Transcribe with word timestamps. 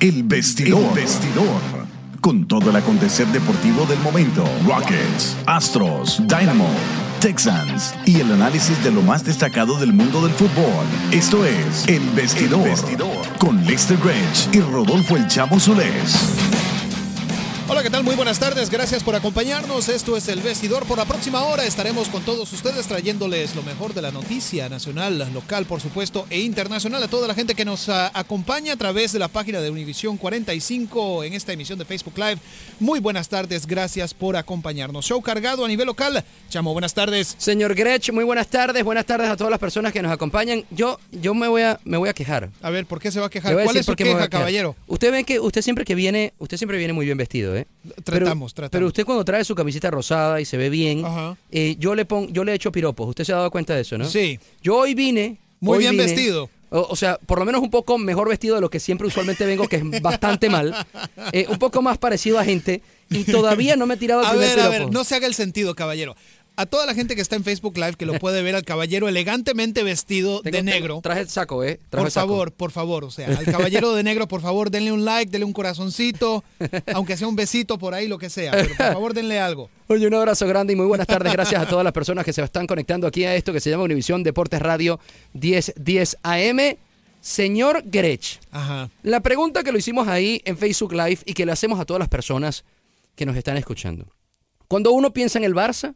El 0.00 0.24
Vestidor. 0.24 0.82
El 0.82 1.02
Vestidor. 1.02 1.86
Con 2.20 2.46
todo 2.46 2.68
el 2.70 2.76
acontecer 2.76 3.26
deportivo 3.28 3.86
del 3.86 3.98
momento. 4.00 4.44
Rockets, 4.66 5.36
Astros, 5.46 6.20
Dynamo, 6.26 6.68
Texans 7.20 7.94
y 8.04 8.20
el 8.20 8.30
análisis 8.32 8.82
de 8.84 8.90
lo 8.90 9.00
más 9.00 9.24
destacado 9.24 9.78
del 9.78 9.94
mundo 9.94 10.20
del 10.20 10.32
fútbol. 10.32 10.84
Esto 11.12 11.46
es 11.46 11.86
El 11.88 12.02
Vestidor. 12.10 12.68
Con 13.38 13.64
Lester 13.64 13.96
Grange 13.96 14.50
y 14.52 14.60
Rodolfo 14.60 15.16
El 15.16 15.26
Chamo 15.28 15.58
Solés. 15.58 16.75
Hola, 17.68 17.82
¿qué 17.82 17.90
tal? 17.90 18.04
Muy 18.04 18.14
buenas 18.14 18.38
tardes. 18.38 18.70
Gracias 18.70 19.02
por 19.02 19.16
acompañarnos. 19.16 19.88
Esto 19.88 20.16
es 20.16 20.28
El 20.28 20.40
Vestidor. 20.40 20.86
Por 20.86 20.98
la 20.98 21.04
próxima 21.04 21.42
hora 21.42 21.64
estaremos 21.64 22.08
con 22.08 22.22
todos 22.22 22.52
ustedes 22.52 22.86
trayéndoles 22.86 23.56
lo 23.56 23.64
mejor 23.64 23.92
de 23.92 24.02
la 24.02 24.12
noticia 24.12 24.68
nacional, 24.68 25.28
local, 25.34 25.66
por 25.66 25.80
supuesto, 25.80 26.26
e 26.30 26.38
internacional 26.38 27.02
a 27.02 27.08
toda 27.08 27.26
la 27.26 27.34
gente 27.34 27.56
que 27.56 27.64
nos 27.64 27.88
ah, 27.88 28.12
acompaña 28.14 28.74
a 28.74 28.76
través 28.76 29.10
de 29.10 29.18
la 29.18 29.26
página 29.26 29.60
de 29.60 29.70
Univisión 29.70 30.16
45 30.16 31.24
en 31.24 31.32
esta 31.32 31.54
emisión 31.54 31.76
de 31.76 31.84
Facebook 31.84 32.16
Live. 32.16 32.38
Muy 32.78 33.00
buenas 33.00 33.28
tardes. 33.28 33.66
Gracias 33.66 34.14
por 34.14 34.36
acompañarnos. 34.36 35.04
Show 35.04 35.20
cargado 35.20 35.64
a 35.64 35.68
nivel 35.68 35.86
local. 35.86 36.22
Chamo, 36.48 36.72
buenas 36.72 36.94
tardes. 36.94 37.34
Señor 37.36 37.74
Grech, 37.74 38.12
muy 38.12 38.22
buenas 38.22 38.46
tardes. 38.46 38.84
Buenas 38.84 39.06
tardes 39.06 39.28
a 39.28 39.36
todas 39.36 39.50
las 39.50 39.58
personas 39.58 39.92
que 39.92 40.02
nos 40.02 40.12
acompañan. 40.12 40.64
Yo, 40.70 41.00
yo 41.10 41.34
me 41.34 41.48
voy 41.48 41.62
a, 41.62 41.80
me 41.84 41.96
voy 41.96 42.10
a 42.10 42.12
quejar. 42.12 42.48
A 42.62 42.70
ver, 42.70 42.86
¿por 42.86 43.00
qué 43.00 43.10
se 43.10 43.18
va 43.18 43.26
a 43.26 43.30
quejar? 43.30 43.54
¿Cuál 43.54 43.76
es 43.76 43.86
su 43.86 43.96
queja, 43.96 44.28
caballero? 44.28 44.76
Usted 44.86 45.10
ve 45.10 45.24
que 45.24 45.40
usted 45.40 45.62
siempre 45.62 45.84
que 45.84 45.96
viene, 45.96 46.32
usted 46.38 46.58
siempre 46.58 46.78
viene 46.78 46.92
muy 46.92 47.06
bien 47.06 47.18
vestido, 47.18 47.55
¿eh? 47.56 47.66
Tratamos, 48.04 48.52
pero, 48.52 48.68
tratamos. 48.68 48.70
Pero 48.70 48.86
usted 48.86 49.04
cuando 49.04 49.24
trae 49.24 49.44
su 49.44 49.54
camiseta 49.54 49.90
rosada 49.90 50.40
y 50.40 50.44
se 50.44 50.56
ve 50.56 50.68
bien, 50.70 51.02
eh, 51.50 51.76
yo 51.78 51.94
le 51.94 52.04
pongo, 52.04 52.28
yo 52.30 52.44
le 52.44 52.54
echo 52.54 52.70
piropos. 52.72 53.08
Usted 53.08 53.24
se 53.24 53.32
ha 53.32 53.36
dado 53.36 53.50
cuenta 53.50 53.74
de 53.74 53.82
eso, 53.82 53.96
¿no? 53.98 54.04
Sí. 54.06 54.38
Yo 54.62 54.76
hoy 54.76 54.94
vine. 54.94 55.38
Muy 55.60 55.76
hoy 55.78 55.84
bien 55.84 55.92
vine- 55.92 56.04
vestido. 56.04 56.50
O, 56.68 56.80
o 56.90 56.96
sea, 56.96 57.16
por 57.24 57.38
lo 57.38 57.44
menos 57.44 57.62
un 57.62 57.70
poco 57.70 57.96
mejor 57.96 58.28
vestido 58.28 58.56
de 58.56 58.60
lo 58.60 58.68
que 58.68 58.80
siempre 58.80 59.06
usualmente 59.06 59.46
vengo, 59.46 59.68
que 59.68 59.76
es 59.76 60.02
bastante 60.02 60.50
mal. 60.50 60.74
Eh, 61.32 61.46
un 61.48 61.58
poco 61.58 61.80
más 61.80 61.96
parecido 61.96 62.38
a 62.38 62.44
gente. 62.44 62.82
Y 63.08 63.22
todavía 63.24 63.76
no 63.76 63.86
me 63.86 63.94
he 63.94 63.96
tirado 63.96 64.20
el 64.22 64.26
A 64.26 64.30
primer 64.30 64.56
ver, 64.56 64.60
a 64.60 64.68
ver, 64.68 64.90
no 64.90 65.04
se 65.04 65.14
haga 65.14 65.28
el 65.28 65.34
sentido, 65.34 65.74
caballero. 65.76 66.16
A 66.58 66.64
toda 66.66 66.86
la 66.86 66.94
gente 66.94 67.14
que 67.14 67.20
está 67.20 67.36
en 67.36 67.44
Facebook 67.44 67.76
Live 67.76 67.94
que 67.98 68.06
lo 68.06 68.14
puede 68.18 68.42
ver 68.42 68.54
al 68.56 68.64
caballero 68.64 69.08
elegantemente 69.08 69.82
vestido 69.82 70.40
Tengo- 70.40 70.56
de 70.56 70.62
tengo- 70.62 70.70
negro. 70.70 71.00
traje 71.02 71.20
el 71.20 71.28
saco, 71.28 71.62
¿eh? 71.62 71.76
Traje 71.90 71.90
Por 71.90 72.06
el 72.06 72.10
saco. 72.12 72.28
favor, 72.28 72.52
por 72.52 72.70
favor, 72.70 73.04
o 73.04 73.10
sea, 73.10 73.28
al 73.28 73.44
caballero 73.44 73.92
de 73.94 74.02
negro, 74.02 74.26
por 74.26 74.40
favor, 74.40 74.70
denle 74.70 74.90
un 74.92 75.04
like, 75.04 75.30
denle 75.30 75.44
un 75.44 75.52
corazoncito, 75.52 76.42
aunque 76.94 77.16
sea 77.18 77.28
un 77.28 77.36
besito 77.36 77.78
por 77.78 77.92
ahí, 77.92 78.08
lo 78.08 78.16
que 78.18 78.30
sea, 78.30 78.52
pero 78.52 78.68
por 78.68 78.76
favor 78.76 79.12
denle 79.14 79.38
algo. 79.38 79.68
Oye, 79.88 80.06
un 80.06 80.14
abrazo 80.14 80.46
grande 80.46 80.72
y 80.72 80.76
muy 80.76 80.86
buenas 80.86 81.06
tardes. 81.06 81.32
Gracias 81.32 81.60
a 81.60 81.68
todas 81.68 81.84
las 81.84 81.92
personas 81.92 82.24
que 82.24 82.32
se 82.32 82.42
están 82.42 82.66
conectando 82.66 83.06
aquí 83.06 83.24
a 83.24 83.34
esto 83.34 83.52
que 83.52 83.60
se 83.60 83.68
llama 83.70 83.84
Univisión 83.84 84.22
Deportes 84.22 84.60
Radio 84.62 84.98
1010 85.34 86.16
AM. 86.22 86.76
Señor 87.20 87.82
Grech, 87.84 88.38
Ajá. 88.52 88.88
la 89.02 89.20
pregunta 89.20 89.64
que 89.64 89.72
lo 89.72 89.78
hicimos 89.78 90.06
ahí 90.06 90.40
en 90.44 90.56
Facebook 90.56 90.92
Live 90.92 91.18
y 91.24 91.34
que 91.34 91.44
le 91.44 91.50
hacemos 91.52 91.80
a 91.80 91.84
todas 91.84 91.98
las 91.98 92.08
personas 92.08 92.64
que 93.16 93.26
nos 93.26 93.36
están 93.36 93.56
escuchando. 93.56 94.06
Cuando 94.68 94.92
uno 94.92 95.12
piensa 95.12 95.38
en 95.38 95.44
el 95.44 95.52
Barça, 95.54 95.94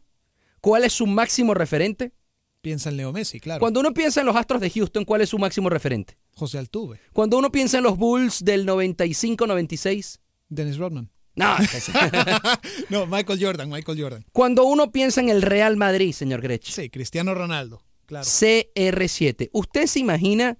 ¿cuál 0.61 0.83
es 0.85 0.93
su 0.93 1.05
máximo 1.07 1.53
referente? 1.53 2.13
Piensa 2.61 2.89
en 2.89 2.97
Leo 2.97 3.11
Messi, 3.11 3.39
claro. 3.39 3.59
Cuando 3.59 3.79
uno 3.79 3.91
piensa 3.93 4.19
en 4.19 4.27
los 4.27 4.35
Astros 4.35 4.61
de 4.61 4.69
Houston, 4.69 5.03
¿cuál 5.03 5.21
es 5.21 5.29
su 5.29 5.39
máximo 5.39 5.69
referente? 5.69 6.15
José 6.35 6.59
Altuve, 6.59 6.99
Cuando 7.11 7.37
uno 7.37 7.51
piensa 7.51 7.77
en 7.79 7.83
los 7.83 7.97
Bulls 7.97 8.45
del 8.45 8.65
95-96, 8.67 10.19
Dennis 10.49 10.77
Rodman. 10.77 11.09
no. 11.35 11.55
No, 12.89 13.07
Michael 13.07 13.39
Jordan, 13.43 13.69
Michael 13.69 13.99
Jordan. 14.01 14.25
Cuando 14.31 14.65
uno 14.65 14.91
piensa 14.91 15.21
en 15.21 15.29
el 15.29 15.41
Real 15.41 15.75
Madrid, 15.77 16.11
señor 16.13 16.41
Grech, 16.41 16.63
Sí, 16.65 16.89
Cristiano 16.89 17.33
Ronaldo, 17.33 17.81
claro. 18.05 18.25
CR7. 18.25 19.49
¿Usted 19.53 19.87
se 19.87 19.99
imagina 19.99 20.57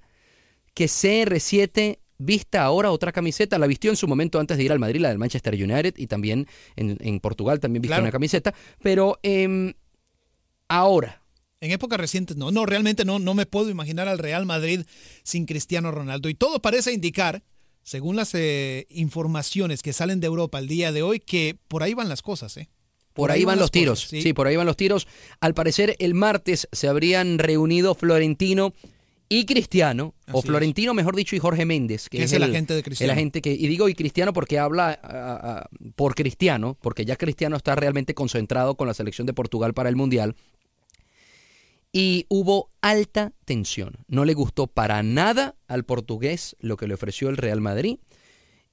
que 0.74 0.86
CR7 0.86 2.00
vista 2.18 2.64
ahora 2.64 2.92
otra 2.92 3.12
camiseta? 3.12 3.60
La 3.60 3.68
vistió 3.68 3.92
en 3.92 3.98
su 3.98 4.08
momento 4.08 4.40
antes 4.40 4.58
de 4.58 4.64
ir 4.64 4.72
al 4.72 4.80
Madrid, 4.80 5.02
la 5.02 5.10
del 5.10 5.18
Manchester 5.20 5.54
United, 5.54 5.94
y 5.98 6.08
también 6.08 6.48
en, 6.76 6.98
en 7.02 7.20
Portugal 7.20 7.60
también 7.60 7.82
vistió 7.82 7.96
Claro. 7.96 8.04
una 8.06 8.12
camiseta. 8.12 8.54
Pero 8.82 9.20
em, 9.24 9.74
ahora, 10.72 11.22
En 11.60 11.72
épocas 11.72 12.00
recientes 12.00 12.38
no, 12.38 12.50
no, 12.50 12.66
realmente 12.66 13.06
no, 13.06 13.20
no 13.20 13.34
me 13.34 13.46
puedo 13.46 13.70
imaginar 13.70 14.08
al 14.08 14.18
Real 14.18 14.46
Madrid 14.46 14.82
sin 15.24 15.46
Cristiano 15.46 15.92
Ronaldo. 15.92 16.28
Y 16.30 16.34
todo 16.34 16.62
parece 16.62 16.92
indicar, 16.92 17.44
según 17.84 18.16
las 18.16 18.34
eh, 18.34 18.88
informaciones 18.90 19.84
que 19.84 19.94
salen 19.94 20.20
de 20.20 20.28
Europa 20.28 20.58
el 20.58 20.68
día 20.68 20.92
de 20.92 21.04
hoy, 21.04 21.20
que 21.20 21.58
por 21.68 21.84
ahí 21.84 21.94
van 21.94 22.10
las 22.10 22.22
cosas, 22.22 22.58
¿eh? 22.58 22.70
por, 23.14 23.32
ahí 23.32 23.46
van 23.46 23.60
los 23.60 23.70
tiros. 23.70 24.06
cosas, 24.06 24.24
sí. 24.24 24.34
por 24.34 24.48
ahí 24.48 24.56
van 24.56 24.66
los 24.66 24.78
tiros. 24.78 25.08
Al 25.40 25.54
parecer, 25.54 25.96
el 26.00 26.14
martes 26.14 26.68
se 26.72 26.88
habrían 26.88 27.38
reunido 27.38 27.94
Florentino 27.94 28.74
y 29.34 29.46
Cristiano, 29.46 30.14
o 30.34 30.42
Florentino, 30.42 30.94
mejor 30.94 31.16
dicho, 31.16 31.38
y 31.38 31.40
Jorge 31.40 31.66
Méndez, 31.66 32.10
que, 32.10 32.18
Que 32.18 32.26
es 32.26 32.34
el 32.34 32.44
agente 32.44 32.74
de 32.74 32.84
Cristiano. 32.84 33.14
El 33.14 33.18
agente 33.18 33.42
que, 33.42 33.54
y 33.54 33.66
digo 33.68 33.88
y 33.88 33.94
Cristiano 33.94 34.34
porque 34.34 34.60
habla 34.60 35.00
ah, 35.02 35.40
ah, 35.42 35.70
por 35.96 36.16
Cristiano, 36.16 36.78
porque 36.82 37.06
ya 37.06 37.16
Cristiano 37.16 37.56
está 37.56 37.76
realmente 37.76 38.14
concentrado 38.14 38.76
con 38.76 38.90
la 38.90 38.94
selección 38.94 39.26
de 39.26 39.34
Portugal 39.34 39.74
para 39.74 39.88
el 39.88 39.96
Mundial. 39.96 40.36
Y 41.94 42.26
hubo 42.30 42.72
alta 42.82 43.34
tensión. 43.46 43.98
No 44.08 44.24
le 44.26 44.34
gustó 44.34 44.68
para 44.68 45.04
nada 45.04 45.56
al 45.68 45.84
portugués 45.84 46.56
lo 46.60 46.78
que 46.78 46.88
le 46.88 46.94
ofreció 46.94 47.30
el 47.30 47.38
Real 47.38 47.60
Madrid. 47.62 47.98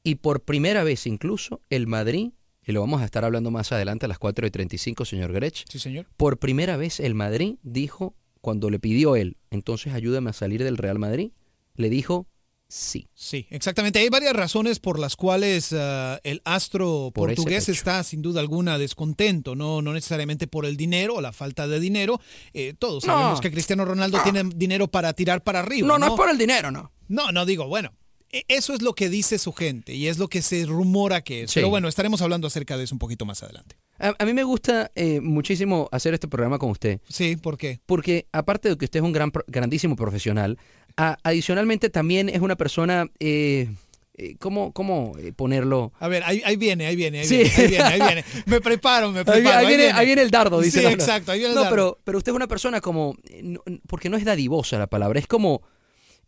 Y 0.04 0.16
por 0.16 0.44
primera 0.44 0.84
vez 0.84 1.06
incluso 1.06 1.60
el 1.70 1.86
Madrid, 1.88 2.30
y 2.64 2.72
lo 2.72 2.80
vamos 2.80 3.02
a 3.02 3.04
estar 3.04 3.24
hablando 3.24 3.50
más 3.50 3.72
adelante 3.72 4.06
a 4.06 4.08
las 4.08 4.18
4 4.18 4.46
y 4.46 4.50
35, 4.50 5.04
señor 5.04 5.32
Grech, 5.32 5.64
Sí, 5.68 5.78
señor. 5.78 6.06
por 6.16 6.38
primera 6.38 6.76
vez 6.76 7.00
el 7.00 7.14
Madrid 7.14 7.56
dijo, 7.62 8.14
cuando 8.40 8.70
le 8.70 8.78
pidió 8.78 9.16
él, 9.16 9.36
entonces 9.50 9.92
ayúdame 9.94 10.30
a 10.30 10.34
salir 10.34 10.62
del 10.62 10.76
Real 10.76 10.98
Madrid, 10.98 11.32
le 11.74 11.90
dijo 11.90 12.28
sí. 12.68 13.06
Sí, 13.14 13.46
exactamente. 13.50 13.98
Hay 13.98 14.08
varias 14.08 14.32
razones 14.34 14.78
por 14.78 14.98
las 14.98 15.16
cuales 15.16 15.72
uh, 15.72 16.18
el 16.22 16.40
astro 16.44 17.10
Por 17.14 17.28
portugués 17.28 17.68
está 17.68 18.02
sin 18.04 18.22
duda 18.22 18.40
alguna 18.40 18.78
descontento, 18.78 19.54
no, 19.54 19.82
no 19.82 19.92
necesariamente 19.92 20.46
por 20.46 20.64
el 20.66 20.76
dinero 20.76 21.16
o 21.16 21.20
la 21.20 21.32
falta 21.32 21.66
de 21.66 21.80
dinero. 21.80 22.20
Eh, 22.54 22.74
todos 22.78 23.04
No. 23.06 23.12
sabemos 23.14 23.40
que 23.40 23.50
Cristiano 23.50 23.84
Ronaldo 23.84 24.18
tiene 24.22 24.44
dinero 24.54 24.88
para 24.88 25.12
tirar 25.12 25.42
para 25.42 25.60
arriba. 25.60 25.86
No, 25.88 25.98
no 25.98 26.06
es 26.06 26.12
por 26.12 26.28
el 26.30 26.38
dinero, 26.38 26.70
no. 26.70 26.92
No, 27.08 27.32
no 27.32 27.44
digo, 27.46 27.66
bueno. 27.66 27.92
e- 28.30 28.44
Eso 28.48 28.74
es 28.74 28.82
lo 28.82 28.94
que 28.94 29.08
dice 29.08 29.38
su 29.38 29.52
gente 29.52 29.94
y 29.94 30.06
es 30.08 30.18
lo 30.18 30.28
que 30.28 30.42
se 30.42 30.66
rumora 30.66 31.22
que 31.22 31.44
es. 31.44 31.50
Sí. 31.50 31.54
Pero 31.56 31.70
bueno, 31.70 31.88
estaremos 31.88 32.20
hablando 32.22 32.46
acerca 32.46 32.76
de 32.76 32.84
eso 32.84 32.94
un 32.94 32.98
poquito 32.98 33.24
más 33.24 33.42
adelante. 33.42 33.76
A, 33.98 34.14
a 34.18 34.24
mí 34.26 34.32
me 34.34 34.44
gusta 34.44 34.92
eh, 34.94 35.20
muchísimo 35.20 35.88
hacer 35.90 36.12
este 36.14 36.28
programa 36.28 36.58
con 36.58 36.70
usted. 36.70 37.00
Sí, 37.08 37.36
¿por 37.36 37.56
qué? 37.56 37.80
Porque 37.86 38.26
aparte 38.30 38.68
de 38.68 38.76
que 38.76 38.84
usted 38.84 39.00
es 39.00 39.04
un 39.04 39.12
gran, 39.12 39.32
grandísimo 39.48 39.96
profesional, 39.96 40.58
a- 40.98 41.16
adicionalmente 41.22 41.88
también 41.88 42.28
es 42.28 42.40
una 42.40 42.56
persona, 42.56 43.06
eh, 43.20 43.68
eh, 44.14 44.34
¿cómo, 44.38 44.72
cómo 44.72 45.12
eh, 45.18 45.32
ponerlo? 45.32 45.92
A 46.00 46.08
ver, 46.08 46.22
ahí, 46.24 46.42
ahí 46.44 46.56
viene, 46.56 46.86
ahí 46.86 46.96
viene, 46.96 47.20
ahí 47.20 47.24
Sí. 47.24 47.36
viene, 47.36 47.50
ahí 47.56 47.68
viene, 47.68 47.84
ahí 47.84 48.00
viene. 48.00 48.24
Me 48.46 48.60
preparo, 48.60 49.12
me 49.12 49.20
Ahí, 49.20 49.24
preparo. 49.24 49.58
ahí 49.58 49.66
viene, 49.68 49.92
ahí 49.92 50.06
viene 50.06 50.22
el 50.22 50.30
dardo, 50.30 50.60
dice. 50.60 50.78
Sí, 50.80 50.84
la- 50.84 50.90
exacto, 50.92 51.30
ahí 51.32 51.38
viene 51.38 51.52
el 51.52 51.54
No, 51.56 51.62
dardo. 51.62 51.74
pero, 51.76 51.98
pero 52.04 52.18
usted 52.18 52.32
es 52.32 52.36
una 52.36 52.48
persona 52.48 52.80
como, 52.80 53.16
eh, 53.30 53.40
no- 53.44 53.62
porque 53.86 54.08
no 54.10 54.16
es 54.16 54.24
dadivosa 54.24 54.76
la 54.76 54.88
palabra, 54.88 55.20
es 55.20 55.26
como 55.26 55.62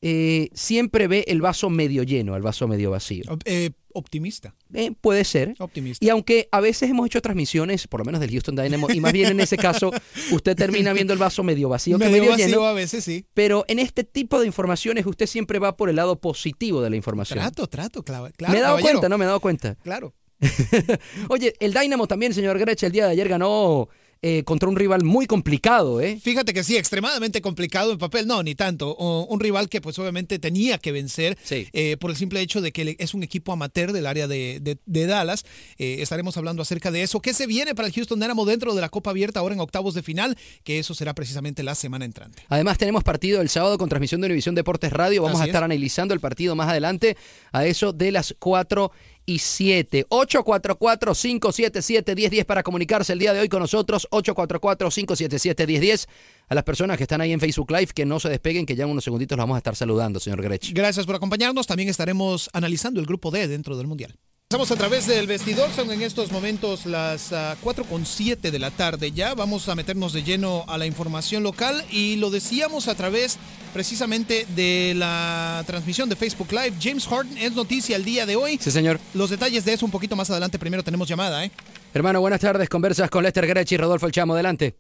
eh, 0.03 0.49
siempre 0.55 1.09
ve 1.09 1.25
el 1.29 1.43
vaso 1.43 1.69
medio 1.69 2.03
lleno, 2.05 2.35
el 2.35 2.41
vaso 2.43 2.67
medio 2.67 2.91
vacío. 2.91 3.25
Eh, 3.45 3.71
optimista. 3.95 4.55
Eh, 4.75 4.93
puede 5.01 5.25
ser. 5.25 5.55
Optimista. 5.59 6.05
Y 6.05 6.09
aunque 6.09 6.49
a 6.53 6.61
veces 6.61 6.91
hemos 6.91 7.07
hecho 7.07 7.21
transmisiones, 7.21 7.87
por 7.87 8.01
lo 8.01 8.05
menos 8.05 8.21
del 8.21 8.31
Houston 8.31 8.57
Dynamo, 8.57 8.89
y 8.91 9.01
más 9.01 9.13
bien 9.13 9.31
en 9.31 9.41
ese 9.41 9.57
caso, 9.57 9.91
usted 10.33 10.57
termina 10.57 10.93
viendo 10.93 11.13
el 11.13 11.19
vaso 11.19 11.43
medio 11.43 11.69
vacío 11.69 11.99
que 11.99 12.09
Medio 12.09 12.31
vacío 12.31 12.47
lleno. 12.47 12.65
a 12.65 12.73
veces, 12.73 13.05
sí. 13.05 13.25
Pero 13.35 13.65
en 13.69 13.79
este 13.79 14.05
tipo 14.05 14.41
de 14.41 14.47
informaciones 14.47 15.07
usted 15.07 15.27
siempre 15.27 15.59
va 15.59 15.77
por 15.77 15.89
el 15.91 15.97
lado 15.97 16.21
positivo 16.21 16.83
de 16.83 16.91
la 16.91 16.97
información. 16.97 17.39
Trato, 17.39 17.67
trato, 17.67 18.03
claro. 18.03 18.31
claro 18.37 18.53
me 18.53 18.59
he 18.59 18.63
dado 18.63 18.77
caballero. 18.77 18.93
cuenta, 19.01 19.09
¿no? 19.09 19.19
Me 19.19 19.25
he 19.25 19.29
dado 19.29 19.41
cuenta. 19.41 19.75
Claro. 19.83 20.15
Oye, 21.29 21.55
el 21.61 21.73
Dynamo 21.75 22.07
también, 22.07 22.33
señor 22.33 22.59
Grech, 22.59 22.83
el 22.83 22.93
día 22.93 23.07
de 23.07 23.13
ayer 23.13 23.29
ganó 23.29 23.89
eh, 24.23 24.45
contra 24.45 24.69
un 24.69 24.77
rival 24.77 25.03
muy 25.03 25.27
complicado, 25.27 26.01
¿eh? 26.01 26.19
Fíjate 26.23 26.53
que 26.53 26.63
sí, 26.63 26.77
extremadamente 26.77 27.41
complicado 27.41 27.93
en 27.93 27.99
papel, 27.99 28.27
no, 28.27 28.43
ni 28.43 28.55
tanto. 28.55 28.91
O- 28.99 29.27
un 29.31 29.41
rival 29.41 29.69
que 29.69 29.81
pues 29.81 29.99
obviamente 29.99 30.39
tenía 30.39 30.77
que 30.79 30.93
vencer 30.93 31.39
Sí. 31.43 31.67
eh, 31.73 31.97
por 31.99 32.11
el 32.11 32.17
simple 32.17 32.41
hecho 32.41 32.61
de 32.61 32.71
que 32.73 32.97
es 32.99 33.15
un 33.15 33.23
equipo 33.23 33.53
amateur 33.53 33.93
del 33.93 34.07
área 34.07 34.29
de, 34.29 34.59
de- 34.61 34.79
de 34.85 35.07
Dallas. 35.07 35.45
Eh, 35.79 35.99
estaremos 36.01 36.37
hablando 36.37 36.61
acerca 36.63 36.91
de 36.91 37.03
eso. 37.03 37.21
¿Qué 37.21 37.33
se 37.33 37.47
viene 37.47 37.75
para 37.75 37.89
el 37.89 37.95
Houston 37.95 38.21
Dynamo 38.21 38.45
dentro 38.45 38.75
de 38.75 38.81
la 38.83 38.89
Copa 38.91 39.11
Abierta 39.11 39.41
ahora 39.41 39.55
en 39.55 39.61
octavos 39.61 39.95
de 39.95 40.03
final? 40.03 40.37
Que 40.65 40.79
eso 40.79 40.95
será 40.95 41.15
precisamente 41.15 41.63
la 41.63 41.75
semana 41.75 42.05
entrante. 42.05 42.43
Además 42.49 42.77
tenemos 42.77 43.03
partido 43.05 43.41
el 43.41 43.49
sábado 43.49 43.79
con 43.79 43.89
transmisión 43.89 44.21
de 44.21 44.27
Univisión 44.27 44.55
Deportes 44.55 44.93
Radio. 44.93 45.23
Vamos 45.23 45.41
Así 45.41 45.49
a 45.49 45.51
estar 45.51 45.63
es. 45.63 45.65
analizando 45.65 46.13
el 46.13 46.21
partido 46.21 46.55
más 46.55 46.69
adelante 46.69 47.17
a 47.53 47.65
eso 47.65 47.93
de 47.95 48.13
las 48.13 48.35
4 48.39 48.93
y 49.31 49.39
7. 49.39 50.07
844-577-1010 50.09 52.45
para 52.45 52.65
comunicarse 52.65 53.13
el 53.13 53.21
día 53.21 53.33
de 53.33 53.39
hoy 53.41 53.49
con 53.49 53.61
nosotros. 53.61 54.09
844-577-1010. 54.11 56.09
A 56.49 56.55
las 56.57 56.65
personas 56.65 56.97
que 56.97 57.05
están 57.05 57.21
ahí 57.21 57.31
en 57.33 57.39
Facebook 57.39 57.71
Live, 57.71 57.93
que 57.95 58.05
no 58.05 58.19
se 58.19 58.29
despeguen, 58.29 58.67
que 58.67 58.75
ya 58.75 58.83
en 58.85 58.91
unos 58.91 59.05
segunditos 59.05 59.39
los 59.39 59.45
vamos 59.45 59.55
a 59.55 59.59
estar 59.59 59.77
saludando, 59.77 60.19
señor 60.19 60.43
Grech. 60.43 60.73
Gracias 60.73 61.07
por 61.07 61.15
acompañarnos. 61.15 61.69
También 61.69 61.89
estaremos 61.89 62.51
analizando 62.53 62.99
el 62.99 63.07
grupo 63.07 63.31
D 63.31 63.47
dentro 63.47 63.77
del 63.77 63.87
Mundial. 63.87 64.19
Estamos 64.53 64.73
a 64.73 64.77
través 64.77 65.07
del 65.07 65.29
vestidor, 65.29 65.71
son 65.71 65.93
en 65.93 66.03
estos 66.03 66.33
momentos 66.33 66.85
las 66.85 67.33
ah, 67.33 67.55
4 67.63 67.85
con 67.85 68.05
7 68.05 68.51
de 68.51 68.59
la 68.59 68.73
tarde 68.73 69.13
ya. 69.13 69.33
Vamos 69.37 69.69
a 69.69 69.77
meternos 69.77 70.13
de 70.13 70.25
lleno 70.25 70.65
a 70.67 70.77
la 70.77 70.87
información 70.87 71.45
local 71.45 71.85
y 71.89 72.17
lo 72.17 72.31
decíamos 72.31 72.89
a 72.89 72.97
través 72.97 73.39
precisamente 73.73 74.47
de 74.57 74.95
la 74.97 75.63
transmisión 75.69 76.09
de 76.09 76.17
Facebook 76.17 76.49
Live. 76.51 76.73
James 76.83 77.07
Harden 77.07 77.39
es 77.39 77.55
noticia 77.55 77.95
el 77.95 78.05
día 78.05 78.27
de 78.27 78.35
hoy. 78.35 78.59
Sí, 78.59 78.73
señor. 78.73 78.99
Los 79.15 79.31
detalles 79.31 79.65
de 79.65 79.75
eso 79.75 79.87
un 79.87 79.93
poquito 79.93 80.17
más 80.17 80.29
adelante. 80.31 80.59
Primero 80.59 80.83
tenemos 80.83 81.07
llamada, 81.07 81.45
¿eh? 81.45 81.53
Hermano, 81.95 82.21
buenas 82.21 82.41
tardes. 82.41 82.69
Conversas 82.69 83.09
con 83.09 83.23
Lester 83.23 83.47
Grech 83.47 83.71
y 83.71 83.77
Rodolfo 83.77 84.07
El 84.07 84.13
Chamo. 84.13 84.35
Adelante. 84.35 84.75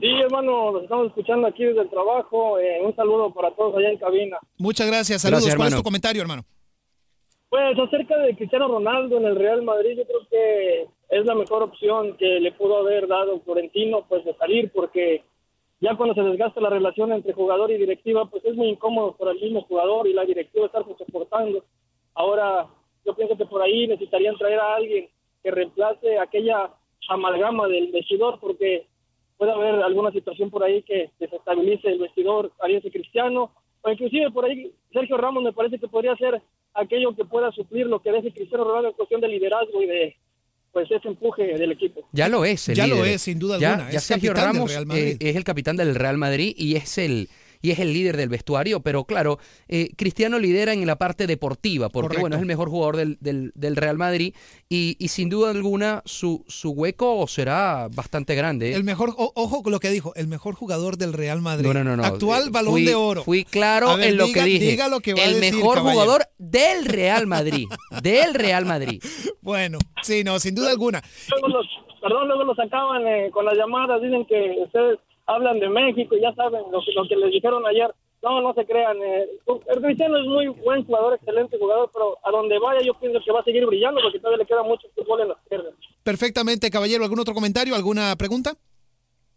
Sí, 0.00 0.08
hermano, 0.20 0.72
los 0.72 0.82
estamos 0.82 1.06
escuchando 1.06 1.46
aquí 1.46 1.62
desde 1.62 1.82
el 1.82 1.90
trabajo. 1.90 2.58
Eh, 2.58 2.80
un 2.84 2.96
saludo 2.96 3.32
para 3.32 3.54
todos 3.54 3.76
allá 3.76 3.90
en 3.90 3.98
cabina. 3.98 4.38
Muchas 4.58 4.88
gracias. 4.88 5.22
Saludos. 5.22 5.44
Gracias, 5.44 5.56
¿Cuál 5.56 5.68
es 5.68 5.76
tu 5.76 5.84
comentario, 5.84 6.22
hermano? 6.22 6.44
Pues 7.52 7.78
acerca 7.78 8.16
de 8.16 8.34
Cristiano 8.34 8.66
Ronaldo 8.66 9.18
en 9.18 9.26
el 9.26 9.36
Real 9.36 9.60
Madrid, 9.60 9.98
yo 9.98 10.06
creo 10.06 10.26
que 10.30 10.88
es 11.10 11.26
la 11.26 11.34
mejor 11.34 11.62
opción 11.62 12.16
que 12.16 12.40
le 12.40 12.52
pudo 12.52 12.78
haber 12.78 13.06
dado 13.06 13.40
Florentino, 13.40 14.06
pues 14.08 14.24
de 14.24 14.32
salir, 14.36 14.72
porque 14.72 15.22
ya 15.78 15.94
cuando 15.94 16.14
se 16.14 16.22
desgasta 16.22 16.62
la 16.62 16.70
relación 16.70 17.12
entre 17.12 17.34
jugador 17.34 17.70
y 17.70 17.76
directiva, 17.76 18.24
pues 18.24 18.42
es 18.46 18.56
muy 18.56 18.68
incómodo 18.68 19.14
para 19.18 19.32
el 19.32 19.38
mismo 19.38 19.60
jugador 19.64 20.08
y 20.08 20.14
la 20.14 20.24
directiva 20.24 20.64
estarse 20.64 20.94
soportando. 20.96 21.62
Ahora, 22.14 22.68
yo 23.04 23.14
pienso 23.14 23.36
que 23.36 23.44
por 23.44 23.60
ahí 23.60 23.86
necesitarían 23.86 24.38
traer 24.38 24.58
a 24.58 24.76
alguien 24.76 25.10
que 25.42 25.50
reemplace 25.50 26.18
aquella 26.18 26.70
amalgama 27.10 27.68
del 27.68 27.92
vestidor, 27.92 28.40
porque 28.40 28.86
puede 29.36 29.52
haber 29.52 29.74
alguna 29.82 30.10
situación 30.10 30.48
por 30.48 30.64
ahí 30.64 30.82
que 30.84 31.10
desestabilice 31.18 31.86
el 31.88 31.98
vestidor, 31.98 32.50
Arias 32.60 32.82
y 32.86 32.90
Cristiano, 32.90 33.50
o 33.82 33.90
inclusive 33.90 34.30
por 34.30 34.44
ahí 34.44 34.72
Sergio 34.92 35.16
Ramos 35.16 35.42
me 35.42 35.52
parece 35.52 35.78
que 35.78 35.88
podría 35.88 36.16
ser 36.16 36.40
aquello 36.74 37.14
que 37.14 37.24
pueda 37.24 37.50
suplir 37.52 37.86
lo 37.86 38.00
que 38.00 38.12
deje 38.12 38.32
Cristiano 38.32 38.64
Ronaldo 38.64 38.90
en 38.90 38.94
cuestión 38.94 39.20
de 39.20 39.28
liderazgo 39.28 39.82
y 39.82 39.86
de 39.86 40.16
pues 40.72 40.90
ese 40.90 41.06
empuje 41.06 41.42
del 41.58 41.72
equipo. 41.72 42.08
Ya 42.12 42.28
lo 42.28 42.46
es, 42.46 42.68
el 42.70 42.76
Ya 42.76 42.86
lo 42.86 43.04
es, 43.04 43.20
sin 43.20 43.38
duda 43.38 43.56
alguna. 43.56 43.90
Ya 43.90 43.98
Es 43.98 44.04
Sergio 44.04 44.32
Ramos 44.32 44.74
eh, 44.94 45.18
es 45.20 45.36
el 45.36 45.44
capitán 45.44 45.76
del 45.76 45.94
Real 45.94 46.16
Madrid 46.16 46.54
y 46.56 46.76
es 46.76 46.96
el 46.96 47.28
y 47.62 47.70
es 47.70 47.78
el 47.78 47.92
líder 47.92 48.16
del 48.16 48.28
vestuario, 48.28 48.80
pero 48.80 49.04
claro, 49.04 49.38
eh, 49.68 49.90
Cristiano 49.96 50.38
lidera 50.38 50.72
en 50.72 50.84
la 50.86 50.96
parte 50.96 51.26
deportiva, 51.26 51.88
porque 51.88 52.08
Correcto. 52.08 52.20
bueno, 52.20 52.36
es 52.36 52.40
el 52.42 52.46
mejor 52.46 52.68
jugador 52.68 52.96
del, 52.96 53.16
del- 53.20 53.52
del 53.54 53.76
Real 53.76 53.96
Madrid 53.96 54.34
y, 54.68 54.96
y 54.98 55.08
sin 55.08 55.28
duda 55.30 55.50
alguna 55.50 56.02
su, 56.04 56.44
su 56.48 56.70
hueco 56.72 57.26
será 57.28 57.88
bastante 57.94 58.34
grande. 58.34 58.72
¿eh? 58.72 58.74
El 58.74 58.84
mejor, 58.84 59.14
o- 59.16 59.32
ojo 59.36 59.62
con 59.62 59.72
lo 59.72 59.80
que 59.80 59.90
dijo, 59.90 60.12
el 60.16 60.26
mejor 60.26 60.54
jugador 60.54 60.96
del 60.98 61.12
Real 61.12 61.40
Madrid. 61.40 61.66
No, 61.68 61.74
no, 61.74 61.84
no, 61.84 61.96
no. 61.96 62.04
Actual 62.04 62.48
Eh, 62.48 62.50
balón 62.50 62.72
fui- 62.74 62.84
de 62.84 62.94
oro. 62.94 63.22
Fui 63.22 63.44
claro 63.44 63.96
ver, 63.96 64.08
en 64.10 64.16
lo 64.16 64.26
diga- 64.26 64.34
que 64.34 64.44
dije. 64.44 64.66
diga 64.66 64.88
lo 64.88 65.00
que 65.00 65.14
va 65.14 65.20
a 65.22 65.24
el 65.24 65.40
decir, 65.40 65.54
mejor 65.54 65.76
caballero. 65.76 66.00
jugador 66.02 66.22
del 66.38 66.84
Real 66.84 67.26
Madrid. 67.26 67.68
del 68.02 68.34
Real 68.34 68.64
Madrid. 68.66 69.00
Bueno, 69.40 69.78
sí, 70.02 70.22
no, 70.24 70.38
sin 70.38 70.54
duda 70.54 70.70
alguna. 70.70 71.02
Luego 71.30 71.48
los, 71.48 71.66
perdón, 72.00 72.28
luego 72.28 72.44
los 72.44 72.56
sacaban 72.56 73.06
eh, 73.06 73.30
con 73.32 73.44
las 73.44 73.54
llamadas, 73.56 74.00
dicen 74.00 74.24
que 74.24 74.54
ustedes 74.64 74.98
hablan 75.26 75.60
de 75.60 75.68
México, 75.68 76.16
ya 76.20 76.32
saben 76.34 76.62
lo, 76.70 76.80
que- 76.84 76.92
lo 76.92 77.06
que 77.08 77.16
les 77.16 77.30
dijeron 77.32 77.64
ayer. 77.66 77.92
No, 78.22 78.40
no 78.40 78.54
se 78.54 78.64
crean. 78.64 78.96
Eh, 79.02 79.26
el 79.74 79.82
Cristiano 79.82 80.16
es 80.16 80.26
muy 80.26 80.46
buen 80.46 80.84
jugador, 80.84 81.14
excelente 81.14 81.58
jugador, 81.58 81.90
pero 81.92 82.16
a 82.22 82.30
donde 82.30 82.56
vaya 82.60 82.80
yo 82.86 82.94
pienso 82.94 83.18
que 83.24 83.32
va 83.32 83.40
a 83.40 83.44
seguir 83.44 83.66
brillando 83.66 84.00
porque 84.00 84.20
todavía 84.20 84.38
le 84.38 84.46
queda 84.46 84.62
mucho 84.62 84.86
fútbol 84.94 85.22
en 85.22 85.28
las 85.30 85.38
piernas. 85.48 85.72
Perfectamente, 86.04 86.70
caballero. 86.70 87.02
¿Algún 87.02 87.18
otro 87.18 87.34
comentario? 87.34 87.74
¿Alguna 87.74 88.14
pregunta? 88.16 88.52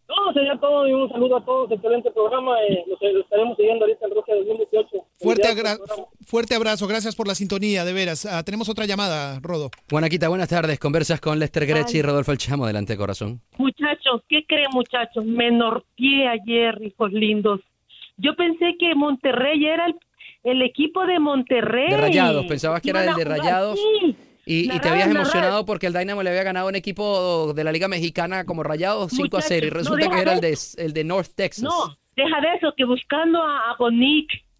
No, 0.08 0.32
sería 0.32 0.56
todo 0.60 0.86
y 0.86 0.92
un 0.92 1.08
saludo 1.10 1.38
a 1.38 1.44
todos, 1.44 1.70
excelente 1.72 2.10
programa. 2.12 2.56
Eh, 2.68 2.84
los, 2.86 2.98
los 3.12 3.24
estaremos 3.24 3.56
siguiendo 3.56 3.84
ahorita 3.84 4.06
en 4.06 4.14
Rusia 4.14 4.34
2018. 4.36 4.88
Fuerte, 5.18 5.48
agra- 5.48 5.76
fuerte 6.24 6.54
abrazo. 6.54 6.86
Gracias 6.86 7.16
por 7.16 7.26
la 7.26 7.34
sintonía, 7.34 7.84
de 7.84 7.92
veras. 7.92 8.24
Ah, 8.24 8.42
tenemos 8.44 8.68
otra 8.68 8.86
llamada, 8.86 9.40
Rodo. 9.40 9.70
Juanaquita, 9.90 10.28
buenas 10.28 10.48
tardes. 10.48 10.78
Conversas 10.78 11.20
con 11.20 11.38
Lester 11.40 11.66
Grech 11.66 11.92
y 11.94 12.02
Rodolfo 12.02 12.30
El 12.32 12.38
Chamo. 12.38 12.64
Adelante, 12.64 12.96
corazón. 12.96 13.40
Muchachos, 13.58 14.22
¿qué 14.28 14.44
creen 14.46 14.68
muchachos? 14.72 15.24
Me 15.24 15.50
norteé 15.50 16.28
ayer, 16.28 16.80
hijos 16.82 17.12
lindos. 17.12 17.60
Yo 18.16 18.34
pensé 18.36 18.76
que 18.78 18.94
Monterrey 18.94 19.64
era 19.66 19.86
el, 19.86 19.96
el 20.44 20.62
equipo 20.62 21.04
de 21.04 21.18
Monterrey. 21.18 21.90
De 21.90 21.96
Rayados. 21.96 22.46
Pensabas 22.46 22.80
que 22.80 22.90
era 22.90 23.04
el 23.04 23.14
de 23.16 23.24
Rayados. 23.24 23.78
sí. 24.00 24.16
Y, 24.48 24.72
y 24.72 24.78
te 24.78 24.88
habías 24.88 25.10
emocionado 25.10 25.66
porque 25.66 25.88
el 25.88 25.92
Dynamo 25.92 26.22
le 26.22 26.30
había 26.30 26.44
ganado 26.44 26.66
a 26.66 26.68
un 26.70 26.76
equipo 26.76 27.52
de 27.52 27.64
la 27.64 27.72
Liga 27.72 27.88
Mexicana 27.88 28.44
como 28.44 28.62
Rayados 28.62 29.10
5 29.10 29.36
a 29.36 29.42
0 29.42 29.66
y 29.66 29.70
resulta 29.70 30.06
no, 30.06 30.12
que 30.12 30.20
era 30.20 30.34
el 30.34 30.40
de, 30.40 30.56
el 30.76 30.92
de 30.92 31.02
North 31.02 31.32
Texas. 31.34 31.64
No, 31.64 31.98
deja 32.14 32.40
de 32.40 32.54
eso, 32.54 32.72
que 32.76 32.84
buscando 32.84 33.42
a, 33.42 33.72
a 33.72 33.76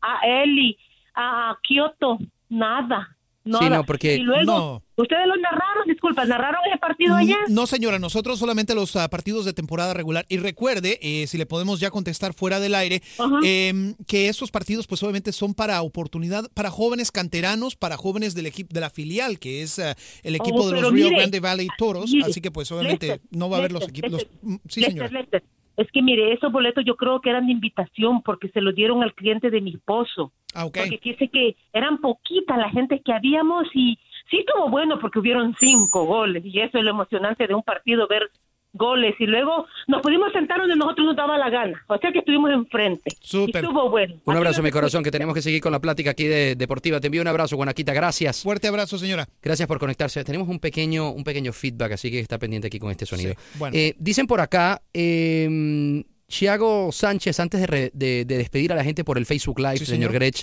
a 0.02 0.26
Eli, 0.26 0.76
a, 1.14 1.50
a 1.50 1.59
Kioto, 1.62 2.19
nada. 2.49 3.15
Sí, 3.46 3.68
no, 3.70 3.84
porque- 3.84 4.16
y 4.16 4.20
luego, 4.20 4.44
No. 4.44 4.82
ustedes 4.96 5.26
lo 5.26 5.36
narraron, 5.36 5.86
disculpa, 5.86 6.24
narraron 6.24 6.60
ese 6.68 6.78
partido 6.78 7.14
ayer. 7.14 7.36
No, 7.48 7.66
señora, 7.66 7.98
nosotros 7.98 8.38
solamente 8.38 8.74
los 8.74 8.96
ah, 8.96 9.08
partidos 9.08 9.44
de 9.44 9.52
temporada 9.52 9.94
regular. 9.94 10.26
Y 10.28 10.38
recuerde, 10.38 10.98
eh, 11.00 11.26
si 11.28 11.38
le 11.38 11.46
podemos 11.46 11.78
ya 11.80 11.90
contestar 11.90 12.34
fuera 12.34 12.58
del 12.60 12.74
aire, 12.74 13.02
em, 13.44 13.94
que 14.06 14.28
estos 14.28 14.50
partidos, 14.50 14.86
pues 14.86 15.02
obviamente 15.02 15.32
son 15.32 15.54
para 15.54 15.80
oportunidad, 15.82 16.50
para 16.54 16.70
jóvenes 16.70 17.12
canteranos, 17.12 17.76
para 17.76 17.96
jóvenes 17.96 18.34
del 18.34 18.46
equipo 18.46 18.74
de 18.74 18.80
la 18.80 18.90
filial, 18.90 19.38
que 19.38 19.62
es 19.62 19.78
ah, 19.78 19.96
el 20.22 20.34
equipo 20.34 20.56
Oh, 20.62 20.66
de 20.66 20.70
pero 20.72 20.82
los 20.82 20.92
Rio 20.92 21.04
mire, 21.06 21.16
Grande 21.18 21.40
Valley 21.40 21.68
Toros. 21.78 22.10
mire, 22.10 22.24
así 22.26 22.40
que, 22.40 22.50
pues 22.50 22.70
obviamente, 22.72 23.06
Lester, 23.06 23.28
no 23.30 23.48
va 23.48 23.56
a 23.56 23.60
haber 23.60 23.72
los 23.72 23.84
equipos. 23.88 24.10
los- 24.12 24.26
mm, 24.42 24.54
sí, 24.68 24.80
Lester, 24.80 24.90
señora. 24.92 25.08
Lester, 25.20 25.44
Es 25.76 25.90
que 25.92 26.02
mire, 26.02 26.33
esos 26.33 26.50
boletos 26.50 26.85
yo 26.85 26.97
creo 26.97 27.21
que 27.21 27.30
eran 27.30 27.47
de 27.47 27.52
invitación 27.52 28.23
porque 28.23 28.49
se 28.49 28.61
los 28.61 28.75
dieron 28.75 29.02
al 29.02 29.14
cliente 29.14 29.50
de 29.50 29.61
mi 29.61 29.75
esposo. 29.75 30.33
Ah. 30.54 30.64
Porque 30.64 30.99
fíjese 30.99 31.28
que 31.28 31.56
eran 31.73 31.99
poquitas 31.99 32.56
la 32.56 32.71
gente 32.71 33.02
que 33.04 33.12
habíamos 33.12 33.66
y 33.75 33.99
sí 34.30 34.38
estuvo 34.38 34.68
bueno 34.71 34.99
porque 34.99 35.18
hubieron 35.18 35.54
cinco 35.59 36.04
goles 36.04 36.45
y 36.45 36.61
eso 36.61 36.78
es 36.78 36.85
lo 36.85 36.90
emocionante 36.90 37.47
de 37.47 37.54
un 37.54 37.62
partido, 37.62 38.06
ver 38.09 38.30
goles 38.76 39.14
y 39.18 39.26
luego 39.26 39.66
nos 39.88 40.02
pudimos 40.02 40.33
sentar 40.33 40.59
donde 40.59 40.76
nosotros 40.76 41.06
nos 41.06 41.16
daba 41.16 41.37
la 41.38 41.50
gana. 41.50 41.83
O 41.88 41.99
sea 41.99 42.12
que 42.12 42.18
estuvimos 42.21 42.50
enfrente. 42.50 43.11
Súper. 43.21 43.62
Y 43.62 43.66
estuvo 43.66 43.90
bueno. 43.90 44.14
Un 44.25 44.37
abrazo, 44.37 44.62
mi 44.62 44.71
corazón, 44.71 45.02
que 45.02 45.11
tenemos 45.11 45.35
que 45.35 45.42
seguir 45.42 45.61
con 45.61 45.73
la 45.73 45.80
plática 45.80 46.11
aquí 46.11 46.25
de 46.25 46.54
Deportiva. 46.56 47.00
Te 47.00 47.06
envío 47.09 47.23
un 47.23 47.28
abrazo, 47.28 47.56
Guanaquita. 47.56 47.92
Gracias. 47.92 48.42
Fuerte 48.42 48.68
abrazo, 48.68 48.99
señora. 48.99 49.26
Gracias 49.42 49.66
por 49.68 49.78
conectarse. 49.78 50.23
Tenemos 50.25 50.49
un 50.49 50.59
pequeño, 50.59 51.11
un 51.12 51.25
pequeño 51.25 51.52
feedback, 51.52 51.92
así 51.92 52.11
que 52.11 52.21
está 52.21 52.38
pendiente 52.38 52.66
aquí 52.68 52.78
con 52.78 52.90
este 52.90 53.06
sonido. 53.06 53.33
Sí, 53.33 53.59
bueno. 53.59 53.76
Eh, 53.76 53.95
dicen 53.99 54.26
por 54.26 54.40
acá, 54.40 54.83
eh, 54.95 56.04
Chiago 56.28 56.90
Sánchez, 56.90 57.38
antes 57.38 57.61
de, 57.61 57.66
re- 57.66 57.90
de- 57.95 58.25
de 58.25 58.38
despedir 58.38 58.73
a 58.73 58.76
la 58.76 58.83
gente 58.85 59.04
por 59.04 59.16
el 59.16 59.26
Facebook 59.26 59.61
Live, 59.61 59.78
Sí, 59.78 59.87
señor 59.87 60.11
señor. 60.11 60.12
Grech, 60.12 60.42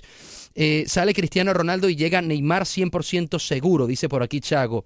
eh, 0.56 0.86
sale 0.88 1.14
Cristiano 1.14 1.54
Ronaldo 1.54 1.90
y 1.90 1.96
llega 1.96 2.22
Neymar 2.22 2.64
100% 2.66 3.38
seguro, 3.40 3.86
dice 3.86 4.08
por 4.08 4.24
aquí 4.24 4.40
Chiago. 4.40 4.86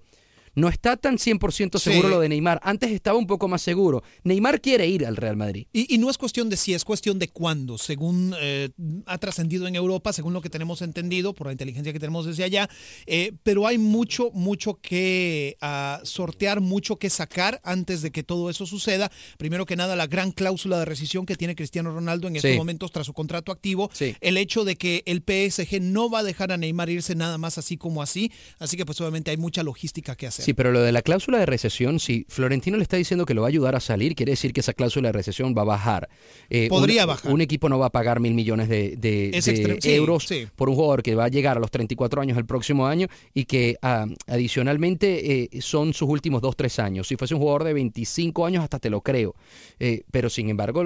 No 0.58 0.68
está 0.68 0.96
tan 0.96 1.18
100% 1.18 1.78
seguro 1.78 2.08
Sí. 2.08 2.14
lo 2.14 2.20
de 2.20 2.28
Neymar. 2.28 2.60
Antes 2.62 2.90
estaba 2.90 3.16
un 3.18 3.26
poco 3.26 3.46
más 3.48 3.62
seguro. 3.62 4.02
Neymar 4.24 4.60
quiere 4.60 4.86
ir 4.88 5.06
al 5.06 5.16
Real 5.16 5.36
Madrid. 5.36 5.66
Y, 5.72 5.94
y 5.94 5.98
no 5.98 6.10
es 6.10 6.18
cuestión 6.18 6.48
de 6.50 6.56
si, 6.56 6.74
es 6.74 6.84
cuestión 6.84 7.18
de 7.18 7.28
cuándo, 7.28 7.78
según 7.78 8.34
eh, 8.40 8.70
ha 9.06 9.18
trascendido 9.18 9.66
en 9.68 9.76
Europa, 9.76 10.12
según 10.12 10.32
lo 10.32 10.40
que 10.40 10.50
tenemos 10.50 10.82
entendido 10.82 11.32
por 11.34 11.46
la 11.46 11.52
inteligencia 11.52 11.92
que 11.92 12.00
tenemos 12.00 12.26
desde 12.26 12.44
allá. 12.44 12.68
Eh, 13.06 13.32
pero 13.42 13.66
hay 13.66 13.78
mucho, 13.78 14.30
mucho 14.32 14.78
que 14.82 15.56
ah, 15.60 16.00
sortear, 16.04 16.60
mucho 16.60 16.96
que 16.96 17.08
sacar 17.10 17.60
antes 17.62 18.02
de 18.02 18.10
que 18.10 18.22
todo 18.22 18.50
eso 18.50 18.66
suceda. 18.66 19.10
Primero 19.36 19.64
que 19.64 19.76
nada, 19.76 19.94
la 19.96 20.06
gran 20.06 20.32
cláusula 20.32 20.78
de 20.78 20.84
rescisión 20.84 21.24
que 21.24 21.36
tiene 21.36 21.54
Cristiano 21.54 21.92
Ronaldo 21.92 22.26
en 22.28 22.36
estos 22.36 22.50
Sí. 22.50 22.56
momentos 22.56 22.90
tras 22.90 23.06
su 23.06 23.12
contrato 23.12 23.52
activo. 23.52 23.90
Sí. 23.92 24.16
El 24.20 24.36
hecho 24.38 24.64
de 24.64 24.76
que 24.76 25.02
el 25.06 25.22
PSG 25.22 25.80
no 25.80 26.10
va 26.10 26.20
a 26.20 26.22
dejar 26.22 26.50
a 26.50 26.56
Neymar 26.56 26.88
irse 26.90 27.14
nada 27.14 27.38
más 27.38 27.58
así 27.58 27.76
como 27.76 28.02
así. 28.02 28.32
Así 28.58 28.76
que 28.76 28.84
pues 28.86 29.00
obviamente 29.00 29.30
hay 29.30 29.36
mucha 29.36 29.62
logística 29.62 30.16
que 30.16 30.26
hacer. 30.26 30.44
Sí, 30.48 30.54
pero 30.54 30.72
lo 30.72 30.80
de 30.80 30.92
la 30.92 31.02
cláusula 31.02 31.36
de 31.38 31.44
recesión, 31.44 32.00
si 32.00 32.24
Florentino 32.26 32.78
le 32.78 32.82
está 32.82 32.96
diciendo 32.96 33.26
que 33.26 33.34
lo 33.34 33.42
va 33.42 33.48
a 33.48 33.50
ayudar 33.50 33.76
a 33.76 33.80
salir, 33.80 34.14
quiere 34.14 34.32
decir 34.32 34.54
que 34.54 34.60
esa 34.60 34.72
cláusula 34.72 35.10
de 35.10 35.12
recesión 35.12 35.54
va 35.54 35.60
a 35.60 35.64
bajar. 35.66 36.08
Eh, 36.48 36.68
Podría 36.70 37.02
un, 37.02 37.08
bajar. 37.08 37.30
Un 37.30 37.42
equipo 37.42 37.68
no 37.68 37.78
va 37.78 37.88
a 37.88 37.90
pagar 37.90 38.18
mil 38.18 38.32
millones 38.32 38.70
de, 38.70 38.96
de- 38.96 39.28
Es 39.34 39.44
de 39.44 39.52
extrem- 39.52 39.78
sí, 39.82 39.92
euros 39.92 40.24
sí. 40.26 40.46
por 40.56 40.70
un 40.70 40.74
jugador 40.76 41.02
que 41.02 41.14
va 41.14 41.26
a 41.26 41.28
llegar 41.28 41.58
a 41.58 41.60
los 41.60 41.70
34 41.70 42.22
años 42.22 42.38
el 42.38 42.46
próximo 42.46 42.86
año 42.86 43.08
y 43.34 43.44
que 43.44 43.76
ah, 43.82 44.06
adicionalmente 44.26 45.42
eh, 45.54 45.60
son 45.60 45.92
sus 45.92 46.08
últimos 46.08 46.40
2, 46.40 46.56
3 46.56 46.78
años. 46.78 47.08
Si 47.08 47.16
fuese 47.16 47.34
un 47.34 47.40
jugador 47.40 47.64
de 47.64 47.74
25 47.74 48.46
años, 48.46 48.64
hasta 48.64 48.78
te 48.78 48.88
lo 48.88 49.02
creo. 49.02 49.34
Eh, 49.78 50.04
pero 50.10 50.30
sin 50.30 50.48
embargo, 50.48 50.84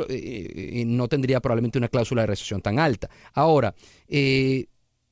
no 0.86 1.06
tendría 1.06 1.38
probablemente 1.40 1.78
una 1.78 1.86
cláusula 1.86 2.22
de 2.22 2.26
recesión 2.26 2.60
tan 2.62 2.80
alta. 2.80 3.08
Ahora, 3.32 3.76
eh, 4.08 4.66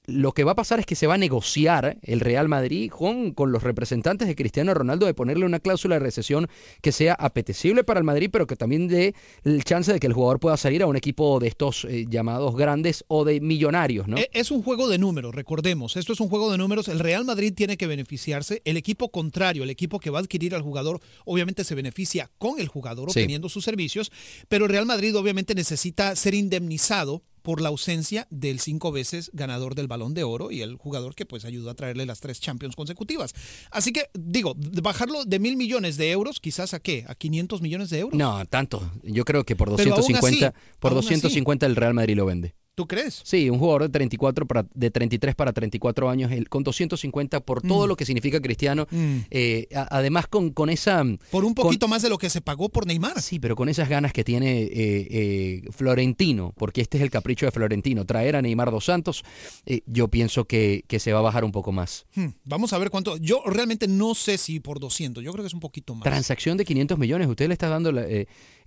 lo 0.07 0.33
que 0.33 0.45
va 0.45 0.53
a 0.53 0.57
pasar 0.57 0.81
es 0.81 0.87
que 0.87 0.97
se 0.97 1.07
va 1.07 1.15
a 1.15 1.19
negociar 1.19 1.99
el 2.03 2.21
Real 2.21 2.49
Madrid 2.49 2.91
con, 2.91 3.33
con 3.33 3.53
los 3.53 3.63
representantes 3.63 4.27
de 4.27 4.35
Cristiano 4.35 4.75
Ronaldo 4.75 5.07
de 5.07 5.15
ponerle 5.15 5.45
una 5.47 5.61
cláusula 5.61 5.97
de 5.97 6.01
recesión 6.01 6.49
que 6.81 6.91
sea 6.91 7.13
apetecible 7.15 7.85
para 7.85 7.99
el 8.01 8.05
Madrid, 8.05 8.29
pero 8.33 8.47
que 8.47 8.57
también 8.57 8.89
dé 8.89 9.15
el 9.45 9.63
chance 9.63 9.93
de 9.93 10.01
que 10.01 10.07
el 10.07 10.13
jugador 10.13 10.41
pueda 10.41 10.57
salir 10.57 10.83
a 10.83 10.87
un 10.87 10.97
equipo 10.97 11.39
de 11.39 11.49
estos 11.49 11.85
eh, 11.85 12.07
llamados 12.09 12.57
grandes 12.57 13.05
o 13.09 13.25
de 13.25 13.41
millonarios, 13.41 14.09
¿no? 14.09 14.17
E- 14.17 14.31
Es 14.33 14.51
un 14.51 14.63
juego 14.63 14.89
de 14.89 14.99
números, 14.99 15.35
recordemos. 15.35 15.97
Esto 15.97 16.13
es 16.15 16.21
un 16.21 16.29
juego 16.29 16.51
de 16.51 16.59
números. 16.59 16.89
El 16.89 16.99
Real 16.99 17.25
Madrid 17.25 17.53
tiene 17.55 17.77
que 17.77 17.87
beneficiarse. 17.87 18.63
El 18.65 18.77
equipo 18.79 19.11
contrario, 19.11 19.63
el 19.63 19.71
equipo 19.71 20.01
que 20.01 20.11
va 20.11 20.19
a 20.19 20.23
adquirir 20.23 20.55
al 20.55 20.63
jugador, 20.63 21.01
obviamente 21.25 21.63
se 21.63 21.75
beneficia 21.75 22.31
con 22.39 22.59
el 22.59 22.69
jugador 22.69 23.13
Sí. 23.13 23.21
obteniendo 23.21 23.49
sus 23.49 23.65
servicios. 23.65 24.11
Pero 24.49 24.65
el 24.65 24.71
Real 24.73 24.87
Madrid 24.87 25.17
obviamente 25.17 25.55
necesita 25.55 26.17
ser 26.17 26.35
indemnizado 26.35 27.23
por 27.43 27.61
la 27.61 27.69
ausencia 27.69 28.27
del 28.31 28.61
cinco 28.61 28.93
veces 28.93 29.31
ganador 29.33 29.75
del 29.75 29.89
balón 29.89 30.15
de 30.15 30.25
oro 30.25 30.51
y 30.51 30.63
el 30.63 30.77
jugador 30.77 31.15
que 31.15 31.27
pues 31.27 31.45
ayudó 31.45 31.71
a 31.71 31.75
traerle 31.75 32.07
las 32.07 32.21
tres 32.21 32.41
Champions 32.41 32.77
consecutivas. 32.77 33.35
Así 33.71 33.93
que 33.93 34.11
digo, 34.15 34.55
bajarlo 34.57 35.25
de 35.25 35.39
mil 35.39 35.57
millones 35.57 35.97
de 35.97 36.11
euros, 36.11 36.41
quizás 36.41 36.75
a 36.75 36.81
qué, 36.81 37.05
a 37.09 37.15
500 37.15 37.63
millones 37.63 37.91
de 37.91 38.01
euros. 38.01 38.19
No, 38.19 38.45
tanto. 38.47 38.91
Yo 39.03 39.25
creo 39.25 39.45
que 39.45 39.57
por 39.57 39.75
Pero 39.77 39.95
aún 39.95 40.01
250, 40.01 40.47
así, 40.49 40.57
por 40.79 40.93
aún 40.93 40.99
así. 41.01 41.09
250 41.09 41.67
el 41.67 41.77
Real 41.77 41.95
Madrid 41.95 42.17
lo 42.17 42.27
vende. 42.27 42.55
¿Tú 42.77 42.87
crees? 42.87 43.21
Sí, 43.25 43.51
un 43.51 43.59
jugador 43.59 43.83
de 43.83 43.89
34 43.91 44.47
para, 44.47 44.65
de 44.75 44.91
33 44.91 45.35
para 45.35 45.53
34 45.53 46.09
años, 46.09 46.33
el- 46.33 46.49
con 46.49 46.63
250 46.63 47.41
por 47.41 47.61
todo 47.61 47.85
Mm. 47.85 47.89
lo 47.89 47.97
que 47.97 48.07
significa 48.07 48.41
Cristiano. 48.41 48.87
Mm. 48.91 49.17
eh, 49.31 49.67
a- 49.75 49.89
además 49.99 50.27
con, 50.29 50.51
con 50.51 50.71
esa... 50.71 51.03
Por 51.31 51.45
un 51.45 51.53
con- 51.55 51.65
poquito 51.67 51.89
más 51.89 52.01
de 52.03 52.09
lo 52.09 52.17
que 52.17 52.31
se 52.31 52.41
pagó 52.41 52.69
por 52.71 52.87
Neymar. 52.87 53.21
Sí, 53.21 53.39
pero 53.39 53.55
con 53.57 53.69
esas 53.69 53.89
ganas 53.89 54.13
que 54.13 54.25
tiene 54.25 54.63
eh, 54.63 54.71
eh, 55.11 55.63
Florentino, 55.73 56.55
porque 56.57 56.81
este 56.81 56.97
es 56.99 57.03
el 57.03 57.11
capricho 57.11 57.45
de 57.45 57.53
Florentino, 57.53 58.07
traer 58.07 58.37
a 58.37 58.43
Neymar 58.43 58.71
dos 58.71 58.85
Santos, 58.87 59.25
eh, 59.67 59.83
yo 59.87 60.09
pienso 60.09 60.45
que, 60.47 60.85
que 60.87 61.01
se 61.01 61.13
va 61.13 61.19
a 61.19 61.23
bajar 61.23 61.45
un 61.45 61.53
poco 61.53 61.73
más. 61.73 62.07
Hmm, 62.15 62.29
Vamos 62.45 62.73
a 62.73 62.79
ver 62.79 62.91
cuánto. 62.91 63.17
Yo 63.19 63.43
realmente 63.47 63.89
no 63.89 64.15
sé 64.15 64.39
si 64.39 64.61
por 64.61 64.81
200. 64.81 65.23
Yo 65.23 65.33
creo 65.33 65.43
que 65.43 65.49
es 65.49 65.55
un 65.55 65.61
poquito 65.61 65.95
más. 65.95 66.05
Transacción 66.05 66.57
de 66.57 66.65
500 66.65 66.99
millones, 66.99 67.29
usted 67.29 67.49
le 67.49 67.55
está 67.55 67.69
dando, 67.69 67.93
la- 67.93 68.07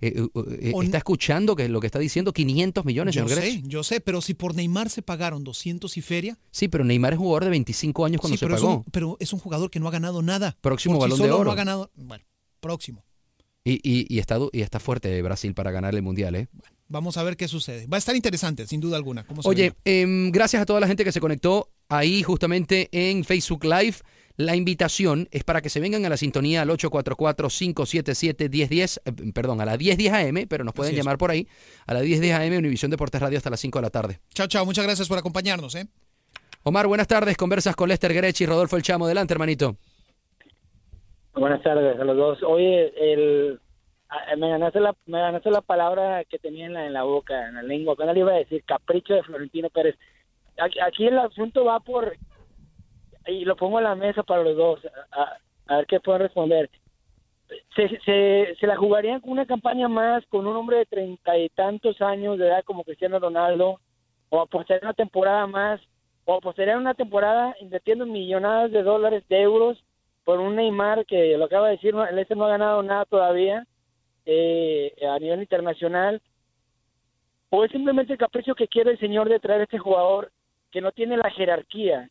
eh, 0.08 0.28
eh, 0.34 0.70
eh, 0.70 0.72
está 0.82 0.98
escuchando 0.98 1.56
que 1.56 1.68
lo 1.68 1.80
que 1.80 1.86
está 1.86 1.98
diciendo 1.98 2.32
500 2.32 2.84
millones, 2.84 3.14
yo 3.14 3.26
señor 3.26 3.40
sé, 3.40 3.50
Grech. 3.52 3.66
yo 3.66 3.82
sé, 3.82 4.00
pero 4.00 4.20
si 4.20 4.34
por 4.34 4.54
Neymar 4.54 4.90
se 4.90 5.02
pagaron 5.02 5.44
200 5.44 5.96
y 5.96 6.00
feria. 6.00 6.38
Sí, 6.50 6.68
pero 6.68 6.84
Neymar 6.84 7.14
es 7.14 7.18
jugador 7.18 7.44
de 7.44 7.50
25 7.50 8.04
años 8.04 8.20
cuando 8.20 8.36
sí, 8.36 8.40
se 8.40 8.46
pero, 8.46 8.56
es 8.56 8.60
pagó. 8.60 8.76
un, 8.76 8.84
pero 8.84 9.16
es 9.20 9.32
un 9.32 9.38
jugador 9.38 9.70
que 9.70 9.80
no 9.80 9.88
ha 9.88 9.90
ganado 9.90 10.22
nada. 10.22 10.56
Próximo 10.60 10.98
Por 10.98 11.08
sí 11.08 11.12
Balón 11.12 11.26
de 11.26 11.32
Oro. 11.32 11.44
No 11.44 11.52
ha 11.52 11.56
ganado. 11.56 11.90
Bueno, 11.94 12.24
próximo. 12.60 13.04
Y, 13.64 13.74
y, 13.82 14.06
y 14.14 14.18
está, 14.18 14.38
y 14.52 14.60
está 14.60 14.78
fuerte 14.78 15.22
Brasil 15.22 15.54
para 15.54 15.70
ganar 15.70 15.94
el 15.94 16.02
Mundial, 16.02 16.34
¿eh? 16.34 16.48
Vamos 16.88 17.16
a 17.16 17.22
ver 17.22 17.36
qué 17.36 17.48
sucede. 17.48 17.86
Va 17.86 17.96
a 17.96 17.98
estar 17.98 18.14
interesante, 18.14 18.66
sin 18.66 18.80
duda 18.80 18.96
alguna. 18.96 19.24
Oye, 19.44 19.72
em, 19.84 20.30
gracias 20.30 20.62
a 20.62 20.66
toda 20.66 20.80
la 20.80 20.86
gente 20.86 21.02
que 21.02 21.12
se 21.12 21.20
conectó 21.20 21.70
ahí 21.88 22.22
justamente 22.22 22.88
en 22.92 23.24
Facebook 23.24 23.64
Live. 23.64 23.96
La 24.36 24.56
invitación 24.56 25.28
es 25.30 25.44
para 25.44 25.60
que 25.62 25.68
se 25.68 25.78
vengan 25.80 26.04
a 26.04 26.08
la 26.08 26.16
sintonía 26.16 26.62
al 26.62 26.70
844-577-1010, 26.70 29.00
eh, 29.04 29.32
perdón, 29.32 29.60
a 29.60 29.64
la 29.64 29.76
1010 29.76 30.12
AM, 30.12 30.46
pero 30.48 30.64
nos 30.64 30.74
pueden 30.74 30.94
llamar 30.94 31.18
por 31.18 31.30
ahí, 31.30 31.46
a 31.86 31.94
la 31.94 32.00
1010 32.00 32.34
AM, 32.34 32.58
Univisión 32.58 32.90
Deportes 32.90 33.20
Radio 33.20 33.38
hasta 33.38 33.50
las 33.50 33.60
5 33.60 33.78
de 33.78 33.82
la 33.82 33.90
tarde. 33.90 34.18
Chao, 34.34 34.46
chao. 34.48 34.64
Muchas 34.64 34.84
gracias 34.84 35.08
por 35.08 35.18
acompañarnos. 35.18 35.74
¿eh? 35.76 35.86
Omar, 36.64 36.86
buenas 36.88 37.06
tardes, 37.06 37.36
conversas 37.36 37.76
con 37.76 37.88
Lester 37.88 38.12
Grech 38.12 38.40
y 38.40 38.46
Rodolfo 38.46 38.76
El 38.76 38.82
Chamo. 38.82 39.04
Adelante, 39.04 39.34
hermanito. 39.34 39.76
Buenas 41.34 41.62
tardes 41.62 41.98
a 42.00 42.04
los 42.04 42.16
dos. 42.16 42.42
Oye, 42.44 42.92
el, 43.12 43.60
a- 44.08 44.36
me, 44.36 44.48
ganaste 44.48 44.80
la, 44.80 44.94
me 45.06 45.18
ganaste 45.20 45.50
la 45.50 45.60
palabra 45.60 46.24
que 46.24 46.38
tenía 46.38 46.66
en 46.66 46.72
la, 46.74 46.86
en 46.86 46.92
la 46.92 47.02
boca, 47.04 47.48
en 47.48 47.54
la 47.56 47.62
lengua. 47.62 47.94
Cuando 47.96 48.14
le 48.14 48.20
iba 48.20 48.32
a 48.32 48.36
decir 48.38 48.62
capricho 48.64 49.14
de 49.14 49.22
Florentino 49.22 49.68
Pérez. 49.70 49.96
Aquí, 50.58 50.78
aquí 50.80 51.06
el 51.06 51.18
asunto 51.18 51.64
va 51.64 51.80
por, 51.80 52.16
y 53.26 53.44
lo 53.44 53.56
pongo 53.56 53.78
en 53.78 53.84
la 53.84 53.94
mesa 53.94 54.22
para 54.22 54.42
los 54.42 54.56
dos, 54.56 54.80
a, 55.12 55.22
a- 55.22 55.38
a 55.66 55.76
ver 55.78 55.86
qué 55.86 56.00
pueden 56.00 56.22
responder. 56.22 56.68
Se, 57.76 57.88
se, 58.00 58.56
se 58.58 58.66
la 58.66 58.76
jugarían 58.76 59.20
con 59.20 59.30
una 59.30 59.46
campaña 59.46 59.88
más 59.88 60.24
con 60.26 60.46
un 60.46 60.56
hombre 60.56 60.78
de 60.78 60.86
treinta 60.86 61.36
y 61.38 61.48
tantos 61.50 62.00
años 62.02 62.38
de 62.38 62.46
edad 62.48 62.64
como 62.64 62.84
Cristiano 62.84 63.18
Ronaldo, 63.18 63.80
o 64.30 64.40
apostarían 64.40 64.84
una 64.86 64.94
temporada 64.94 65.46
más, 65.46 65.80
o 66.24 66.34
apostarían 66.34 66.78
una 66.78 66.94
temporada 66.94 67.54
invirtiendo 67.60 68.06
millonadas 68.06 68.72
de 68.72 68.82
dólares, 68.82 69.24
de 69.28 69.40
euros, 69.42 69.82
por 70.24 70.40
un 70.40 70.56
Neymar 70.56 71.04
que 71.06 71.36
lo 71.36 71.44
acaba 71.44 71.66
de 71.68 71.72
decir, 71.76 71.94
el 71.94 72.18
este 72.18 72.34
no 72.34 72.44
ha 72.46 72.48
ganado 72.48 72.82
nada 72.82 73.04
todavía 73.04 73.66
eh, 74.26 74.94
a 75.08 75.18
nivel 75.18 75.40
internacional, 75.40 76.20
o 77.50 77.64
es 77.64 77.70
simplemente 77.70 78.14
el 78.14 78.18
capricho 78.18 78.54
que 78.54 78.68
quiere 78.68 78.92
el 78.92 78.98
señor 78.98 79.28
de 79.28 79.38
traer 79.38 79.60
a 79.60 79.64
este 79.64 79.78
jugador 79.78 80.32
que 80.70 80.80
no 80.80 80.92
tiene 80.92 81.16
la 81.16 81.30
jerarquía 81.30 82.08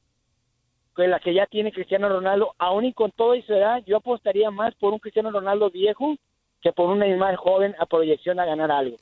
que 0.95 1.07
la 1.07 1.19
que 1.19 1.33
ya 1.33 1.45
tiene 1.47 1.71
Cristiano 1.71 2.09
Ronaldo, 2.09 2.53
aún 2.57 2.85
y 2.85 2.93
con 2.93 3.11
toda 3.11 3.39
su 3.41 3.53
edad, 3.53 3.83
yo 3.85 3.97
apostaría 3.97 4.51
más 4.51 4.75
por 4.75 4.93
un 4.93 4.99
Cristiano 4.99 5.31
Ronaldo 5.31 5.69
viejo 5.69 6.15
que 6.61 6.71
por 6.71 6.89
un 6.89 6.99
Neymar 6.99 7.35
joven 7.35 7.75
a 7.79 7.85
proyección 7.85 8.39
a 8.39 8.45
ganar 8.45 8.71
algo. 8.71 8.97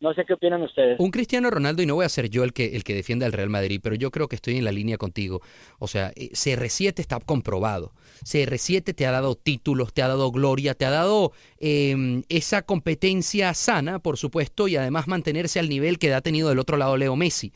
No 0.00 0.14
sé 0.14 0.24
qué 0.24 0.32
opinan 0.32 0.62
ustedes. 0.62 0.98
Un 0.98 1.10
Cristiano 1.10 1.50
Ronaldo, 1.50 1.82
y 1.82 1.86
no 1.86 1.94
voy 1.94 2.06
a 2.06 2.08
ser 2.08 2.30
yo 2.30 2.42
el 2.42 2.54
que, 2.54 2.74
el 2.74 2.84
que 2.84 2.94
defienda 2.94 3.26
al 3.26 3.32
Real 3.32 3.50
Madrid, 3.50 3.80
pero 3.82 3.94
yo 3.96 4.10
creo 4.10 4.28
que 4.28 4.36
estoy 4.36 4.56
en 4.56 4.64
la 4.64 4.72
línea 4.72 4.96
contigo. 4.96 5.42
O 5.78 5.88
sea, 5.88 6.10
eh, 6.16 6.30
CR7 6.30 7.00
está 7.00 7.20
comprobado. 7.20 7.92
CR7 8.24 8.94
te 8.94 9.06
ha 9.06 9.10
dado 9.10 9.34
títulos, 9.34 9.92
te 9.92 10.02
ha 10.02 10.08
dado 10.08 10.30
gloria, 10.30 10.72
te 10.72 10.86
ha 10.86 10.90
dado 10.90 11.32
eh, 11.58 12.22
esa 12.30 12.62
competencia 12.62 13.52
sana, 13.52 13.98
por 13.98 14.16
supuesto, 14.16 14.68
y 14.68 14.76
además 14.76 15.06
mantenerse 15.06 15.60
al 15.60 15.68
nivel 15.68 15.98
que 15.98 16.14
ha 16.14 16.22
tenido 16.22 16.48
del 16.48 16.60
otro 16.60 16.78
lado 16.78 16.96
Leo 16.96 17.14
Messi. 17.14 17.52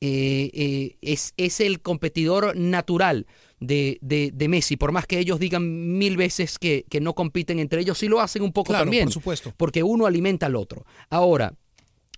Eh, 0.00 0.50
eh, 0.54 0.96
es, 1.02 1.34
es 1.36 1.58
el 1.60 1.80
competidor 1.80 2.56
natural 2.56 3.26
de, 3.58 3.98
de, 4.00 4.30
de 4.32 4.48
Messi, 4.48 4.76
por 4.76 4.92
más 4.92 5.06
que 5.06 5.18
ellos 5.18 5.40
digan 5.40 5.98
mil 5.98 6.16
veces 6.16 6.58
que, 6.58 6.84
que 6.88 7.00
no 7.00 7.14
compiten 7.14 7.58
entre 7.58 7.80
ellos, 7.80 7.98
sí 7.98 8.06
lo 8.06 8.20
hacen 8.20 8.42
un 8.42 8.52
poco 8.52 8.68
Claro, 8.68 8.84
también. 8.84 9.06
por 9.06 9.12
supuesto. 9.14 9.52
Porque 9.56 9.82
uno 9.82 10.06
alimenta 10.06 10.46
al 10.46 10.54
otro. 10.54 10.86
Ahora, 11.10 11.54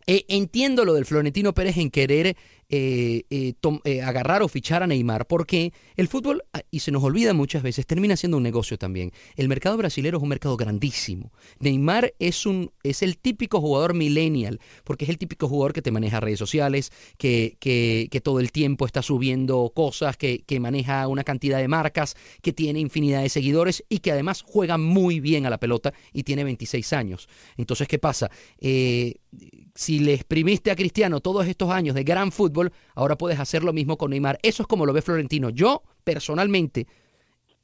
eh, 0.06 0.24
entiendo 0.28 0.84
lo 0.84 0.92
del 0.92 1.06
Florentino 1.06 1.54
Pérez 1.54 1.78
en 1.78 1.90
querer 1.90 2.36
eh, 2.72 3.24
eh, 3.30 3.54
eh, 3.84 4.00
agarrar 4.02 4.42
o 4.42 4.48
fichar 4.48 4.84
a 4.84 4.86
Neymar, 4.86 5.26
porque 5.26 5.72
el 5.96 6.06
fútbol, 6.06 6.44
ah, 6.52 6.62
y 6.70 6.78
se 6.78 6.92
nos 6.92 7.02
olvida 7.02 7.34
muchas 7.34 7.64
veces, 7.64 7.84
termina 7.84 8.16
siendo 8.16 8.36
un 8.36 8.44
negocio 8.44 8.78
también. 8.78 9.10
El 9.34 9.48
mercado 9.48 9.76
brasilero 9.76 10.18
es 10.18 10.22
un 10.22 10.28
mercado 10.28 10.56
grandísimo. 10.56 11.32
Neymar 11.58 12.14
es, 12.20 12.46
un, 12.46 12.70
es 12.84 13.02
el 13.02 13.18
típico 13.18 13.60
jugador 13.60 13.94
millennial, 13.94 14.60
porque 14.84 15.04
es 15.04 15.10
el 15.10 15.18
típico 15.18 15.48
jugador 15.48 15.72
que 15.72 15.82
te 15.82 15.90
maneja 15.90 16.20
redes 16.20 16.38
sociales, 16.38 16.92
que, 17.18 17.56
que, 17.58 18.06
que 18.08 18.20
todo 18.20 18.38
el 18.38 18.52
tiempo 18.52 18.86
está 18.86 19.02
subiendo 19.02 19.72
cosas, 19.74 20.16
que, 20.16 20.44
que 20.44 20.60
maneja 20.60 21.08
una 21.08 21.24
cantidad 21.24 21.58
de 21.58 21.66
marcas, 21.66 22.14
que 22.40 22.52
tiene 22.52 22.78
infinidad 22.78 23.22
de 23.22 23.30
seguidores 23.30 23.84
y 23.88 23.98
que 23.98 24.12
además 24.12 24.44
juega 24.46 24.78
muy 24.78 25.18
bien 25.18 25.44
a 25.44 25.50
la 25.50 25.58
pelota 25.58 25.92
y 26.12 26.22
tiene 26.22 26.44
26 26.44 26.92
años. 26.92 27.28
Entonces, 27.56 27.88
¿qué 27.88 27.98
pasa? 27.98 28.30
Eh, 28.58 29.16
si 29.74 30.00
le 30.00 30.14
exprimiste 30.14 30.70
a 30.70 30.76
Cristiano 30.76 31.20
todos 31.20 31.46
estos 31.46 31.70
años 31.70 31.94
de 31.94 32.04
gran 32.04 32.32
fútbol, 32.32 32.59
ahora 32.94 33.16
puedes 33.18 33.38
hacer 33.40 33.62
lo 33.64 33.72
mismo 33.72 33.96
con 33.98 34.10
Neymar. 34.10 34.38
Eso 34.42 34.62
es 34.62 34.66
como 34.66 34.86
lo 34.86 34.92
ve 34.92 35.02
Florentino. 35.02 35.50
Yo, 35.50 35.82
personalmente, 36.04 36.86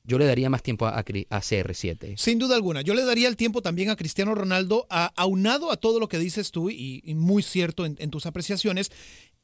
yo 0.05 0.19
le 0.19 0.25
daría 0.26 0.49
más 0.50 0.62
tiempo 0.62 0.87
a, 0.87 0.99
a 0.99 1.05
Cri- 1.05 1.26
a 1.31 1.41
CR7. 1.41 2.17
Sin 2.17 2.38
duda 2.38 2.55
alguna. 2.55 2.81
Yo 2.83 2.95
le 2.95 3.05
daría 3.05 3.29
el 3.29 3.37
tiempo 3.37 3.61
también 3.62 3.91
a 3.91 3.97
Cristiano 3.97 4.35
Ronaldo, 4.35 4.87
a- 4.91 5.12
aunado 5.17 5.71
a 5.73 5.76
todo 5.76 5.99
lo 6.00 6.09
que 6.09 6.19
dices 6.19 6.50
tú, 6.53 6.71
y, 6.71 7.03
muy 7.17 7.43
cierto 7.43 7.85
en 7.85 8.11
tus 8.11 8.26
apreciaciones, 8.26 8.91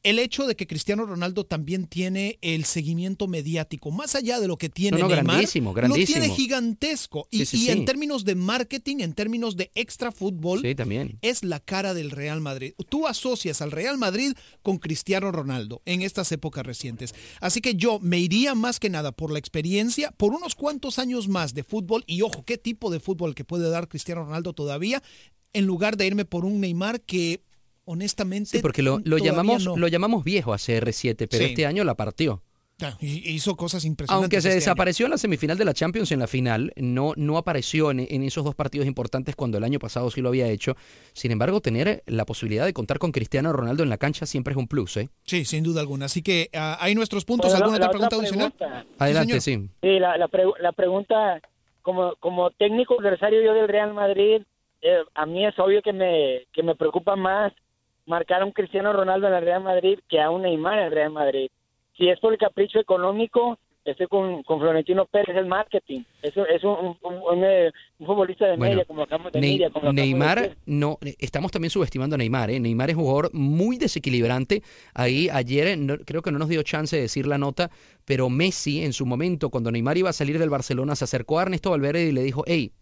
el 0.04 0.18
hecho 0.18 0.46
de 0.46 0.56
que 0.56 0.66
Cristiano 0.66 1.06
Ronaldo 1.06 1.44
también 1.44 1.86
tiene 1.86 2.38
el 2.42 2.64
seguimiento 2.64 3.28
mediático, 3.28 3.90
más 3.90 4.14
allá 4.14 4.40
de 4.40 4.48
lo 4.48 4.56
que 4.56 4.68
tiene 4.68 4.98
No, 4.98 5.08
no, 5.08 5.14
Neymar, 5.14 5.24
grandísimo, 5.36 5.70
lo 5.70 5.74
tiene 5.80 5.94
grandísimo. 5.94 6.34
gigantesco. 6.34 7.28
Y, 7.30 7.38
Sí, 7.38 7.46
sí, 7.46 7.56
y 7.56 7.60
sí. 7.66 7.70
en 7.70 7.84
términos 7.84 8.24
de 8.24 8.34
marketing, 8.34 8.96
en 9.00 9.14
términos 9.14 9.56
de 9.56 9.70
extra 9.74 10.10
fútbol, 10.12 10.62
también. 10.74 11.18
es 11.22 11.44
la 11.44 11.60
cara 11.60 11.94
del 11.94 12.10
Real 12.10 12.40
Madrid. 12.40 12.72
Tú 12.88 13.06
asocias 13.06 13.62
al 13.62 13.70
Real 13.70 13.98
Madrid 13.98 14.32
con 14.62 14.78
Cristiano 14.78 15.30
Ronaldo 15.30 15.82
en 15.86 16.02
estas 16.02 16.32
épocas 16.32 16.66
recientes. 16.66 17.14
Así 17.40 17.60
que 17.60 17.74
yo 17.74 17.98
me 18.00 18.18
iría 18.18 18.54
más 18.54 18.80
que 18.80 18.90
nada 18.90 19.12
por 19.12 19.30
la 19.32 19.38
experiencia, 19.38 20.10
por 20.12 20.32
unos 20.32 20.54
cuantos 20.54 20.98
años 20.98 21.28
más 21.28 21.54
de 21.54 21.62
fútbol 21.64 22.04
y 22.06 22.22
ojo, 22.22 22.44
qué 22.44 22.58
tipo 22.58 22.90
de 22.90 23.00
fútbol 23.00 23.34
que 23.34 23.44
puede 23.44 23.70
dar 23.70 23.88
Cristiano 23.88 24.24
Ronaldo 24.24 24.52
todavía, 24.52 25.02
en 25.52 25.66
lugar 25.66 25.96
de 25.96 26.06
irme 26.06 26.24
por 26.24 26.44
un 26.44 26.60
Neymar 26.60 27.00
que 27.02 27.42
honestamente 27.84 28.50
Sí, 28.50 28.58
porque 28.60 28.82
lo, 28.82 29.00
lo 29.04 29.18
llamamos, 29.18 29.64
no. 29.64 29.76
lo 29.76 29.88
llamamos 29.88 30.24
viejo 30.24 30.52
a 30.52 30.58
CR7, 30.58 31.26
pero 31.30 31.44
Sí. 31.44 31.50
este 31.50 31.66
año 31.66 31.84
la 31.84 31.94
partió. 31.94 32.42
Y- 33.00 33.30
Hizo 33.34 33.54
cosas 33.54 33.84
impresionantes. 33.84 34.24
Aunque 34.24 34.40
se 34.40 34.48
este 34.48 34.48
año. 34.48 34.56
desapareció 34.56 35.06
en 35.06 35.10
la 35.10 35.18
semifinal 35.18 35.56
de 35.56 35.64
la 35.64 35.72
Champions 35.72 36.10
en 36.10 36.18
la 36.18 36.26
final, 36.26 36.72
no, 36.74 37.12
no 37.16 37.36
apareció 37.38 37.92
en, 37.92 38.00
en 38.00 38.24
esos 38.24 38.42
dos 38.44 38.56
partidos 38.56 38.88
importantes 38.88 39.36
cuando 39.36 39.56
el 39.58 39.62
año 39.62 39.78
pasado 39.78 40.10
sí 40.10 40.20
lo 40.20 40.30
había 40.30 40.48
hecho. 40.48 40.74
Sin 41.12 41.30
embargo, 41.30 41.60
tener 41.60 42.02
la 42.06 42.24
posibilidad 42.26 42.64
de 42.64 42.72
contar 42.72 42.98
con 42.98 43.12
Cristiano 43.12 43.52
Ronaldo 43.52 43.84
en 43.84 43.88
la 43.88 43.98
cancha 43.98 44.26
siempre 44.26 44.52
es 44.52 44.56
un 44.58 44.66
plus, 44.66 44.96
¿eh? 44.96 45.10
Sí, 45.24 45.44
sin 45.44 45.62
duda 45.62 45.80
alguna. 45.80 46.06
Así 46.06 46.22
que 46.22 46.50
ah, 46.54 46.76
hay 46.80 46.96
nuestros 46.96 47.24
puntos. 47.24 47.52
Bueno, 47.52 47.60
la- 47.60 47.64
¿Alguna 47.66 47.78
la 47.78 47.86
otra 47.86 47.90
pregunta 47.92 48.16
otra 48.16 48.26
adicional? 48.26 48.52
pregunta. 48.52 48.86
Adelante, 49.04 49.40
sí. 49.40 49.68
Sí, 49.80 49.98
la, 50.00 50.16
la, 50.16 50.28
pregu- 50.28 50.58
la 50.58 50.72
pregunta, 50.72 51.40
como, 51.82 52.16
como 52.18 52.50
técnico 52.50 52.98
adversario 52.98 53.44
yo 53.44 53.54
del 53.54 53.68
Real 53.68 53.94
Madrid, 53.94 54.42
eh, 54.80 54.96
a 55.14 55.24
mí 55.24 55.46
es 55.46 55.56
obvio 55.60 55.82
que 55.82 55.92
me, 55.92 56.48
que 56.52 56.64
me 56.64 56.74
preocupa 56.74 57.14
más 57.14 57.52
marcar 58.06 58.42
a 58.42 58.44
un 58.44 58.52
Cristiano 58.52 58.92
Ronaldo 58.92 59.28
en 59.28 59.34
el 59.34 59.42
Real 59.44 59.62
Madrid 59.62 59.98
que 60.08 60.20
a 60.20 60.30
un 60.30 60.42
Neymar 60.42 60.78
en 60.78 60.84
el 60.86 60.92
Real 60.92 61.10
Madrid. 61.12 61.50
Si 61.96 62.08
es 62.08 62.18
por 62.20 62.32
el 62.32 62.38
capricho 62.38 62.78
económico, 62.80 63.58
estoy 63.84 64.06
con, 64.06 64.42
con 64.44 64.60
Florentino 64.60 65.04
Pérez, 65.06 65.36
el 65.36 65.46
marketing. 65.46 66.02
Eso 66.22 66.46
es 66.46 66.62
un, 66.64 66.70
un, 66.70 66.96
un- 67.02 67.38
un, 67.38 67.44
eh, 67.44 67.70
futbolista 67.98 68.46
de 68.46 68.56
Bueno, 68.56 68.72
media, 68.74 68.84
como 68.86 69.02
acabamos 69.02 69.32
de 69.32 69.40
Ney- 69.40 69.52
media. 69.52 69.70
como 69.70 69.86
de 69.88 69.92
Neymar, 69.92 70.56
no, 70.66 70.98
estamos 71.18 71.50
también 71.50 71.70
subestimando 71.70 72.14
a 72.14 72.18
Neymar. 72.18 72.50
¿eh? 72.50 72.60
Neymar 72.60 72.90
es 72.90 72.96
un 72.96 73.02
jugador 73.02 73.30
muy 73.34 73.76
desequilibrante. 73.78 74.62
Ahí 74.94 75.28
ayer 75.30 75.66
eh, 75.68 75.76
no- 75.76 75.98
creo 75.98 76.22
que 76.22 76.32
no 76.32 76.38
nos 76.38 76.48
dio 76.48 76.62
chance 76.62 76.96
de 76.96 77.02
decir 77.02 77.26
la 77.26 77.38
nota, 77.38 77.70
pero 78.04 78.30
Messi 78.30 78.82
en 78.84 78.92
su 78.92 79.04
momento, 79.04 79.50
cuando 79.50 79.70
Neymar 79.70 79.98
iba 79.98 80.10
a 80.10 80.14
salir 80.14 80.38
del 80.38 80.50
Barcelona, 80.50 80.96
se 80.96 81.04
acercó 81.04 81.38
a 81.38 81.42
Ernesto 81.42 81.70
Valverde 81.70 82.06
y 82.06 82.12
le 82.12 82.22
dijo, 82.22 82.44
hey, 82.46 82.72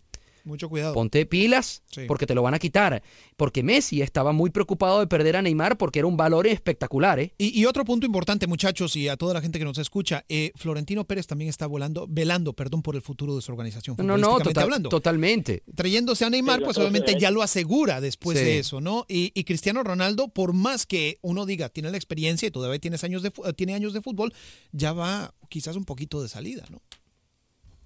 Mucho 0.45 0.69
cuidado. 0.69 0.95
ponte 0.95 1.25
pilas 1.27 1.83
Sí. 1.91 2.03
porque 2.07 2.27
te 2.27 2.35
lo 2.35 2.43
van 2.43 2.55
a 2.55 2.59
quitar. 2.59 3.03
Porque 3.37 3.63
Messi 3.63 4.03
estaba 4.03 4.33
muy 4.33 4.51
preocupado 4.51 5.01
de 5.01 5.07
perder 5.07 5.37
a 5.37 5.43
Neymar 5.43 5.77
porque 5.79 5.99
era 6.01 6.07
un 6.09 6.17
valor 6.17 6.47
espectacular. 6.47 7.19
¿eh? 7.21 7.35
Y, 7.39 7.59
y 7.61 7.67
otro 7.67 7.85
punto 7.85 8.07
importante, 8.07 8.47
muchachos, 8.47 8.95
y 8.97 9.09
a 9.09 9.17
toda 9.17 9.35
la 9.35 9.41
gente 9.41 9.59
que 9.59 9.65
nos 9.65 9.79
escucha, 9.79 10.25
eh, 10.29 10.53
Florentino 10.57 11.05
Pérez 11.05 11.27
también 11.27 11.49
está 11.49 11.67
volando, 11.67 12.07
velando, 12.09 12.53
perdón, 12.53 12.83
por 12.83 12.97
el 12.97 13.03
futuro 13.03 13.35
de 13.37 13.43
su 13.43 13.51
organización. 13.53 13.97
No, 13.99 14.17
no, 14.19 14.39
total- 14.39 14.65
hablando. 14.65 14.89
totalmente. 14.89 15.63
Trayéndose 15.75 16.25
a 16.25 16.31
Neymar, 16.31 16.59
Sí, 16.61 16.65
pues 16.65 16.79
obviamente 16.79 17.17
ya 17.19 17.31
lo 17.31 17.43
asegura 17.43 18.01
después 18.01 18.39
Sí. 18.39 18.45
de 18.45 18.59
eso, 18.59 18.81
¿no? 18.81 19.07
Y, 19.09 19.33
y 19.35 19.45
Cristiano 19.45 19.83
Ronaldo, 19.83 20.29
por 20.29 20.53
más 20.53 20.87
que 20.87 21.19
uno 21.23 21.47
diga, 21.47 21.69
tiene 21.69 21.91
la 21.91 21.97
experiencia 21.97 22.49
y 22.49 22.51
todavía 22.51 22.79
tienes 22.79 23.05
años 23.05 23.23
de, 23.23 23.31
tiene 23.57 23.75
años 23.75 23.93
de 23.93 24.01
fútbol, 24.03 24.33
ya 24.73 24.93
va 24.93 25.35
quizás 25.49 25.77
un 25.77 25.85
poquito 25.85 26.23
de 26.23 26.29
salida, 26.29 26.65
¿no? 26.71 26.81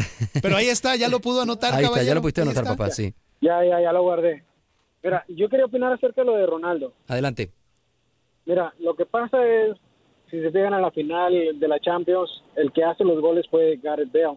Pero 0.42 0.56
ahí 0.56 0.66
está, 0.66 0.94
ya 0.94 1.08
lo 1.08 1.20
pudo 1.20 1.40
anotar, 1.40 1.72
Ahí 1.72 1.84
está, 1.84 2.02
ya 2.02 2.14
lo 2.14 2.20
pudiste 2.20 2.42
Ahí 2.42 2.48
anotar, 2.48 2.64
está. 2.64 2.76
papá, 2.76 2.90
sí. 2.90 3.14
Ya, 3.40 3.64
ya, 3.64 3.80
ya 3.80 3.92
lo 3.94 4.02
guardé. 4.02 4.44
Mira, 5.02 5.24
yo 5.28 5.48
quería 5.48 5.64
opinar 5.64 5.90
acerca 5.94 6.20
de 6.20 6.26
lo 6.26 6.36
de 6.36 6.44
Ronaldo. 6.44 6.92
Adelante. 7.08 7.50
Mira, 8.44 8.74
lo 8.78 8.94
que 8.94 9.06
pasa 9.06 9.38
es, 9.46 9.74
si 10.30 10.38
se 10.42 10.50
fijan 10.50 10.74
a 10.74 10.80
la 10.80 10.90
final 10.90 11.58
de 11.58 11.68
la 11.68 11.80
Champions, 11.80 12.42
el 12.56 12.72
que 12.72 12.84
hace 12.84 13.04
los 13.04 13.18
goles 13.22 13.46
fue 13.50 13.78
Gareth 13.82 14.12
Bale. 14.12 14.36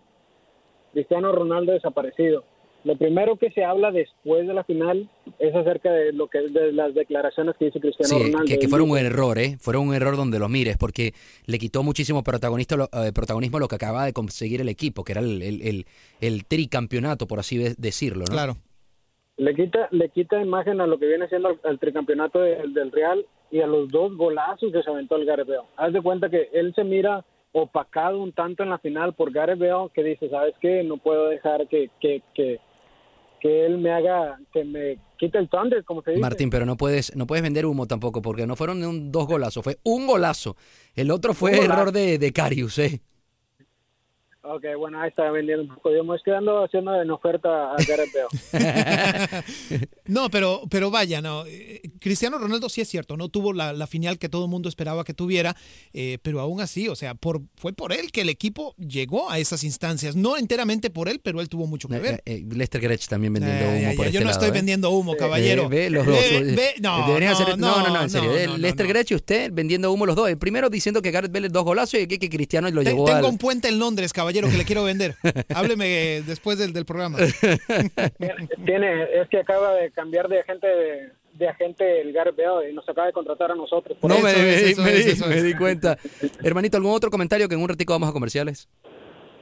Cristiano 0.94 1.34
Ronaldo 1.34 1.74
desaparecido. 1.74 2.46
Lo 2.88 2.95
primero 2.97 3.36
que 3.36 3.52
se 3.52 3.65
habla 3.65 3.91
después 3.91 4.47
de 4.47 4.54
la 4.54 4.63
final 4.63 5.10
es 5.39 5.54
acerca 5.54 5.91
de 5.91 6.13
lo 6.13 6.28
que 6.28 6.39
de 6.39 6.71
las 6.71 6.93
declaraciones 6.95 7.56
que 7.60 7.65
hizo 7.67 7.80
Cristiano 7.82 8.08
Sí, 8.17 8.32
Ronaldo. 8.32 8.47
que, 8.47 8.60
que 8.60 8.67
fueron 8.69 8.89
un 8.89 8.97
error, 8.97 9.38
¿eh? 9.38 9.58
Fueron 9.60 9.89
un 9.89 9.93
error 9.93 10.15
donde 10.15 10.39
lo 10.39 10.47
mires, 10.47 10.78
porque 10.78 11.12
le 11.45 11.58
quitó 11.60 11.84
muchísimo 11.84 12.23
protagonista, 12.23 12.78
lo- 12.78 12.86
eh, 12.93 13.12
protagonismo 13.13 13.60
lo 13.60 13.67
que 13.67 13.76
acababa 13.76 14.06
de 14.06 14.13
conseguir 14.13 14.62
el 14.62 14.69
equipo, 14.69 15.04
que 15.04 15.12
era 15.12 15.21
el, 15.21 15.41
el, 15.41 15.62
el- 15.62 15.86
el 16.21 16.45
tricampeonato, 16.45 17.28
por 17.28 17.39
así 17.39 17.58
de- 17.58 17.76
decirlo, 17.78 18.23
¿no? 18.30 18.34
Claro. 18.34 18.54
le 19.38 19.54
quita 19.54 19.88
le 19.91 20.10
quita 20.10 20.41
imagen 20.41 20.80
a 20.82 20.88
lo 20.88 20.97
que 20.97 21.08
viene 21.08 21.28
siendo 21.28 21.50
el, 21.50 21.60
el 21.65 21.78
tricampeonato 21.80 22.39
del- 22.39 22.73
del 22.73 22.91
Real 22.91 23.26
y 23.52 23.60
a 23.60 23.67
los 23.67 23.89
dos 23.89 24.15
golazos 24.15 24.71
que 24.71 24.82
se 24.82 24.89
aventó 24.89 25.15
el 25.17 25.26
Gareth 25.26 25.47
Bale. 25.47 25.62
Haz 25.76 25.91
de 25.93 26.02
cuenta 26.02 26.30
que 26.30 26.50
él 26.54 26.73
se 26.73 26.84
mira 26.84 27.23
opacado 27.52 28.21
un 28.21 28.34
tanto 28.34 28.63
en 28.63 28.69
la 28.69 28.78
final 28.78 29.13
por 29.13 29.32
Gareth 29.32 29.60
Bale 29.60 29.89
que 29.93 30.04
dice, 30.04 30.30
¿sabes 30.30 30.54
qué? 30.62 30.84
No 30.84 30.97
puedo 30.97 31.28
dejar 31.30 31.67
que, 31.67 31.89
que, 32.00 32.21
que, 32.36 32.60
que 33.39 33.65
él 33.65 33.78
me 33.78 33.91
haga, 33.91 34.39
que 34.54 34.63
me 34.63 34.97
quite 35.17 35.38
el 35.38 35.50
thunder, 35.50 35.84
como 35.84 36.02
se 36.02 36.12
dice. 36.12 36.21
Martín, 36.21 36.50
pero 36.50 36.65
no 36.65 36.78
puedes, 36.78 37.15
no 37.15 37.28
puedes 37.28 37.43
vender 37.43 37.65
humo 37.65 37.88
tampoco, 37.88 38.21
porque 38.21 38.47
no 38.47 38.56
fueron 38.56 38.84
un, 38.84 39.12
dos 39.12 39.28
golazos, 39.28 39.63
fue 39.63 39.80
un 39.84 40.08
golazo. 40.08 40.56
El 40.95 41.12
otro 41.12 41.34
fue 41.34 41.58
error 41.58 41.91
de, 41.91 42.17
de 42.17 42.34
Carius, 42.34 42.80
¿eh? 42.80 43.02
Ok, 44.50 44.64
bueno, 44.78 45.02
ahí 45.02 45.10
está 45.10 45.30
vendiendo 45.30 45.64
un 45.64 45.76
poco. 45.76 45.92
Yo 45.94 46.04
me 46.04 46.16
estoy 46.16 46.32
quedando 46.32 46.64
haciendo 46.64 47.02
en 47.02 47.12
oferta 47.12 47.74
a 47.74 47.76
Gareth 47.88 48.10
Bale. 48.14 49.44
no, 50.06 50.30
pero, 50.30 50.62
pero 50.70 50.90
vaya, 50.90 51.22
no. 51.22 51.46
eh, 51.46 51.82
Cristiano 52.00 52.38
Ronaldo 52.38 52.70
sí 52.70 52.82
es 52.82 52.88
cierto, 52.88 53.18
no 53.18 53.30
tuvo 53.30 53.52
la, 53.54 53.74
la 53.74 53.88
final 53.88 54.18
que 54.18 54.30
todo 54.30 54.46
el 54.46 54.50
mundo 54.50 54.70
esperaba 54.70 55.04
que 55.04 55.14
tuviera, 55.14 55.56
eh, 55.94 56.18
pero 56.22 56.40
aún 56.40 56.62
así, 56.62 56.88
o 56.88 56.96
sea, 56.96 57.14
por, 57.16 57.42
fue 57.58 57.74
por 57.74 57.92
él 57.92 58.12
que 58.12 58.22
el 58.22 58.30
equipo 58.30 58.74
llegó 58.78 59.30
a 59.30 59.40
esas 59.40 59.64
instancias. 59.64 60.16
No 60.16 60.38
enteramente 60.38 60.90
por 60.90 61.10
él, 61.10 61.20
pero 61.22 61.42
él 61.42 61.50
tuvo 61.50 61.68
mucho 61.68 61.88
que 61.90 62.00
ver. 62.00 62.24
Eh, 62.26 62.38
eh, 62.38 62.46
Lester 62.56 62.80
Gretsch 62.82 63.08
también 63.08 63.34
vendiendo 63.34 63.66
Eh, 63.66 63.80
humo 63.86 63.96
por 63.96 64.06
este 64.06 64.14
yo 64.14 64.20
no 64.22 64.26
lado, 64.28 64.40
estoy 64.40 64.50
¿eh? 64.50 64.52
vendiendo 64.52 64.90
humo, 64.92 65.16
caballero. 65.18 65.64
Eh, 65.64 65.68
ve 65.68 65.90
los 65.90 66.06
dos. 66.06 66.16
Ve- 66.16 66.70
eh, 66.70 66.76
no, 66.80 66.98
no, 67.00 67.16
hacer- 67.32 67.58
no, 67.58 67.84
no, 67.84 67.90
no, 67.94 68.02
en 68.04 68.10
serio. 68.10 68.30
no, 68.32 68.38
eh, 68.38 68.48
no, 68.48 68.58
Lester 68.58 68.86
no. 68.86 68.90
Gretsch 68.94 69.12
y 69.12 69.16
usted 69.16 69.52
vendiendo 69.52 69.92
humo 69.92 70.06
los 70.06 70.16
dos. 70.16 70.30
El 70.30 70.38
primero 70.38 70.70
diciendo 70.70 71.02
que 71.02 71.12
Gareth 71.12 71.32
Bale 71.32 71.50
dos 71.50 71.64
golazos 71.64 72.00
y 72.00 72.08
que, 72.08 72.20
que 72.20 72.30
Cristiano 72.30 72.70
lo 72.70 72.82
llevó 72.82 73.06
tengo 73.06 73.18
al... 73.18 73.26
un 73.26 73.38
puente 73.38 73.68
en 73.68 73.80
Londres, 73.80 74.14
caballero, 74.14 74.37
que 74.50 74.58
le 74.58 74.65
quiero 74.65 74.84
vender. 74.84 75.15
Hábleme 75.56 76.17
eh, 76.17 76.21
después 76.21 76.60
del, 76.60 76.73
del 76.73 76.86
programa. 76.86 77.17
Tiene, 78.65 79.04
es 79.21 79.28
que 79.30 79.39
acaba 79.39 79.73
de 79.76 79.89
cambiar 79.91 80.28
de 80.28 80.39
agente 80.41 80.67
de, 80.67 81.10
de 81.34 81.47
agente 81.47 82.02
el 82.02 82.13
Bale 82.13 82.69
y 82.69 82.73
nos 82.73 82.88
acaba 82.88 83.08
de 83.08 83.13
contratar 83.13 83.52
a 83.52 83.56
nosotros. 83.56 83.97
Por 84.00 84.12
No 84.12 84.17
eso 84.17 84.23
me, 84.26 84.32
es, 84.32 84.38
me- 84.38 84.69
eso 84.71 84.82
me 84.84 84.93
es, 84.93 85.06
di, 85.06 85.12
eso 85.12 85.28
me 85.28 85.41
di 85.43 85.54
cuenta. 85.56 85.97
Hermanito, 86.43 86.78
¿algún 86.78 86.93
otro 86.93 87.10
comentario 87.10 87.47
que 87.50 87.56
en 87.56 87.62
un 87.62 87.69
ratico 87.69 87.93
vamos 87.93 88.10
a 88.10 88.13
comerciales? 88.13 88.69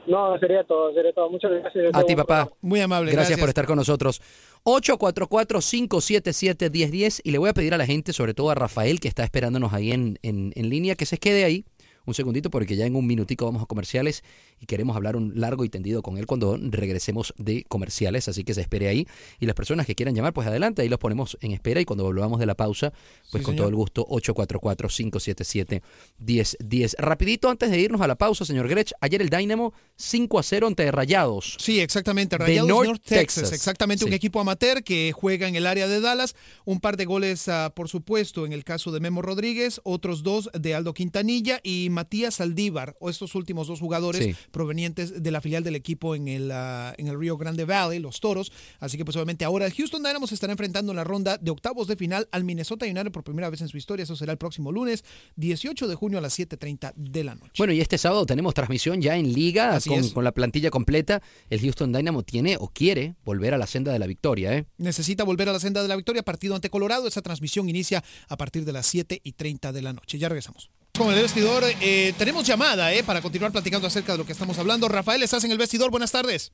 No, 0.06 0.38
sería 0.38 0.62
todo, 0.62 0.94
sería 0.94 1.12
todo. 1.12 1.28
Muchas 1.30 1.50
gracias. 1.50 1.86
A 1.92 2.04
ti, 2.04 2.14
papá. 2.14 2.48
Muy 2.60 2.80
amable. 2.80 3.10
Gracias, 3.10 3.40
por 3.40 3.48
estar 3.48 3.66
con 3.66 3.74
nosotros. 3.76 4.22
844-577-1010 4.64 7.20
y 7.24 7.30
le 7.32 7.38
voy 7.38 7.48
a 7.50 7.54
pedir 7.54 7.74
a 7.74 7.78
la 7.78 7.86
gente, 7.86 8.12
sobre 8.12 8.32
todo 8.34 8.50
a 8.50 8.54
Rafael, 8.54 9.00
que 9.00 9.08
está 9.08 9.24
esperándonos 9.24 9.72
ahí 9.72 9.90
en, 9.92 10.18
en, 10.22 10.52
en 10.54 10.68
línea, 10.70 10.94
que 10.94 11.06
se 11.06 11.18
quede 11.18 11.42
ahí 11.44 11.64
un 12.06 12.14
segundito 12.14 12.50
porque 12.50 12.76
ya 12.76 12.86
en 12.86 12.96
un 12.96 13.06
minutico 13.06 13.44
vamos 13.44 13.62
a 13.62 13.66
comerciales 13.66 14.24
y 14.60 14.66
queremos 14.66 14.96
hablar 14.96 15.16
un 15.16 15.32
largo 15.38 15.64
y 15.64 15.68
tendido 15.68 16.02
con 16.02 16.18
él 16.18 16.26
cuando 16.26 16.56
regresemos 16.56 17.34
de 17.36 17.64
comerciales, 17.68 18.28
así 18.28 18.44
que 18.44 18.54
se 18.54 18.60
espere 18.62 18.88
ahí. 18.88 19.06
Y 19.40 19.46
las 19.46 19.54
personas 19.54 19.86
que 19.86 19.94
quieran 19.94 20.14
llamar, 20.14 20.32
pues 20.32 20.46
adelante, 20.46 20.82
ahí 20.82 20.88
los 20.88 20.98
ponemos 20.98 21.36
en 21.40 21.52
espera 21.52 21.80
y 21.80 21.84
cuando 21.84 22.04
volvamos 22.04 22.40
de 22.40 22.46
la 22.46 22.54
pausa, 22.54 22.92
pues 23.30 23.42
Sí, 23.42 23.44
con 23.44 23.54
señor. 23.54 23.56
todo 23.56 23.68
el 23.68 23.74
gusto, 23.74 24.06
844-577-1010. 24.06 26.94
Rapidito 26.98 27.50
antes 27.50 27.70
de 27.70 27.80
irnos 27.80 28.00
a 28.00 28.06
la 28.06 28.16
pausa, 28.16 28.44
señor 28.44 28.68
Grech, 28.68 28.92
ayer 29.00 29.20
el 29.20 29.28
Dynamo 29.28 29.72
5 29.96 30.38
a 30.38 30.42
0 30.42 30.66
ante 30.68 30.90
Rayados. 30.90 31.56
Sí, 31.58 31.80
exactamente. 31.80 32.36
De 32.38 32.44
Rayados 32.44 32.68
North 32.68 32.86
North, 32.88 33.02
Texas. 33.02 33.44
Texas. 33.44 33.52
Exactamente, 33.52 34.04
un 34.04 34.12
equipo 34.12 34.40
amateur 34.40 34.82
que 34.82 35.12
juega 35.12 35.48
en 35.48 35.56
el 35.56 35.66
área 35.66 35.88
de 35.88 36.00
Dallas. 36.00 36.34
Un 36.64 36.80
par 36.80 36.96
de 36.96 37.04
goles, 37.04 37.48
ah, 37.48 37.72
por 37.74 37.88
supuesto, 37.88 38.46
en 38.46 38.52
el 38.52 38.64
caso 38.64 38.92
de 38.92 39.00
Memo 39.00 39.22
Rodríguez, 39.22 39.80
otros 39.84 40.22
dos 40.22 40.50
de 40.58 40.74
Aldo 40.74 40.94
Quintanilla 40.94 41.60
y 41.62 41.88
Matías 41.96 42.34
Saldívar, 42.36 42.94
o 43.00 43.10
estos 43.10 43.34
últimos 43.34 43.66
dos 43.66 43.80
jugadores 43.80 44.22
Sí. 44.24 44.34
provenientes 44.50 45.22
de 45.22 45.30
la 45.30 45.40
filial 45.40 45.64
del 45.64 45.74
equipo 45.76 46.14
en 46.14 46.28
el, 46.28 46.50
ah, 46.52 46.94
en 46.98 47.08
el 47.08 47.18
Rio 47.18 47.36
Grande 47.38 47.64
Valley, 47.64 47.98
los 47.98 48.20
Toros. 48.20 48.52
Así 48.80 48.96
que, 48.96 49.04
pues, 49.04 49.16
obviamente, 49.16 49.44
ahora 49.44 49.66
el 49.66 49.72
Houston 49.72 50.02
Dynamo 50.02 50.26
se 50.26 50.34
estará 50.34 50.52
enfrentando 50.52 50.92
en 50.92 50.96
la 50.96 51.04
ronda 51.04 51.38
de 51.38 51.50
octavos 51.50 51.88
de 51.88 51.96
final 51.96 52.28
al 52.32 52.44
Minnesota 52.44 52.84
United 52.86 53.10
por 53.10 53.24
primera 53.24 53.48
vez 53.50 53.60
en 53.62 53.68
su 53.68 53.76
historia. 53.78 54.02
Eso 54.04 54.14
será 54.16 54.32
el 54.32 54.38
próximo 54.38 54.70
lunes, 54.70 55.04
18 55.36 55.88
de 55.88 55.94
junio 55.94 56.18
a 56.18 56.20
las 56.20 56.34
7:30 56.38 56.92
de 56.96 57.24
la 57.24 57.34
noche. 57.34 57.52
Bueno, 57.58 57.72
y 57.72 57.80
este 57.80 57.98
sábado 57.98 58.26
tenemos 58.26 58.54
transmisión 58.54 59.00
ya 59.00 59.16
en 59.16 59.32
liga 59.32 59.78
con 60.14 60.24
la 60.24 60.32
plantilla 60.32 60.70
completa. 60.70 61.22
El 61.50 61.60
Houston 61.60 61.92
Dynamo 61.92 62.22
tiene 62.22 62.56
o 62.60 62.68
quiere 62.68 63.14
volver 63.24 63.54
a 63.54 63.58
la 63.58 63.66
senda 63.66 63.92
de 63.92 63.98
la 63.98 64.06
victoria, 64.06 64.54
¿eh? 64.54 64.66
necesita 64.78 65.24
volver 65.24 65.48
a 65.48 65.52
la 65.52 65.60
senda 65.60 65.82
de 65.82 65.88
la 65.88 65.96
victoria. 65.96 66.22
Partido 66.22 66.54
ante 66.54 66.70
Colorado. 66.70 67.08
Esa 67.08 67.22
transmisión 67.22 67.68
inicia 67.68 68.04
a 68.28 68.36
partir 68.36 68.64
de 68.64 68.72
las 68.72 68.86
7 68.86 69.20
y 69.22 69.32
30 69.32 69.72
de 69.72 69.82
la 69.82 69.92
noche. 69.92 70.18
Ya 70.18 70.28
regresamos. 70.28 70.70
Con 70.98 71.08
el 71.12 71.20
vestidor, 71.20 71.62
eh, 71.82 72.14
tenemos 72.16 72.46
llamada 72.46 72.90
eh, 72.92 73.02
para 73.04 73.20
continuar 73.20 73.52
platicando 73.52 73.86
acerca 73.86 74.12
de 74.12 74.18
lo 74.18 74.24
que 74.24 74.32
estamos 74.32 74.58
hablando. 74.58 74.88
Rafael, 74.88 75.22
estás 75.22 75.44
en 75.44 75.50
el 75.52 75.58
vestidor. 75.58 75.90
Buenas 75.90 76.10
tardes. 76.10 76.52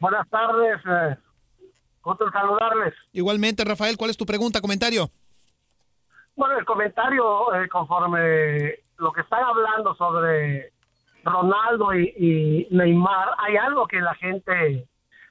Buenas 0.00 0.26
tardes, 0.30 0.80
eh, 0.86 1.16
gusto 2.02 2.30
saludarles. 2.30 2.94
Igualmente, 3.12 3.62
Rafael, 3.64 3.98
¿cuál 3.98 4.10
es 4.10 4.16
tu 4.16 4.24
pregunta, 4.24 4.62
comentario? 4.62 5.10
Bueno, 6.36 6.58
el 6.58 6.64
comentario, 6.64 7.54
eh, 7.54 7.68
conforme 7.68 8.76
lo 8.96 9.12
que 9.12 9.20
están 9.20 9.44
hablando 9.44 9.94
sobre 9.96 10.72
Ronaldo 11.22 11.94
y, 11.94 12.14
y 12.16 12.74
Neymar, 12.74 13.28
hay 13.38 13.56
algo 13.56 13.86
que 13.86 14.00
la 14.00 14.14
gente 14.14 14.86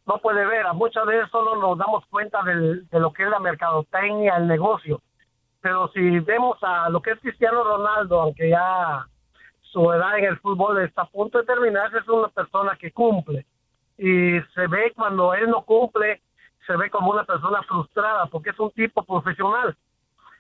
no 0.06 0.20
puede 0.20 0.46
ver. 0.46 0.68
A 0.68 0.74
muchas 0.74 1.06
veces 1.08 1.30
solo 1.32 1.56
nos 1.56 1.78
damos 1.80 2.06
cuenta 2.12 2.44
del- 2.44 2.88
de 2.90 3.00
lo 3.00 3.12
que 3.12 3.24
es 3.24 3.30
la 3.30 3.40
mercadotecnia, 3.40 4.38
el 4.38 4.48
negocio. 4.48 5.02
Pero 5.64 5.88
si 5.94 6.20
vemos 6.20 6.58
a 6.62 6.90
lo 6.90 7.02
que 7.02 7.12
es 7.12 7.20
Cristiano 7.22 7.64
Ronaldo, 7.64 8.22
aunque 8.22 8.50
ya 8.50 9.08
su 9.62 9.92
edad 9.92 10.20
en 10.20 10.26
el 10.26 10.38
fútbol 10.38 10.80
está 10.84 11.02
a 11.02 11.10
punto 11.10 11.40
de 11.40 11.46
terminarse, 11.46 11.98
es 11.98 12.08
una 12.08 12.28
persona 12.28 12.78
que 12.80 12.92
cumple. 12.92 13.48
Y 13.98 14.40
se 14.54 14.68
ve 14.68 14.92
cuando 14.96 15.34
él 15.34 15.50
no 15.50 15.64
cumple, 15.64 16.22
se 16.68 16.78
ve 16.78 16.92
como 16.92 17.12
una 17.12 17.24
persona 17.24 17.64
frustrada, 17.64 18.28
porque 18.28 18.52
es 18.52 18.60
un 18.60 18.70
tipo 18.72 19.04
profesional 19.04 19.76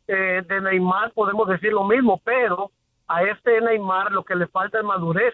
eh, 0.07 0.41
de 0.45 0.61
Neymar 0.61 1.11
podemos 1.13 1.47
decir 1.47 1.71
lo 1.71 1.85
mismo, 1.85 2.21
pero 2.23 2.71
a 3.07 3.23
este 3.23 3.61
Neymar 3.61 4.11
lo 4.11 4.23
que 4.23 4.35
le 4.35 4.47
falta 4.47 4.79
es 4.79 4.83
madurez. 4.83 5.33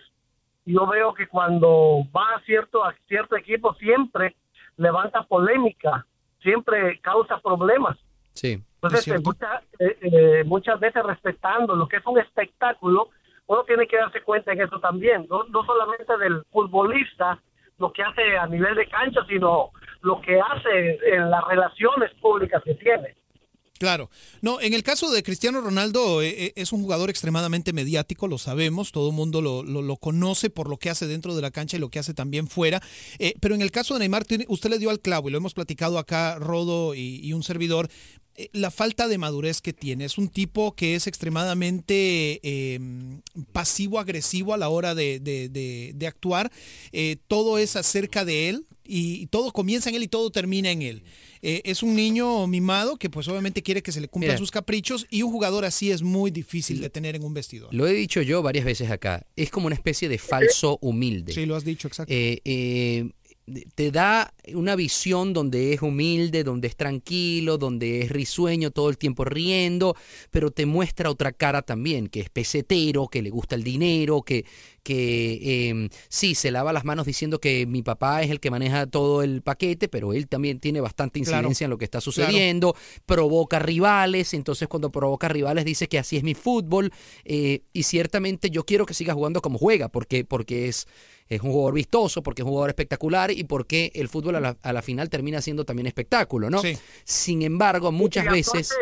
Yo 0.65 0.85
veo 0.85 1.13
que 1.13 1.27
cuando 1.27 2.03
va 2.15 2.35
a 2.35 2.41
cierto, 2.45 2.83
a 2.83 2.93
cierto 3.07 3.35
equipo 3.35 3.73
siempre 3.75 4.35
levanta 4.77 5.23
polémica, 5.23 6.05
siempre 6.41 6.99
causa 6.99 7.39
problemas. 7.39 7.97
Sí. 8.33 8.63
Entonces, 8.81 9.21
mucha- 9.23 9.61
eh, 9.79 9.97
eh, 10.01 10.43
muchas 10.45 10.79
veces 10.79 11.03
respetando 11.03 11.75
lo 11.75 11.87
que 11.87 11.97
es 11.97 12.05
un 12.05 12.19
espectáculo, 12.19 13.09
uno 13.47 13.63
tiene 13.65 13.87
que 13.87 13.97
darse 13.97 14.21
cuenta 14.21 14.53
en 14.53 14.61
eso 14.61 14.79
también, 14.79 15.25
no, 15.29 15.43
no 15.45 15.65
solamente 15.65 16.17
del 16.17 16.43
futbolista, 16.51 17.41
lo 17.77 17.91
que 17.91 18.03
hace 18.03 18.37
a 18.37 18.45
nivel 18.47 18.75
de 18.75 18.87
cancha, 18.87 19.21
sino 19.27 19.71
lo 20.01 20.21
que 20.21 20.39
hace 20.39 20.99
en 21.13 21.29
las 21.29 21.43
relaciones 21.47 22.11
públicas 22.21 22.61
que 22.63 22.75
tiene. 22.75 23.15
Claro. 23.79 24.09
No, 24.41 24.59
en 24.59 24.73
el 24.73 24.83
caso 24.83 25.09
de 25.09 25.23
Cristiano 25.23 25.61
Ronaldo, 25.61 26.21
eh, 26.21 26.51
es 26.57 26.73
un 26.73 26.81
jugador 26.81 27.09
extremadamente 27.09 27.71
mediático, 27.71 28.27
lo 28.27 28.37
sabemos, 28.37 28.91
todo 28.91 29.09
el 29.09 29.15
mundo 29.15 29.41
lo, 29.41 29.63
lo- 29.63 29.81
lo 29.81 29.95
conoce 29.95 30.49
por 30.49 30.69
lo 30.69 30.75
que 30.75 30.89
hace 30.89 31.07
dentro 31.07 31.33
de 31.33 31.41
la 31.41 31.49
cancha 31.51 31.77
y 31.77 31.79
lo 31.79 31.87
que 31.89 31.99
hace 31.99 32.13
también 32.13 32.47
fuera. 32.47 32.81
Eh, 33.19 33.35
pero 33.39 33.55
en 33.55 33.61
el 33.61 33.71
caso 33.71 33.93
de 33.93 34.01
Neymar, 34.01 34.23
usted 34.49 34.69
le 34.69 34.79
dio 34.79 34.89
al 34.89 34.99
clavo 34.99 35.29
y 35.29 35.31
lo 35.31 35.37
hemos 35.37 35.53
platicado 35.53 35.97
acá, 35.97 36.37
Rodo 36.39 36.93
y, 36.93 37.21
y 37.25 37.31
un 37.31 37.41
servidor. 37.43 37.87
Eh, 38.39 38.49
La 38.53 38.71
falta 38.71 39.07
de 39.07 39.17
madurez 39.17 39.61
que 39.61 39.73
tiene. 39.73 40.05
Es 40.05 40.17
un 40.17 40.29
tipo 40.29 40.73
que 40.75 40.95
es 40.95 41.07
extremadamente 41.07 42.39
eh, 42.43 42.79
pasivo-agresivo 43.51 44.53
a 44.53 44.57
la 44.57 44.69
hora 44.69 44.95
de, 44.95 45.19
de- 45.19 45.49
de- 45.49 45.91
de 45.95 46.07
actuar. 46.07 46.51
Eh, 46.91 47.17
todo 47.27 47.57
es 47.57 47.75
acerca 47.75 48.25
de 48.25 48.49
él 48.49 48.65
y, 48.85 49.21
y 49.21 49.27
todo 49.27 49.51
comienza 49.51 49.89
en 49.89 49.95
él 49.95 50.03
y 50.03 50.07
todo 50.07 50.29
termina 50.31 50.71
en 50.71 50.81
él. 50.81 51.03
Eh, 51.41 51.61
es 51.63 51.83
un 51.83 51.95
niño 51.95 52.47
mimado 52.47 52.97
que 52.97 53.09
pues 53.09 53.27
obviamente 53.29 53.61
quiere 53.63 53.81
que 53.81 53.91
se 53.93 54.01
le 54.01 54.07
cumplan 54.09 54.31
Mira. 54.31 54.37
sus 54.39 54.51
caprichos 54.51 55.07
y 55.09 55.21
un 55.21 55.31
jugador 55.31 55.63
así 55.63 55.89
es 55.91 56.01
muy 56.01 56.31
difícil 56.31 56.81
de 56.81 56.89
tener 56.89 57.15
en 57.15 57.23
un 57.23 57.33
vestidor. 57.33 57.73
Lo 57.73 57.87
he 57.87 57.93
dicho 57.93 58.21
yo 58.21 58.41
varias 58.41 58.65
veces 58.65 58.89
acá. 58.91 59.25
Es 59.37 59.49
como 59.49 59.67
una 59.67 59.75
especie 59.75 60.09
de 60.09 60.17
falso 60.17 60.77
humilde. 60.81 61.31
Sí, 61.33 61.45
lo 61.45 61.55
has 61.55 61.63
dicho, 61.63 61.87
exacto. 61.87 62.11
Eh, 62.13 62.41
eh, 62.43 63.09
te 63.75 63.91
da 63.91 64.33
una 64.53 64.75
visión 64.75 65.33
donde 65.33 65.73
es 65.73 65.81
humilde, 65.81 66.43
donde 66.43 66.67
es 66.67 66.75
tranquilo, 66.75 67.57
donde 67.57 68.01
es 68.01 68.09
risueño 68.09 68.71
todo 68.71 68.89
el 68.89 68.97
tiempo 68.97 69.25
riendo, 69.25 69.95
pero 70.31 70.51
te 70.51 70.65
muestra 70.65 71.09
otra 71.09 71.31
cara 71.31 71.61
también, 71.61 72.07
que 72.07 72.21
es 72.21 72.29
pesetero, 72.29 73.07
que 73.07 73.21
le 73.21 73.29
gusta 73.29 73.55
el 73.55 73.63
dinero, 73.63 74.21
que, 74.21 74.45
que 74.83 75.69
eh, 75.69 75.89
sí, 76.07 76.35
se 76.35 76.51
lava 76.51 76.73
las 76.73 76.85
manos 76.85 77.05
diciendo 77.05 77.39
que 77.39 77.65
mi 77.65 77.81
papá 77.83 78.21
es 78.23 78.29
el 78.31 78.39
que 78.39 78.51
maneja 78.51 78.87
todo 78.87 79.23
el 79.23 79.41
paquete, 79.41 79.87
pero 79.87 80.13
él 80.13 80.27
también 80.27 80.59
tiene 80.59 80.81
bastante 80.81 81.19
Claro. 81.21 81.37
incidencia 81.39 81.65
en 81.65 81.69
lo 81.71 81.77
que 81.77 81.85
está 81.85 82.01
sucediendo, 82.01 82.75
provoca 83.05 83.59
rivales, 83.59 84.33
entonces 84.33 84.67
cuando 84.67 84.91
provoca 84.91 85.27
rivales 85.27 85.65
dice 85.65 85.87
que 85.87 85.99
así 85.99 86.17
es 86.17 86.23
mi 86.23 86.33
fútbol, 86.35 86.91
eh, 87.25 87.61
y 87.73 87.83
ciertamente 87.83 88.49
yo 88.49 88.63
quiero 88.63 88.85
que 88.85 88.93
siga 88.93 89.13
jugando 89.13 89.41
como 89.41 89.57
juega, 89.57 89.89
porque, 89.89 90.23
porque 90.25 90.67
es, 90.67 90.87
es 91.27 91.41
un 91.41 91.51
jugador 91.51 91.73
vistoso, 91.73 92.23
porque 92.23 92.41
es 92.41 92.45
un 92.45 92.51
jugador 92.51 92.69
espectacular 92.69 93.31
y 93.31 93.43
porque 93.43 93.91
el 93.95 94.07
fútbol 94.07 94.35
a 94.35 94.39
la, 94.39 94.57
a 94.61 94.73
la 94.73 94.81
final 94.81 95.09
termina 95.09 95.41
siendo 95.41 95.65
también 95.65 95.87
espectáculo, 95.87 96.49
¿no? 96.49 96.61
Sin 97.03 97.41
embargo, 97.41 97.91
muchas 97.91 98.25
Y 98.25 98.29
veces... 98.29 98.73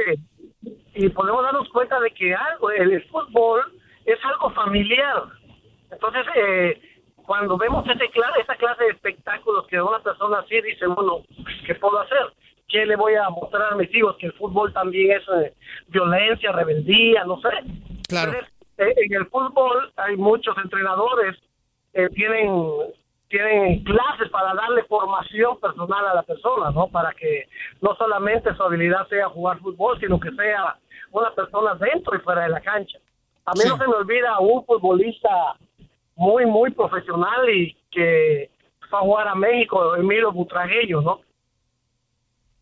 Y 0.95 1.09
podemos 1.09 1.43
darnos 1.43 1.69
cuenta 1.69 1.99
de 1.99 2.09
que 2.11 2.33
algo, 2.33 2.71
el 2.71 3.03
fútbol 3.09 3.61
es 4.05 4.17
algo 4.23 4.51
familiar. 4.55 5.23
Entonces, 5.91 6.25
eh, 6.35 6.81
cuando 7.25 7.57
vemos 7.57 7.85
ese 7.87 8.05
esa 8.05 8.55
clase 8.55 8.83
de 8.83 8.89
espectáculos 8.91 9.67
que 9.67 9.81
una 9.81 9.99
persona 9.99 10.39
así 10.39 10.61
dice, 10.61 10.87
bueno, 10.87 11.23
¿qué 11.65 11.75
puedo 11.75 11.99
hacer? 11.99 12.33
¿qué 12.67 12.85
le 12.85 12.95
voy 12.95 13.15
a 13.15 13.29
mostrar 13.29 13.73
a 13.73 13.75
mis 13.75 13.93
hijos? 13.93 14.15
Que 14.17 14.27
el 14.27 14.33
fútbol 14.33 14.73
también 14.73 15.17
es 15.17 15.23
eh, 15.41 15.53
violencia, 15.87 16.51
rebeldía, 16.51 17.23
no 17.25 17.39
sé. 17.41 17.49
Claro. 18.07 18.31
Entonces, 18.31 18.53
eh, 18.77 18.93
en 18.97 19.13
el 19.13 19.25
fútbol 19.27 19.91
hay 19.95 20.17
muchos 20.17 20.55
entrenadores 20.57 21.35
que 21.93 22.09
tienen 22.09 22.51
tienen 23.29 23.83
clases 23.83 24.29
para 24.29 24.53
darle 24.53 24.83
formación 24.83 25.59
personal 25.59 26.07
a 26.07 26.13
la 26.13 26.23
persona, 26.23 26.71
¿no? 26.71 26.87
Para 26.87 27.11
que 27.11 27.49
no 27.81 27.93
solamente 27.95 28.55
su 28.55 28.63
habilidad 28.63 29.05
sea 29.09 29.27
jugar 29.27 29.59
fútbol, 29.59 29.99
sino 29.99 30.17
que 30.17 30.31
sea 30.31 30.77
una 31.11 31.31
persona 31.31 31.75
dentro 31.75 32.15
y 32.15 32.19
fuera 32.19 32.43
de 32.43 32.49
la 32.49 32.61
cancha. 32.61 32.97
A 33.45 33.51
mí 33.51 33.63
no 33.67 33.77
se 33.77 33.85
me 33.85 33.95
olvida 33.95 34.39
un 34.39 34.63
futbolista 34.65 35.57
muy, 36.17 36.45
muy 36.45 36.71
profesional 36.71 37.49
y 37.49 37.73
que 37.91 38.49
fue 38.89 38.99
a 38.99 39.01
jugar 39.01 39.27
a 39.27 39.35
México, 39.35 39.95
Emilio 39.95 40.31
Butragueño, 40.31 41.01
¿no? 41.01 41.21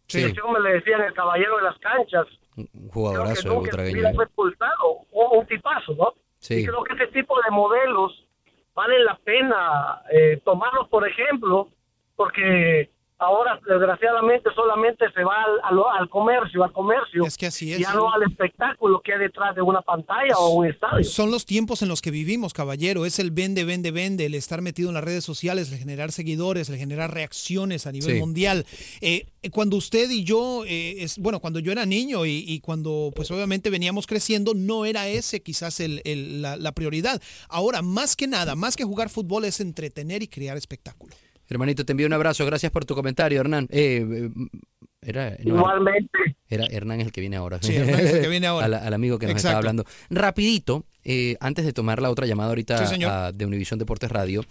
Sí. 0.08 0.24
Ese 0.24 0.42
hombre 0.42 0.62
le 0.62 0.74
decían 0.74 1.02
el 1.02 1.14
caballero 1.14 1.58
de 1.58 1.64
las 1.64 1.78
canchas. 1.80 2.28
Un 2.58 2.90
jugadorazo 2.90 3.50
de 3.50 3.56
Butragueño. 3.56 4.14
fue 4.14 4.26
expulsado, 4.26 4.92
un, 5.12 5.40
un 5.40 5.46
tipazo, 5.48 5.94
¿no? 5.96 6.14
Sí. 6.38 6.62
Y 6.62 6.66
creo 6.66 6.84
que 6.84 6.94
ese 6.94 7.08
tipo 7.08 7.36
de 7.42 7.50
modelos 7.52 8.26
vale 8.76 9.00
la 9.00 9.16
pena 9.24 10.02
eh, 10.12 10.42
tomarlos 10.44 10.90
por 10.90 11.08
ejemplo, 11.08 11.70
porque 12.16 12.92
ahora 13.18 13.60
desgraciadamente 13.68 14.50
solamente 14.56 15.06
se 15.14 15.24
va 15.24 15.36
al, 15.64 15.78
al, 15.78 15.84
al 16.00 16.10
comercio, 16.10 16.64
al 16.64 16.72
comercio, 16.74 17.26
Es 17.26 17.38
que 17.38 17.46
así 17.48 17.72
es. 17.72 17.80
ya 17.80 17.94
no 17.94 18.12
al 18.12 18.24
espectáculo 18.24 19.02
que 19.02 19.14
hay 19.14 19.20
detrás 19.20 19.56
de 19.56 19.62
una 19.62 19.82
pantalla 19.82 20.36
o 20.38 20.50
un 20.56 20.68
estadio. 20.68 21.04
Son 21.06 21.32
los 21.32 21.46
tiempos 21.46 21.82
en 21.82 21.88
los 21.88 22.02
que 22.02 22.12
vivimos, 22.12 22.54
caballero. 22.54 23.06
Es 23.06 23.20
el 23.20 23.32
vende, 23.32 23.64
vende, 23.64 23.92
vende, 23.92 24.26
el 24.26 24.36
estar 24.36 24.62
metido 24.62 24.90
en 24.90 24.96
las 24.96 25.04
redes 25.04 25.24
sociales, 25.24 25.72
el 25.72 25.78
generar 25.78 26.12
seguidores, 26.12 26.70
el 26.70 26.78
generar 26.78 27.14
reacciones 27.14 27.88
a 27.88 27.92
nivel 27.92 28.16
Sí. 28.16 28.20
mundial. 28.20 28.66
Eh, 29.02 29.26
cuando 29.52 29.78
usted 29.78 30.10
y 30.10 30.24
yo, 30.24 30.64
eh, 30.66 30.96
es, 31.04 31.18
bueno, 31.18 31.40
cuando 31.40 31.60
yo 31.60 31.72
era 31.72 31.86
niño 31.86 32.26
y, 32.26 32.44
y 32.48 32.60
cuando 32.60 33.12
pues 33.16 33.30
obviamente 33.32 33.70
veníamos 33.70 34.08
creciendo, 34.08 34.54
no 34.56 34.86
era 34.86 35.08
ese 35.08 35.42
quizás 35.42 35.80
el- 35.80 36.02
el- 36.04 36.42
la, 36.42 36.58
la 36.58 36.72
prioridad. 36.74 37.22
Ahora, 37.48 37.82
más 37.82 38.16
que 38.16 38.28
nada, 38.28 38.56
más 38.56 38.76
que 38.76 38.84
jugar 38.84 39.10
fútbol, 39.10 39.46
es 39.46 39.60
entretener 39.60 40.24
y 40.24 40.28
crear 40.28 40.58
espectáculo. 40.58 41.16
Hermanito, 41.50 41.86
te 41.86 41.92
envío 41.94 42.08
un 42.08 42.14
abrazo. 42.14 42.46
Gracias 42.46 42.72
por 42.72 42.86
tu 42.86 42.96
comentario, 42.96 43.40
Hernán. 43.40 43.68
Eh, 43.72 44.06
eh, 44.10 44.30
era, 45.02 45.38
no, 45.44 45.58
Igualmente. 45.58 46.18
Era 46.48 46.66
Hernán 46.66 47.02
el 47.02 47.12
que 47.12 47.22
viene 47.22 47.36
ahora. 47.36 47.60
Sí, 47.62 47.76
Hernán 47.76 48.00
es 48.00 48.14
el 48.14 48.22
que 48.22 48.28
viene 48.28 48.48
ahora. 48.48 48.66
al, 48.66 48.74
al 48.74 48.94
amigo 48.94 49.20
que 49.20 49.28
nos 49.28 49.34
Exacto. 49.34 49.50
estaba 49.50 49.58
hablando. 49.60 49.86
Rapidito, 50.10 50.86
eh, 51.04 51.36
antes 51.40 51.64
de 51.66 51.74
tomar 51.74 52.02
la 52.02 52.10
otra 52.10 52.26
llamada 52.26 52.50
ahorita 52.50 52.86
Sí, 52.88 53.04
a- 53.04 53.32
de 53.32 53.46
Univisión 53.46 53.78
Deportes 53.78 54.12
Radio, 54.12 54.44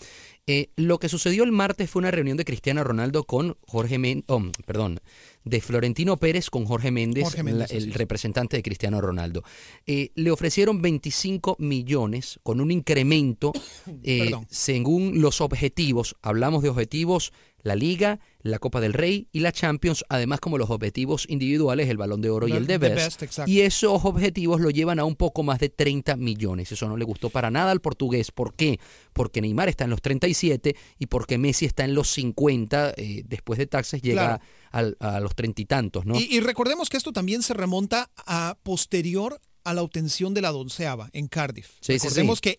eh, 0.46 0.68
lo 0.76 0.98
que 0.98 1.08
sucedió 1.08 1.42
el 1.42 1.50
martes 1.52 1.90
fue 1.90 2.00
una 2.00 2.10
reunión 2.12 2.36
de 2.36 2.44
Cristiano 2.44 2.84
Ronaldo 2.84 3.24
con 3.24 3.56
Jorge 3.66 3.98
Méndez, 3.98 4.26
perdón, 4.64 5.00
de 5.44 5.60
Florentino 5.60 6.16
Pérez 6.18 6.48
con 6.50 6.64
Jorge 6.64 6.90
Méndez, 6.90 7.24
Jorge 7.24 7.42
Méndez, 7.42 7.58
la- 7.58 7.64
así 7.66 7.76
el 7.76 7.90
es. 7.90 7.94
representante 7.96 8.56
de 8.56 8.62
Cristiano 8.62 9.00
Ronaldo. 9.00 9.42
Eh, 9.86 10.10
le 10.14 10.30
ofrecieron 10.30 10.80
25 10.82 11.56
millones 11.58 12.40
con 12.42 12.60
un 12.60 12.70
incremento 12.70 13.52
eh, 14.02 14.30
según 14.48 15.20
los 15.20 15.40
objetivos. 15.40 16.16
Hablamos 16.22 16.62
de 16.62 16.70
objetivos, 16.70 17.32
la 17.64 17.74
Liga, 17.74 18.20
la 18.42 18.60
Copa 18.60 18.80
del 18.80 18.92
Rey 18.92 19.26
y 19.32 19.40
la 19.40 19.50
Champions, 19.50 20.04
además 20.08 20.38
como 20.38 20.56
los 20.58 20.70
objetivos 20.70 21.26
individuales, 21.28 21.88
el 21.88 21.96
Balón 21.96 22.20
de 22.20 22.30
Oro 22.30 22.46
y 22.46 22.52
el 22.52 22.66
de 22.68 22.78
Best. 22.78 23.22
y 23.48 23.62
esos 23.62 24.04
objetivos 24.04 24.60
lo 24.60 24.70
llevan 24.70 25.00
a 25.00 25.04
un 25.04 25.16
poco 25.16 25.42
más 25.42 25.58
de 25.58 25.70
30 25.70 26.14
millones. 26.16 26.70
Eso 26.70 26.86
no 26.86 26.96
le 26.96 27.04
gustó 27.04 27.30
para 27.30 27.50
nada 27.50 27.72
al 27.72 27.80
portugués. 27.80 28.30
¿Por 28.30 28.54
qué? 28.54 28.78
Porque 29.12 29.40
Neymar 29.40 29.68
está 29.68 29.84
en 29.84 29.90
los 29.90 30.00
37 30.00 30.76
y 30.98 31.06
porque 31.06 31.38
Messi 31.38 31.64
está 31.64 31.84
en 31.84 31.94
los 31.94 32.08
50. 32.10 32.94
eh, 32.96 33.22
después 33.26 33.58
de 33.58 33.66
taxes 33.66 34.00
llega 34.02 34.40
Claro. 34.70 34.94
a 35.00 35.20
los 35.20 35.34
treinta 35.34 35.62
y 35.62 35.64
tantos, 35.64 36.04
¿no? 36.06 36.20
Y, 36.20 36.24
y 36.30 36.40
recordemos 36.40 36.88
que 36.90 36.96
esto 36.96 37.12
también 37.12 37.42
se 37.42 37.54
remonta 37.54 38.10
a 38.26 38.56
posterior 38.62 39.40
a 39.66 39.72
la 39.72 39.80
obtención 39.82 40.34
de 40.34 40.42
la 40.42 40.50
donceava 40.52 41.08
en 41.14 41.26
Cardiff. 41.26 41.68
Sí, 41.80 41.98
sí, 41.98 42.08
Recordemos 42.08 42.38
sí. 42.38 42.42
que 42.42 42.58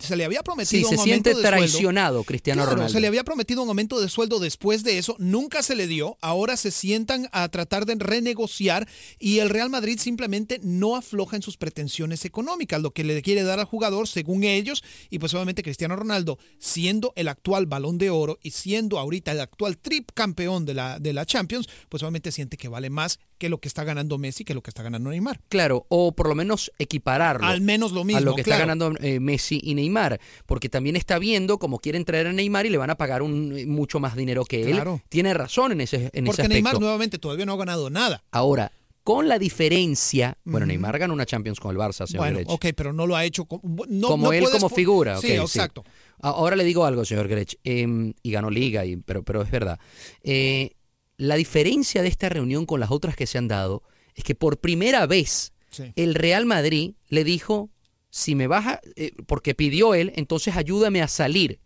se 0.00 0.16
le 0.16 0.24
había 0.24 0.42
prometido 0.42 0.70
Sí, 0.70 0.84
un 0.84 0.88
se 0.90 0.94
aumento 0.96 1.04
siente 1.04 1.28
de 1.30 1.34
sueldo. 1.34 1.48
traicionado 1.56 2.24
Cristiano 2.24 2.62
Claro, 2.62 2.70
Ronaldo. 2.76 2.92
se 2.92 3.00
le 3.00 3.06
había 3.06 3.24
prometido 3.24 3.62
un 3.62 3.68
aumento 3.68 4.00
de 4.00 4.08
sueldo 4.08 4.38
después 4.40 4.82
de 4.84 4.98
eso, 4.98 5.16
nunca 5.18 5.62
se 5.62 5.74
le 5.74 5.86
dio, 5.86 6.16
ahora 6.20 6.56
se 6.56 6.70
sientan 6.70 7.28
a 7.32 7.48
tratar 7.48 7.84
de 7.86 7.94
renegociar 7.96 8.88
y 9.18 9.38
el 9.40 9.50
Real 9.50 9.70
Madrid 9.70 9.98
simplemente 9.98 10.60
no 10.62 10.96
afloja 10.96 11.36
en 11.36 11.42
sus 11.42 11.56
pretensiones 11.56 12.24
económicas, 12.24 12.80
lo 12.80 12.92
que 12.92 13.04
le 13.04 13.20
quiere 13.22 13.42
dar 13.42 13.58
al 13.60 13.66
jugador 13.66 14.08
según 14.08 14.44
ellos 14.44 14.82
y 15.10 15.18
pues 15.18 15.34
obviamente 15.34 15.62
Cristiano 15.62 15.96
Ronaldo 15.96 16.38
siendo 16.58 17.12
el 17.16 17.28
actual 17.28 17.66
balón 17.66 17.98
de 17.98 18.10
oro 18.10 18.38
y 18.42 18.50
siendo 18.52 18.98
ahorita 18.98 19.32
el 19.32 19.40
actual 19.40 19.76
trip 19.78 20.10
campeón 20.14 20.64
de 20.64 20.74
la, 20.74 20.98
de 20.98 21.12
la 21.12 21.26
Champions, 21.26 21.68
pues 21.88 22.02
obviamente 22.02 22.32
siente 22.32 22.56
que 22.56 22.68
vale 22.68 22.90
más 22.90 23.18
que 23.38 23.48
lo 23.48 23.58
que 23.58 23.68
está 23.68 23.84
ganando 23.84 24.16
Messi, 24.16 24.44
que 24.44 24.54
lo 24.54 24.62
que 24.62 24.70
está 24.70 24.82
ganando 24.82 25.10
Neymar. 25.10 25.40
Claro, 25.48 25.84
o 25.88 26.12
por 26.12 26.28
lo 26.28 26.34
menos 26.34 26.72
equipararlo. 26.78 27.46
Al 27.46 27.60
menos 27.60 27.92
lo 27.92 28.04
mismo, 28.04 28.18
A 28.18 28.20
lo 28.22 28.34
que 28.36 28.42
claro. 28.44 28.62
está 28.62 28.66
ganando 28.66 28.98
eh, 29.00 29.20
Messi 29.20 29.60
y 29.64 29.74
Neymar. 29.74 30.20
Porque 30.46 30.68
también 30.68 30.96
está 30.96 31.18
viendo 31.18 31.58
cómo 31.58 31.78
quieren 31.78 32.04
traer 32.04 32.26
a 32.28 32.32
Neymar 32.32 32.66
y 32.66 32.70
le 32.70 32.78
van 32.78 32.90
a 32.90 32.96
pagar 32.96 33.22
un, 33.22 33.56
eh, 33.56 33.66
mucho 33.66 34.00
más 34.00 34.16
dinero 34.16 34.44
que 34.44 34.62
él. 34.62 34.72
Claro. 34.72 35.00
Tiene 35.08 35.34
razón 35.34 35.72
en 35.72 35.80
ese, 35.80 35.96
en 35.96 36.02
ese 36.04 36.10
Porque 36.12 36.42
aspecto. 36.42 36.48
Neymar 36.54 36.80
nuevamente 36.80 37.18
todavía 37.18 37.46
no 37.46 37.54
ha 37.54 37.56
ganado 37.56 37.90
nada. 37.90 38.22
Ahora, 38.30 38.70
con 39.02 39.28
la 39.28 39.38
diferencia. 39.38 40.38
Bueno. 40.44 40.64
Neymar 40.66 40.98
ganó 40.98 41.12
una 41.12 41.26
Champions 41.26 41.60
con 41.60 41.70
el 41.72 41.76
Barça, 41.76 42.06
señor 42.06 42.20
Bueno, 42.24 42.36
Grech. 42.38 42.48
ok, 42.50 42.66
pero 42.74 42.92
no 42.92 43.06
lo 43.06 43.16
ha 43.16 43.24
hecho 43.24 43.44
como, 43.44 43.84
no- 43.88 44.08
como 44.08 44.26
no 44.28 44.32
él 44.32 44.44
puedes 44.44 44.56
como 44.58 44.74
figura. 44.74 45.18
Sí, 45.18 45.36
ok, 45.36 45.44
exacto. 45.44 45.84
Ahora 46.20 46.56
le 46.56 46.64
digo 46.64 46.86
algo, 46.86 47.04
señor 47.04 47.28
Grech, 47.28 47.56
em, 47.64 48.14
y 48.22 48.30
ganó 48.30 48.48
liga, 48.48 48.86
y, 48.86 48.96
pero, 48.96 49.22
pero 49.22 49.42
es 49.42 49.50
verdad. 49.50 49.78
Eh, 50.22 50.70
la 51.18 51.34
diferencia 51.36 52.00
de 52.02 52.08
esta 52.08 52.28
reunión 52.30 52.64
con 52.66 52.80
las 52.80 52.90
otras 52.90 53.14
que 53.14 53.26
se 53.26 53.36
han 53.38 53.46
dado 53.46 53.82
es 54.14 54.24
que 54.24 54.34
por 54.34 54.58
primera 54.58 55.06
vez 55.06 55.52
Sí. 55.70 55.92
el 55.96 56.14
Real 56.14 56.46
Madrid 56.46 56.94
le 57.08 57.24
dijo, 57.24 57.68
si 58.16 58.36
me 58.36 58.46
baja, 58.46 58.80
eh, 58.94 59.10
porque 59.26 59.56
pidió 59.56 59.92
él, 59.92 60.12
entonces 60.14 60.56
ayúdame 60.56 61.02
a 61.02 61.08
salir. 61.08 61.58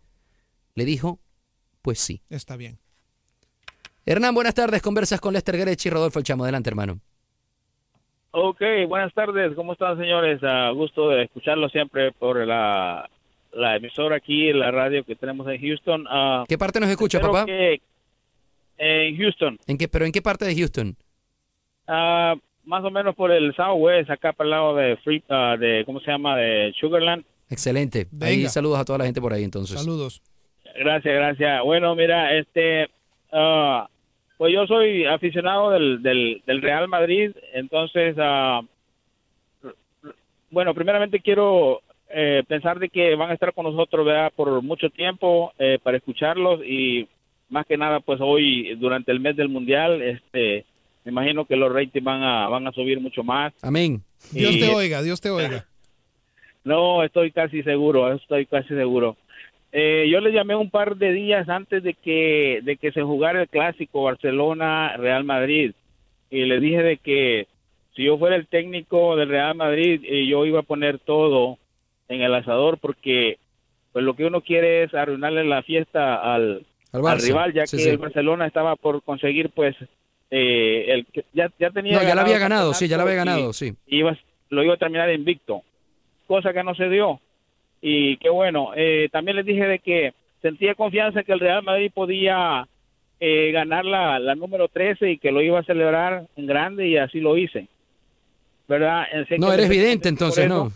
Le 0.73 0.83
dijo, 0.83 1.19
pues 1.83 1.99
sí. 1.99 2.23
Está 2.27 2.55
bien. 2.55 2.79
Hernán, 4.03 4.33
buenas 4.33 4.55
tardes. 4.55 4.81
Conversas 4.81 5.21
con 5.21 5.35
Lester 5.35 5.57
Grech 5.57 5.85
y 5.85 5.89
Rodolfo 5.91 6.17
El 6.17 6.25
Chamo. 6.25 6.43
Adelante, 6.45 6.71
hermano. 6.71 6.99
Ok, 8.31 8.61
buenas 8.87 9.13
tardes. 9.13 9.53
¿Cómo 9.55 9.73
están, 9.73 9.99
señores? 9.99 10.41
A 10.43 10.71
gusto 10.71 11.09
de 11.09 11.25
escucharlo 11.25 11.69
siempre 11.69 12.11
por 12.13 12.43
la, 12.47 13.07
la 13.53 13.75
emisora 13.75 14.15
aquí, 14.15 14.51
la 14.51 14.71
radio 14.71 15.03
que 15.03 15.15
tenemos 15.15 15.47
en 15.49 15.61
Houston. 15.61 16.05
Ah, 16.09 16.45
¿Qué 16.47 16.57
parte 16.57 16.79
nos 16.79 16.89
escucha, 16.89 17.19
papá? 17.21 17.45
que- 17.45 17.79
en 18.79 19.17
Houston. 19.17 19.59
¿En 19.67 19.77
qué, 19.77 19.87
¿Pero 19.87 20.05
en 20.05 20.11
qué 20.11 20.23
parte 20.23 20.45
de 20.45 20.55
Houston? 20.55 20.97
Ah, 21.87 22.33
más 22.69 22.83
o 22.83 22.91
menos 22.91 23.15
por 23.15 23.31
el 23.31 23.53
Southwest, 23.55 24.11
acá 24.11 24.31
para 24.31 24.45
el 24.45 24.51
lado 24.51 24.75
de, 24.75 24.95
Free, 24.97 25.23
ah, 25.27 25.57
de 25.59 25.81
¿cómo 25.87 25.99
se 26.01 26.11
llama? 26.11 26.37
De 26.37 26.71
Sugarland. 26.79 27.25
Excelente. 27.49 28.05
Ahí 28.21 28.45
saludos 28.47 28.77
a 28.77 28.85
toda 28.85 28.99
la 28.99 29.05
gente 29.05 29.19
por 29.19 29.33
ahí 29.33 29.43
entonces. 29.43 29.81
Saludos. 29.81 30.21
Gracias, 30.77 31.15
gracias. 31.15 31.63
Bueno, 31.63 31.95
mira, 31.95 32.37
este, 32.37 32.87
ah, 33.31 33.89
pues 34.37 34.53
yo 34.53 34.67
soy 34.67 35.03
aficionado 35.05 35.71
del, 35.71 36.03
del, 36.03 36.43
del 36.45 36.61
Real 36.61 36.87
Madrid, 36.87 37.31
entonces, 37.53 38.15
ah, 38.19 38.61
bueno, 40.51 40.75
primeramente 40.75 41.21
quiero 41.21 41.81
eh, 42.07 42.43
pensar 42.47 42.77
de 42.77 42.89
que 42.89 43.15
van 43.15 43.31
a 43.31 43.33
estar 43.33 43.51
con 43.51 43.65
nosotros, 43.65 44.05
¿verdad? 44.05 44.31
Por 44.35 44.61
mucho 44.61 44.91
tiempo 44.91 45.53
eh, 45.57 45.79
para 45.81 45.97
escucharlos 45.97 46.61
y 46.63 47.07
más 47.49 47.65
que 47.65 47.77
nada, 47.77 47.99
pues 47.99 48.19
hoy 48.21 48.75
durante 48.75 49.11
el 49.11 49.19
mes 49.19 49.35
del 49.35 49.49
mundial, 49.49 50.03
este, 50.03 50.65
me 51.09 51.21
imagino 51.21 51.45
que 51.45 51.55
los 51.55 51.71
ratings 51.73 52.03
van 52.03 52.21
a 52.23 52.47
van 52.47 52.67
a 52.67 52.71
subir 52.71 52.99
mucho 52.99 53.23
más. 53.23 53.53
Amén. 53.63 54.01
Dios 54.31 54.55
Y- 54.55 54.59
te 54.59 54.69
oiga, 54.69 55.01
Dios 55.01 55.19
te 55.21 55.29
oiga. 55.31 55.65
no, 56.63 57.03
estoy 57.03 57.31
casi 57.31 57.63
seguro, 57.63 58.11
estoy 58.13 58.45
casi 58.45 58.69
seguro. 58.69 59.17
Eh, 59.71 60.07
yo 60.11 60.19
le 60.19 60.31
llamé 60.31 60.55
un 60.55 60.69
par 60.69 60.95
de 60.97 61.11
días 61.11 61.47
antes 61.49 61.83
de 61.83 61.93
que 61.93 62.59
de 62.63 62.77
que 62.77 62.91
se 62.91 63.01
jugara 63.03 63.41
el 63.41 63.49
clásico 63.49 64.03
Barcelona 64.03 64.95
Real 64.97 65.23
Madrid 65.23 65.73
y 66.31 66.45
le 66.45 66.59
dije 66.59 66.81
de 66.81 66.97
que 66.97 67.47
si 67.95 68.03
yo 68.03 68.17
fuera 68.17 68.35
el 68.35 68.47
técnico 68.47 69.15
del 69.15 69.29
Real 69.29 69.55
Madrid 69.55 70.01
eh, 70.05 70.25
yo 70.27 70.45
iba 70.45 70.59
a 70.61 70.63
poner 70.63 70.97
todo 70.99 71.57
en 72.07 72.21
el 72.21 72.33
asador 72.33 72.79
porque 72.79 73.37
pues 73.91 74.03
lo 74.05 74.15
que 74.15 74.25
uno 74.25 74.41
quiere 74.41 74.83
es 74.83 74.93
arruinarle 74.95 75.43
la 75.43 75.61
fiesta 75.61 76.15
al, 76.15 76.65
Al 76.91 77.19
rival 77.21 77.53
ya 77.53 77.67
Sí, 77.67 77.77
que 77.77 77.83
sí. 77.83 77.89
el 77.89 77.97
Barcelona 77.99 78.47
estaba 78.47 78.75
por 78.75 79.03
conseguir 79.03 79.49
pues 79.51 79.75
eh, 80.31 80.85
el 80.89 81.05
que- 81.07 81.25
ya, 81.33 81.51
ya 81.59 81.69
tenía 81.71 81.97
No, 81.97 82.03
ya 82.03 82.15
la 82.15 82.21
había 82.21 82.37
ganado, 82.39 82.73
sí, 82.73 82.87
ya 82.87 82.97
la 82.97 83.03
había 83.03 83.15
ganado, 83.15 83.49
y- 83.49 83.53
sí. 83.53 83.73
iba, 83.87 84.17
lo 84.49 84.63
iba 84.63 84.73
a 84.73 84.77
terminar 84.77 85.11
invicto, 85.11 85.63
cosa 86.27 86.53
que 86.53 86.63
no 86.63 86.75
se 86.75 86.89
dio. 86.89 87.19
Y 87.81 88.17
qué 88.17 88.29
bueno, 88.29 88.71
eh, 88.75 89.09
también 89.11 89.37
les 89.37 89.45
dije 89.45 89.65
de 89.65 89.79
que 89.79 90.13
sentía 90.41 90.75
confianza 90.75 91.23
que 91.23 91.31
el 91.31 91.39
Real 91.39 91.63
Madrid 91.63 91.91
podía 91.93 92.67
eh, 93.21 93.51
ganar 93.51 93.83
la, 93.85 94.17
la 94.19 94.35
número 94.35 94.67
13 94.69 95.11
y 95.11 95.17
que 95.17 95.31
lo 95.31 95.41
iba 95.41 95.59
a 95.59 95.63
celebrar 95.63 96.25
en 96.37 96.45
grande 96.45 96.87
y 96.87 96.97
así 96.97 97.19
lo 97.19 97.37
hice. 97.37 97.67
¿Verdad? 98.67 99.05
Sé 99.27 99.37
No, 99.39 99.47
que 99.47 99.53
eres 99.55 99.69
vidente 99.69 100.07
entonces. 100.09 100.47
¿no? 100.47 100.71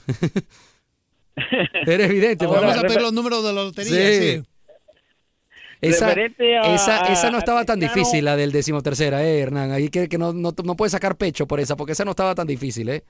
eres 1.86 2.10
vidente. 2.10 2.46
Vamos 2.46 2.78
a 2.78 2.82
pedir 2.82 3.02
los 3.02 3.14
números 3.14 3.44
de 3.44 3.54
la 3.54 3.64
lotería, 3.64 3.92
sí. 4.08 4.38
Sí. 4.38 4.44
Esa, 5.90 6.08
a- 6.10 6.74
esa, 6.76 7.12
esa 7.14 7.30
no 7.30 7.38
a 7.38 7.40
estaba 7.40 7.66
tan 7.66 7.80
Cristiano- 7.80 7.94
difícil, 8.06 8.26
la 8.26 8.36
del 8.36 8.52
decimotercera, 8.52 9.24
eh, 9.24 9.40
Hernán. 9.40 9.72
Ahí 9.72 9.90
que, 9.90 10.08
que 10.10 10.18
no, 10.18 10.34
no, 10.34 10.52
no 10.64 10.76
puedes 10.76 10.92
sacar 10.92 11.16
pecho 11.18 11.46
por 11.48 11.60
esa, 11.60 11.76
porque 11.76 11.92
esa 11.94 12.06
no 12.06 12.12
estaba 12.12 12.34
tan 12.36 12.48
difícil, 12.48 12.90
¿eh? 12.90 13.04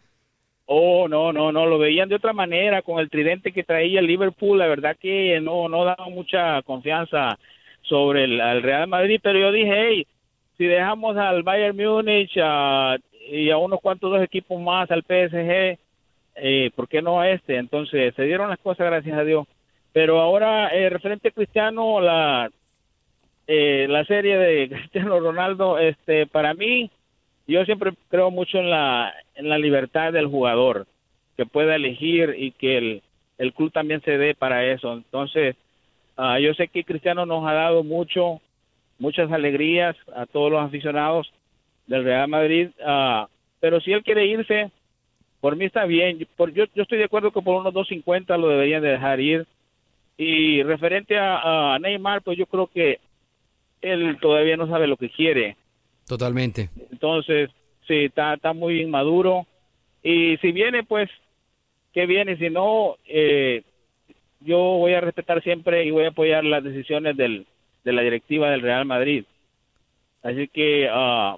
Oh, 0.65 1.07
no, 1.09 1.33
no, 1.33 1.51
no, 1.51 1.65
lo 1.65 1.77
veían 1.77 2.07
de 2.07 2.15
otra 2.15 2.31
manera 2.31 2.81
con 2.81 2.99
el 2.99 3.09
tridente 3.09 3.51
que 3.51 3.63
traía 3.63 3.99
el 3.99 4.07
Liverpool, 4.07 4.57
la 4.57 4.67
verdad 4.67 4.95
que 4.99 5.39
no, 5.41 5.67
no 5.67 5.83
daba 5.83 6.07
mucha 6.09 6.61
confianza 6.61 7.37
sobre 7.81 8.23
el 8.23 8.39
al 8.39 8.63
Real 8.63 8.87
Madrid, 8.87 9.19
pero 9.21 9.37
yo 9.39 9.51
dije, 9.51 9.73
hey, 9.75 10.07
si 10.57 10.65
dejamos 10.65 11.17
al 11.17 11.43
Bayern 11.43 11.75
Múnich 11.75 12.31
ah, 12.41 12.95
y 13.29 13.49
a 13.49 13.57
unos 13.57 13.81
cuantos 13.81 14.09
dos 14.09 14.23
equipos 14.23 14.59
más, 14.61 14.89
al 14.89 15.03
PSG, 15.03 15.77
eh, 16.35 16.71
¿por 16.75 16.87
qué 16.87 17.01
no 17.01 17.19
a 17.19 17.29
este? 17.29 17.57
Entonces 17.57 18.15
se 18.15 18.23
dieron 18.23 18.49
las 18.49 18.59
cosas, 18.59 18.85
gracias 18.87 19.17
a 19.17 19.23
Dios. 19.25 19.45
Pero 19.91 20.21
ahora, 20.21 20.69
eh, 20.69 20.89
referente 20.89 21.27
a 21.27 21.31
Cristiano, 21.31 21.99
la, 21.99 22.49
eh, 23.47 23.87
la 23.89 24.05
serie 24.05 24.37
de 24.37 24.69
Cristiano 24.77 25.19
Ronaldo, 25.19 25.77
este, 25.77 26.27
para 26.27 26.53
mí, 26.53 26.89
yo 27.47 27.65
siempre 27.65 27.91
creo 28.09 28.31
mucho 28.31 28.57
en 28.57 28.69
la, 28.69 29.13
en 29.35 29.49
la 29.49 29.57
libertad 29.57 30.13
del 30.13 30.27
jugador, 30.27 30.87
que 31.35 31.45
pueda 31.45 31.75
elegir 31.75 32.35
y 32.37 32.51
que 32.51 32.77
el, 32.77 33.03
el 33.37 33.53
club 33.53 33.71
también 33.71 34.01
se 34.01 34.17
dé 34.17 34.35
para 34.35 34.65
eso. 34.65 34.93
Entonces, 34.93 35.55
ah, 36.15 36.39
yo 36.39 36.53
sé 36.53 36.67
que 36.67 36.83
Cristiano 36.83 37.25
nos 37.25 37.45
ha 37.45 37.53
dado 37.53 37.83
mucho, 37.83 38.39
muchas 38.99 39.31
alegrías 39.31 39.95
a 40.15 40.25
todos 40.25 40.51
los 40.51 40.61
aficionados 40.61 41.31
del 41.87 42.03
Real 42.03 42.27
Madrid, 42.29 42.69
ah, 42.85 43.27
pero 43.59 43.81
si 43.81 43.91
él 43.91 44.03
quiere 44.03 44.25
irse, 44.25 44.71
por 45.41 45.55
mí 45.57 45.65
está 45.65 45.85
bien. 45.85 46.25
Por, 46.37 46.53
yo, 46.53 46.65
yo 46.73 46.83
estoy 46.83 46.97
de 46.97 47.05
acuerdo 47.05 47.31
que 47.31 47.41
por 47.41 47.59
unos 47.59 47.73
2.50 47.73 48.37
lo 48.37 48.47
deberían 48.47 48.81
de 48.81 48.89
dejar 48.89 49.19
ir. 49.19 49.45
Y 50.15 50.61
referente 50.63 51.17
a 51.17 51.77
Neymar, 51.81 52.21
pues 52.21 52.37
yo 52.37 52.45
creo 52.45 52.67
que 52.67 52.99
él 53.83 54.17
todavía 54.19 54.57
no 54.57 54.67
sabe 54.67 54.87
lo 54.87 54.97
que 54.97 55.09
quiere. 55.09 55.57
Totalmente. 56.07 56.69
Entonces, 56.91 57.49
sí, 57.87 58.05
está, 58.05 58.33
está 58.33 58.53
muy 58.53 58.81
inmaduro. 58.81 59.45
Y 60.01 60.37
si 60.37 60.51
viene, 60.51 60.83
pues, 60.83 61.09
que 61.93 62.05
viene. 62.05 62.37
Si 62.37 62.49
no, 62.49 62.95
eh, 63.05 63.63
yo 64.39 64.57
voy 64.57 64.93
a 64.93 65.01
respetar 65.01 65.41
siempre 65.43 65.85
y 65.85 65.91
voy 65.91 66.05
a 66.05 66.09
apoyar 66.09 66.43
las 66.43 66.63
decisiones 66.63 67.15
del, 67.15 67.45
de 67.83 67.93
la 67.93 68.01
directiva 68.01 68.49
del 68.49 68.61
Real 68.61 68.85
Madrid. 68.85 69.25
Así 70.23 70.47
que 70.47 70.87
ah, 70.89 71.37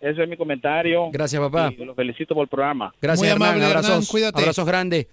ese 0.00 0.22
es 0.22 0.28
mi 0.28 0.36
comentario. 0.36 1.10
Gracias, 1.12 1.40
papá. 1.40 1.72
Y 1.76 1.84
lo 1.84 1.94
felicito 1.94 2.34
por 2.34 2.42
el 2.42 2.48
programa. 2.48 2.94
Gracias, 3.00 3.30
Hernán. 3.30 3.62
abrazos, 3.62 3.90
Hernán, 3.90 4.06
cuídate. 4.06 4.40
abrazos 4.40 4.66
grandes. 4.66 5.06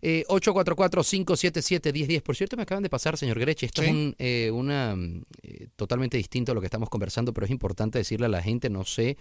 Eh, 0.00 0.24
844-577-1010. 0.28 2.22
Por 2.22 2.36
cierto, 2.36 2.56
me 2.56 2.62
acaban 2.62 2.82
de 2.82 2.90
pasar, 2.90 3.16
señor 3.16 3.38
Greche. 3.38 3.66
Esto 3.66 3.82
es 3.82 3.90
un, 3.90 4.14
eh, 4.18 4.50
una, 4.52 4.94
mm, 4.94 5.22
eh, 5.42 5.68
totalmente 5.74 6.16
distinto 6.16 6.52
a 6.52 6.54
lo 6.54 6.60
que 6.60 6.66
estamos 6.66 6.88
conversando, 6.88 7.32
pero 7.32 7.46
es 7.46 7.50
importante 7.50 7.98
decirle 7.98 8.26
a 8.26 8.28
la 8.28 8.42
gente, 8.42 8.70
no 8.70 8.84
sé, 8.84 9.16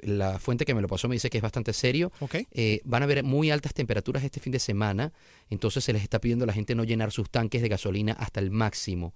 la 0.00 0.38
fuente 0.38 0.64
que 0.64 0.74
me 0.74 0.82
lo 0.82 0.88
pasó 0.88 1.08
me 1.08 1.14
dice 1.14 1.30
que 1.30 1.38
es 1.38 1.42
bastante 1.42 1.72
serio. 1.72 2.12
Eh, 2.52 2.80
van 2.84 3.02
a 3.02 3.04
haber 3.04 3.22
muy 3.22 3.50
altas 3.50 3.74
temperaturas 3.74 4.24
este 4.24 4.40
fin 4.40 4.52
de 4.52 4.58
semana, 4.58 5.12
entonces 5.50 5.84
se 5.84 5.92
les 5.92 6.02
está 6.02 6.20
pidiendo 6.20 6.44
a 6.44 6.46
la 6.46 6.52
gente 6.52 6.74
no 6.74 6.84
llenar 6.84 7.12
sus 7.12 7.30
tanques 7.30 7.62
de 7.62 7.68
gasolina 7.68 8.12
hasta 8.12 8.40
el 8.40 8.50
máximo 8.50 9.14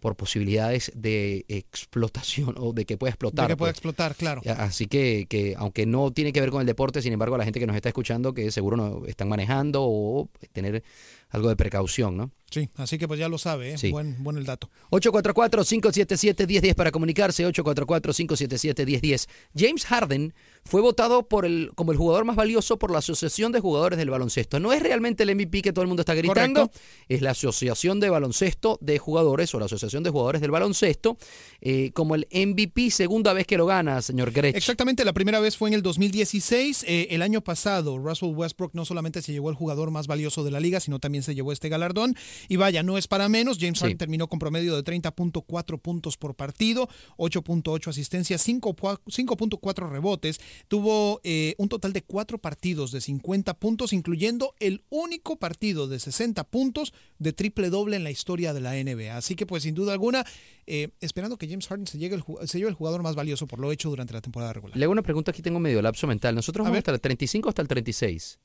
por 0.00 0.16
posibilidades 0.16 0.92
de 0.94 1.44
explotación 1.48 2.54
o 2.58 2.72
de 2.72 2.84
que 2.84 2.96
pueda 2.96 3.10
explotar. 3.10 3.46
De 3.46 3.52
que 3.52 3.56
pueda 3.56 3.70
pues. 3.70 3.78
explotar, 3.78 4.14
claro. 4.14 4.42
Así 4.58 4.86
que, 4.86 5.26
que, 5.28 5.54
aunque 5.56 5.86
no 5.86 6.12
tiene 6.12 6.32
que 6.32 6.40
ver 6.40 6.50
con 6.50 6.60
el 6.60 6.66
deporte, 6.66 7.02
sin 7.02 7.12
embargo, 7.12 7.34
a 7.34 7.38
la 7.38 7.44
gente 7.44 7.60
que 7.60 7.66
nos 7.66 7.76
está 7.76 7.88
escuchando, 7.88 8.34
que 8.34 8.50
seguro 8.50 8.76
no 8.76 9.06
están 9.06 9.28
manejando 9.28 9.82
o 9.82 10.28
tener 10.52 10.82
algo 11.30 11.48
de 11.48 11.56
precaución, 11.56 12.16
¿no? 12.16 12.30
Sí, 12.50 12.68
así 12.74 12.98
que 12.98 13.06
pues 13.06 13.20
ya 13.20 13.28
lo 13.28 13.38
sabe, 13.38 13.74
¿eh? 13.74 13.78
Sí. 13.78 13.92
Buen, 13.92 14.22
buen 14.24 14.36
el 14.36 14.44
dato. 14.44 14.70
844-577-1010 14.90 16.74
para 16.74 16.90
comunicarse, 16.90 17.46
844-577-1010. 17.46 19.28
James 19.56 19.86
Harden 19.86 20.34
fue 20.64 20.80
votado 20.80 21.28
por 21.28 21.46
el, 21.46 21.70
como 21.76 21.92
el 21.92 21.98
jugador 21.98 22.24
más 22.24 22.34
valioso 22.34 22.76
por 22.78 22.90
la 22.90 22.98
Asociación 22.98 23.52
de 23.52 23.60
Jugadores 23.60 23.98
del 23.98 24.10
Baloncesto. 24.10 24.58
No 24.58 24.72
es 24.72 24.82
realmente 24.82 25.22
el 25.22 25.34
MVP 25.36 25.62
que 25.62 25.72
todo 25.72 25.82
el 25.82 25.88
mundo 25.88 26.00
está 26.00 26.14
gritando, 26.14 26.62
Correcto. 26.62 26.80
es 27.08 27.22
la 27.22 27.30
Asociación 27.30 28.00
de 28.00 28.10
Baloncesto 28.10 28.78
de 28.80 28.98
Jugadores 28.98 29.54
o 29.54 29.60
la 29.60 29.66
Asociación 29.66 30.02
de 30.02 30.10
Jugadores 30.10 30.40
del 30.40 30.50
Baloncesto 30.50 31.18
eh, 31.60 31.92
como 31.92 32.16
el 32.16 32.26
MVP, 32.32 32.90
segunda 32.90 33.32
vez 33.32 33.46
que 33.46 33.58
lo 33.58 33.66
gana, 33.66 34.02
señor 34.02 34.32
Grech. 34.32 34.56
Exactamente, 34.56 35.04
la 35.04 35.12
primera 35.12 35.38
vez 35.38 35.56
fue 35.56 35.68
en 35.68 35.74
el 35.74 35.82
2016. 35.82 36.84
Eh, 36.88 37.08
el 37.10 37.22
año 37.22 37.42
pasado, 37.42 37.96
Russell 37.98 38.34
Westbrook 38.34 38.74
no 38.74 38.84
solamente 38.84 39.22
se 39.22 39.32
llevó 39.32 39.50
el 39.50 39.56
jugador 39.56 39.92
más 39.92 40.08
valioso 40.08 40.42
de 40.42 40.50
la 40.50 40.58
liga, 40.58 40.80
sino 40.80 40.98
también 40.98 41.19
se 41.22 41.34
llevó 41.34 41.52
este 41.52 41.68
galardón. 41.68 42.14
Y 42.48 42.56
vaya, 42.56 42.82
no 42.82 42.98
es 42.98 43.06
para 43.08 43.28
menos. 43.28 43.58
James 43.60 43.78
Sí. 43.78 43.84
Harden 43.84 43.98
terminó 43.98 44.28
con 44.28 44.38
promedio 44.38 44.74
de 44.76 44.82
30.4 44.84 45.78
puntos 45.80 46.16
por 46.16 46.34
partido, 46.34 46.88
8.8 47.18 47.88
asistencias, 47.88 48.42
5 48.42 48.74
pu- 48.76 49.00
5.4 49.06 49.88
rebotes. 49.90 50.40
Tuvo 50.68 51.20
eh, 51.24 51.54
un 51.58 51.68
total 51.68 51.92
de 51.92 52.02
4 52.02 52.38
partidos 52.38 52.92
de 52.92 53.00
50 53.00 53.54
puntos, 53.54 53.92
incluyendo 53.92 54.54
el 54.60 54.82
único 54.90 55.36
partido 55.36 55.88
de 55.88 55.98
60 55.98 56.44
puntos 56.44 56.92
de 57.18 57.32
triple 57.32 57.70
doble 57.70 57.96
en 57.96 58.04
la 58.04 58.10
historia 58.10 58.52
de 58.52 58.60
la 58.60 58.72
NBA. 58.74 59.16
Así 59.16 59.34
que, 59.36 59.46
pues, 59.46 59.62
sin 59.62 59.74
duda 59.74 59.92
alguna, 59.92 60.24
eh, 60.66 60.88
esperando 61.00 61.36
que 61.36 61.48
James 61.48 61.66
Harden 61.68 61.86
se, 61.86 61.98
llegue 61.98 62.16
el, 62.16 62.24
se 62.46 62.58
lleve 62.58 62.70
el 62.70 62.74
jugador 62.76 63.02
más 63.02 63.14
valioso 63.14 63.46
por 63.46 63.58
lo 63.58 63.72
hecho 63.72 63.88
durante 63.90 64.12
la 64.14 64.20
temporada 64.20 64.52
regular. 64.52 64.76
Le 64.76 64.84
hago 64.84 64.92
una 64.92 65.02
pregunta 65.02 65.30
aquí, 65.30 65.42
tengo 65.42 65.58
medio 65.60 65.82
lapso 65.82 66.06
mental. 66.06 66.34
¿Nosotros 66.34 66.64
A 66.66 66.70
vamos 66.70 66.78
hasta 66.78 66.92
el 66.92 67.00
35 67.00 67.48
o 67.48 67.50
hasta 67.50 67.62
el 67.62 67.68
36? 67.68 68.38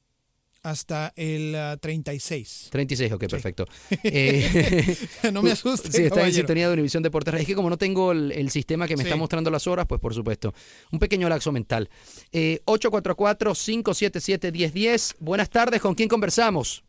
Hasta 0.66 1.14
el 1.16 1.54
ah, 1.56 1.78
36. 1.78 2.70
36, 2.72 3.12
ok, 3.14 3.26
perfecto. 3.30 3.66
Eh, 4.04 4.98
No 5.32 5.44
me 5.44 5.52
asuste, 5.52 5.92
Sí, 5.92 6.04
está 6.06 6.26
en 6.26 6.34
sintonía 6.34 6.66
de 6.68 6.74
Univisión 6.74 7.04
Deportes. 7.04 7.36
Es 7.36 7.46
que 7.46 7.54
como 7.54 7.70
no 7.70 7.78
tengo 7.78 8.12
el, 8.12 8.32
el 8.32 8.50
sistema 8.50 8.88
que 8.88 8.96
me 8.98 9.04
Sí. 9.04 9.10
está 9.10 9.16
mostrando 9.16 9.52
las 9.52 9.68
horas, 9.68 9.86
pues 9.88 10.02
por 10.02 10.16
supuesto. 10.16 10.56
Un 10.92 10.98
pequeño 10.98 11.30
laxo 11.30 11.52
mental. 11.52 11.88
Eh, 12.32 12.62
844-577-1010. 12.66 15.18
Buenas 15.20 15.52
tardes, 15.52 15.80
¿con 15.82 15.94
quién 15.94 16.10
conversamos? 16.10 16.84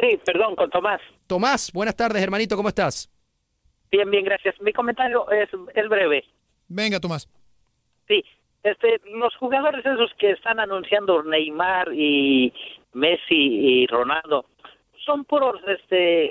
Sí, 0.00 0.18
perdón, 0.26 0.54
con 0.54 0.68
Tomás. 0.68 1.00
Tomás, 1.26 1.72
buenas 1.72 1.96
tardes, 1.96 2.22
hermanito, 2.22 2.54
¿cómo 2.56 2.68
estás? 2.68 3.10
Bien, 3.90 4.10
bien, 4.10 4.24
gracias. 4.24 4.54
Mi 4.60 4.74
comentario 4.74 5.24
es, 5.30 5.48
es 5.74 5.88
breve. 5.88 6.22
Venga, 6.68 7.00
Tomás. 7.00 7.26
Sí, 8.06 8.22
este, 8.62 9.00
los 9.14 9.34
jugadores 9.36 9.84
esos 9.84 10.12
que 10.14 10.32
están 10.32 10.60
anunciando 10.60 11.22
Neymar 11.22 11.92
y 11.92 12.52
Messi 12.92 13.34
y 13.82 13.86
Ronaldo 13.86 14.46
son 15.04 15.24
puros, 15.24 15.60
este, 15.66 16.30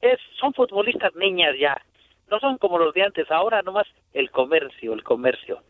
es, 0.00 0.20
son 0.38 0.52
futbolistas 0.52 1.14
niñas 1.16 1.56
ya. 1.58 1.80
No 2.30 2.38
son 2.40 2.58
como 2.58 2.78
los 2.78 2.92
de 2.92 3.02
antes. 3.02 3.30
Ahora 3.30 3.62
nomás 3.62 3.86
el 4.12 4.30
comercio, 4.30 4.92
el 4.92 5.02
comercio. 5.02 5.62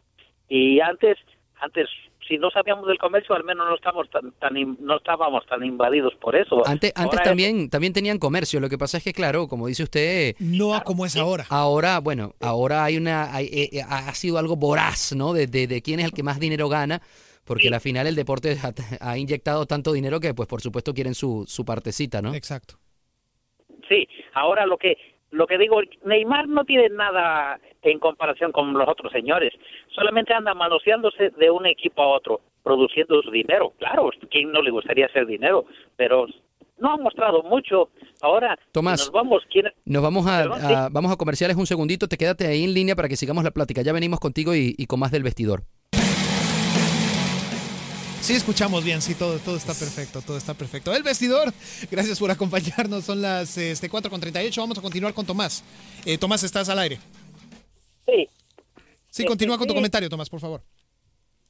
Y 0.48 0.80
antes, 0.80 1.18
antes, 1.60 1.88
si 2.28 2.36
no 2.38 2.50
sabíamos 2.50 2.86
del 2.86 2.98
comercio, 2.98 3.34
al 3.34 3.42
menos 3.44 3.66
no 3.66 3.74
estamos 3.74 4.08
tan, 4.10 4.32
tan 4.32 4.54
no 4.80 4.96
estábamos 4.98 5.44
tan 5.46 5.64
invadidos 5.64 6.14
por 6.16 6.36
eso. 6.36 6.66
Antes, 6.66 6.92
antes 6.94 7.22
también, 7.22 7.70
también 7.70 7.92
tenían 7.92 8.18
comercio. 8.18 8.60
Lo 8.60 8.68
que 8.68 8.76
pasa 8.78 8.98
es 8.98 9.04
que, 9.04 9.12
claro, 9.12 9.48
como 9.48 9.66
dice 9.66 9.82
usted, 9.84 10.36
No 10.38 10.74
a 10.74 10.82
como 10.84 11.06
es 11.06 11.16
ahora. 11.16 11.46
ahora, 11.48 11.98
bueno, 12.00 12.34
ahora 12.40 12.84
hay 12.84 12.96
una, 12.98 13.34
hay- 13.34 13.46
eh, 13.46 13.68
eh, 13.72 13.82
ha 13.88 14.14
sido 14.14 14.38
algo 14.38 14.56
voraz, 14.56 15.14
¿no? 15.16 15.32
De, 15.32 15.46
de- 15.46 15.66
de 15.66 15.80
quién 15.82 15.98
es 16.00 16.04
el 16.06 16.12
que 16.12 16.22
más 16.22 16.38
dinero 16.38 16.68
gana, 16.68 17.00
porque 17.44 17.68
al 17.68 17.80
final 17.80 18.06
el 18.06 18.14
deporte 18.14 18.56
ha, 18.62 19.10
ha 19.10 19.16
inyectado 19.18 19.64
tanto 19.64 19.92
dinero 19.92 20.20
que, 20.20 20.34
pues, 20.34 20.46
por 20.48 20.60
supuesto, 20.60 20.92
quieren 20.92 21.14
su, 21.14 21.44
su 21.48 21.64
partecita, 21.64 22.20
¿no? 22.20 22.34
Exacto. 22.34 22.74
Sí, 23.88 24.06
ahora 24.34 24.66
lo 24.66 24.76
que 24.76 24.96
lo 25.30 25.46
que 25.46 25.58
digo, 25.58 25.80
Neymar 26.04 26.48
no 26.48 26.64
tiene 26.64 26.88
nada 26.88 27.58
en 27.82 27.98
comparación 27.98 28.52
con 28.52 28.72
los 28.72 28.88
otros 28.88 29.12
señores, 29.12 29.52
solamente 29.94 30.32
anda 30.34 30.54
manoseándose 30.54 31.30
de 31.30 31.50
un 31.50 31.66
equipo 31.66 32.02
a 32.02 32.08
otro, 32.08 32.40
produciendo 32.62 33.20
su 33.22 33.30
dinero. 33.30 33.72
Claro, 33.78 34.10
¿quién 34.30 34.50
no 34.52 34.62
le 34.62 34.70
gustaría 34.70 35.06
hacer 35.06 35.26
dinero? 35.26 35.64
Pero 35.96 36.26
no 36.78 36.92
ha 36.92 36.96
mostrado 36.96 37.42
mucho. 37.42 37.88
Ahora, 38.20 38.58
Tomás. 38.72 39.00
si 39.00 39.06
nos 39.06 39.12
vamos, 39.12 39.42
¿quién? 39.50 39.66
Nos 39.84 40.02
vamos 40.02 40.26
a, 40.26 40.42
Perdón, 40.42 40.60
sí. 40.60 40.72
a- 40.74 40.88
vamos 40.90 41.12
a 41.12 41.16
comerciales 41.16 41.56
un 41.56 41.66
segundito, 41.66 42.08
te 42.08 42.16
quédate 42.16 42.46
ahí 42.46 42.64
en 42.64 42.74
línea 42.74 42.96
para 42.96 43.08
que 43.08 43.16
sigamos 43.16 43.44
la 43.44 43.50
plática. 43.50 43.82
Ya 43.82 43.92
venimos 43.92 44.20
contigo 44.20 44.54
y, 44.54 44.74
y 44.78 44.86
con 44.86 45.00
más 45.00 45.10
del 45.12 45.22
vestidor. 45.22 45.62
Sí, 48.28 48.34
escuchamos 48.34 48.84
bien, 48.84 49.00
sí, 49.00 49.14
todo, 49.14 49.38
todo 49.38 49.56
está 49.56 49.72
perfecto, 49.72 50.20
todo 50.20 50.36
está 50.36 50.52
perfecto. 50.52 50.94
El 50.94 51.02
vestidor, 51.02 51.48
gracias 51.90 52.18
por 52.18 52.30
acompañarnos, 52.30 53.02
son 53.06 53.22
las 53.22 53.56
este, 53.56 53.88
4 53.88 54.10
con 54.10 54.20
38, 54.20 54.60
vamos 54.60 54.76
a 54.76 54.82
continuar 54.82 55.14
con 55.14 55.24
Tomás. 55.24 55.64
Eh, 56.04 56.18
Tomás, 56.18 56.42
estás 56.42 56.68
al 56.68 56.78
aire. 56.78 56.98
Sí. 58.04 58.28
Sí, 59.08 59.24
continúa 59.24 59.56
con 59.56 59.66
tu 59.66 59.72
comentario, 59.72 60.10
Tomás, 60.10 60.28
por 60.28 60.40
favor. 60.40 60.60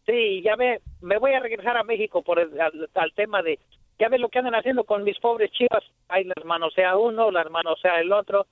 Sí, 0.06 0.40
ya 0.44 0.54
ve, 0.54 0.80
me 1.00 1.18
voy 1.18 1.32
a 1.32 1.40
regresar 1.40 1.76
a 1.76 1.82
México 1.82 2.22
por 2.22 2.38
el, 2.38 2.60
al, 2.60 2.88
al 2.94 3.12
tema 3.12 3.42
de, 3.42 3.58
ya 3.98 4.08
ve 4.08 4.20
lo 4.20 4.28
que 4.28 4.38
andan 4.38 4.54
haciendo 4.54 4.84
con 4.84 5.02
mis 5.02 5.18
pobres 5.18 5.50
chivas, 5.50 5.82
ahí 6.06 6.22
las 6.22 6.44
manosea 6.44 6.96
uno, 6.96 7.32
las 7.32 7.50
manosea 7.50 7.96
el 8.00 8.12
otro, 8.12 8.46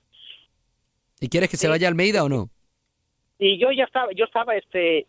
¿Y 1.21 1.29
quieres 1.29 1.49
que 1.49 1.55
se 1.55 1.69
vaya 1.69 1.87
a 1.87 1.91
Almeida 1.91 2.25
o 2.25 2.27
no? 2.27 2.49
y 3.39 3.57
yo 3.57 3.71
ya 3.71 3.85
estaba, 3.85 4.11
yo 4.11 4.25
estaba 4.25 4.57
este, 4.57 5.07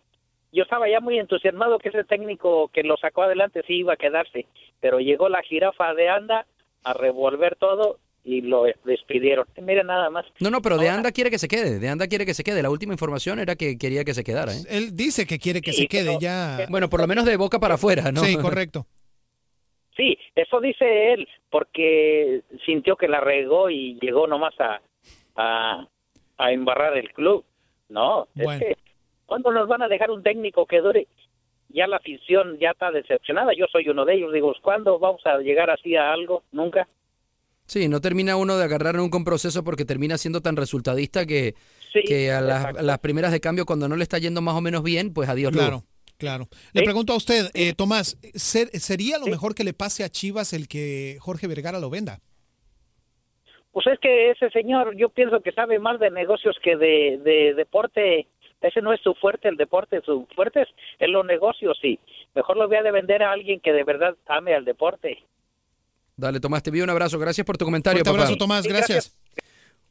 yo 0.52 0.62
estaba 0.62 0.88
ya 0.88 1.00
muy 1.00 1.18
entusiasmado 1.18 1.78
que 1.78 1.88
ese 1.90 2.04
técnico 2.04 2.68
que 2.68 2.82
lo 2.82 2.96
sacó 2.96 3.22
adelante 3.22 3.62
sí 3.66 3.74
iba 3.78 3.94
a 3.94 3.96
quedarse, 3.96 4.46
pero 4.80 4.98
llegó 5.00 5.28
la 5.28 5.42
jirafa 5.42 5.94
de 5.94 6.08
anda 6.08 6.46
a 6.84 6.94
revolver 6.94 7.56
todo 7.56 7.98
y 8.24 8.42
lo 8.42 8.64
despidieron. 8.84 9.46
Mira 9.62 9.82
nada 9.82 10.10
más. 10.10 10.26
No, 10.40 10.50
no, 10.50 10.60
pero 10.60 10.76
De 10.76 10.88
Anda 10.90 11.12
quiere 11.12 11.30
que 11.30 11.38
se 11.38 11.48
quede. 11.48 11.78
De 11.78 11.88
Anda 11.88 12.08
quiere 12.08 12.26
que 12.26 12.34
se 12.34 12.44
quede. 12.44 12.62
La 12.62 12.68
última 12.70 12.92
información 12.92 13.38
era 13.38 13.56
que 13.56 13.78
quería 13.78 14.04
que 14.04 14.12
se 14.12 14.22
quedara. 14.22 14.52
¿eh? 14.52 14.64
Él 14.68 14.94
dice 14.94 15.26
que 15.26 15.38
quiere 15.38 15.62
que 15.62 15.72
se 15.72 15.86
quede 15.86 16.18
ya. 16.20 16.66
Bueno, 16.68 16.88
por 16.90 17.00
lo 17.00 17.06
menos 17.06 17.24
de 17.24 17.36
boca 17.36 17.58
para 17.58 17.74
afuera, 17.74 18.12
¿no? 18.12 18.20
Sí, 18.22 18.36
correcto. 18.36 18.86
Sí, 19.96 20.16
eso 20.36 20.60
dice 20.60 21.12
él, 21.12 21.26
porque 21.50 22.42
sintió 22.64 22.94
que 22.94 23.08
la 23.08 23.18
regó 23.18 23.68
y 23.68 23.98
llegó 24.00 24.28
nomás 24.28 24.54
a, 24.60 24.80
a, 25.34 25.88
a 26.36 26.52
embarrar 26.52 26.96
el 26.96 27.12
club. 27.12 27.44
No, 27.88 28.28
Bueno. 28.36 28.52
es 28.52 28.58
que 28.60 28.76
¿cuándo 29.28 29.52
nos 29.52 29.68
van 29.68 29.82
a 29.82 29.88
dejar 29.88 30.10
un 30.10 30.22
técnico 30.24 30.66
que 30.66 30.80
dure? 30.80 31.06
Ya 31.68 31.86
la 31.86 31.98
afición 31.98 32.58
ya 32.58 32.70
está 32.70 32.90
decepcionada, 32.90 33.52
yo 33.54 33.66
soy 33.70 33.88
uno 33.90 34.04
de 34.06 34.14
ellos, 34.14 34.32
digo, 34.32 34.52
¿cuándo 34.62 34.98
vamos 34.98 35.20
a 35.26 35.36
llegar 35.38 35.68
así 35.70 35.94
a 35.94 36.12
algo? 36.12 36.42
Nunca. 36.50 36.88
Sí, 37.66 37.86
no 37.88 38.00
termina 38.00 38.36
uno 38.36 38.56
de 38.56 38.64
agarrar 38.64 38.94
nunca 38.94 39.18
un 39.18 39.24
proceso 39.24 39.62
porque 39.62 39.84
termina 39.84 40.16
siendo 40.16 40.40
tan 40.40 40.56
resultadista 40.56 41.26
que, 41.26 41.54
que 42.06 42.32
a 42.32 42.40
las, 42.40 42.64
a 42.64 42.82
las 42.82 42.98
primeras 43.00 43.30
de 43.30 43.40
cambio, 43.40 43.66
cuando 43.66 43.86
no 43.86 43.96
le 43.96 44.02
está 44.02 44.18
yendo 44.18 44.40
más 44.40 44.54
o 44.54 44.62
menos 44.62 44.82
bien, 44.82 45.12
pues 45.12 45.28
adiós. 45.28 45.52
luego. 45.52 45.84
Claro, 46.16 46.46
claro. 46.46 46.48
Le 46.72 46.82
pregunto 46.82 47.12
a 47.12 47.16
usted, 47.16 47.50
eh, 47.52 47.74
Tomás, 47.74 48.16
¿ser- 48.34 48.70
¿sería 48.70 49.18
lo 49.18 49.26
mejor 49.26 49.54
que 49.54 49.64
le 49.64 49.74
pase 49.74 50.02
a 50.02 50.08
Chivas 50.08 50.54
el 50.54 50.66
que 50.66 51.18
Jorge 51.20 51.46
Vergara 51.46 51.78
lo 51.78 51.90
venda? 51.90 52.20
Pues 53.72 53.86
es 53.86 53.98
que 54.00 54.30
ese 54.30 54.48
señor, 54.50 54.96
yo 54.96 55.10
pienso 55.10 55.40
que 55.42 55.52
sabe 55.52 55.78
más 55.78 56.00
de 56.00 56.10
negocios 56.10 56.56
que 56.64 56.76
de, 56.76 57.20
de 57.22 57.52
deporte. 57.54 58.26
Ese 58.60 58.82
no 58.82 58.92
es 58.92 59.00
su 59.00 59.14
fuerte, 59.14 59.48
el 59.48 59.56
deporte. 59.56 60.00
Su 60.04 60.26
fuerte 60.34 60.62
es 60.62 60.68
en 60.98 61.12
los 61.12 61.24
negocios, 61.24 61.78
sí. 61.80 61.98
Mejor 62.34 62.56
lo 62.56 62.66
voy 62.66 62.76
a 62.76 62.82
de 62.82 62.90
vender 62.90 63.22
a 63.22 63.30
alguien 63.32 63.60
que 63.60 63.72
de 63.72 63.84
verdad 63.84 64.16
ame 64.26 64.54
al 64.54 64.64
deporte. 64.64 65.18
Dale, 66.16 66.40
Tomás, 66.40 66.64
te 66.64 66.70
envío 66.70 66.82
un 66.82 66.90
abrazo. 66.90 67.16
Gracias 67.18 67.46
por 67.46 67.56
tu 67.56 67.64
comentario, 67.64 68.02
papá. 68.02 68.10
abrazo, 68.10 68.36
Tomás, 68.36 68.64
Sí, 68.64 68.70
gracias. 68.70 69.16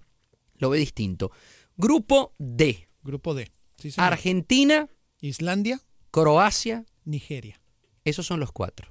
lo 0.57 0.70
ve 0.70 0.78
distinto. 0.80 1.32
Grupo 1.78 2.34
D. 2.38 2.89
Grupo 3.03 3.34
D. 3.34 3.49
Sí. 3.78 3.93
Argentina, 3.95 4.88
Islandia, 5.22 5.80
Croacia, 6.12 6.86
Nigeria. 7.05 7.60
esos 8.03 8.26
son 8.26 8.39
los 8.39 8.51
cuatro. 8.51 8.89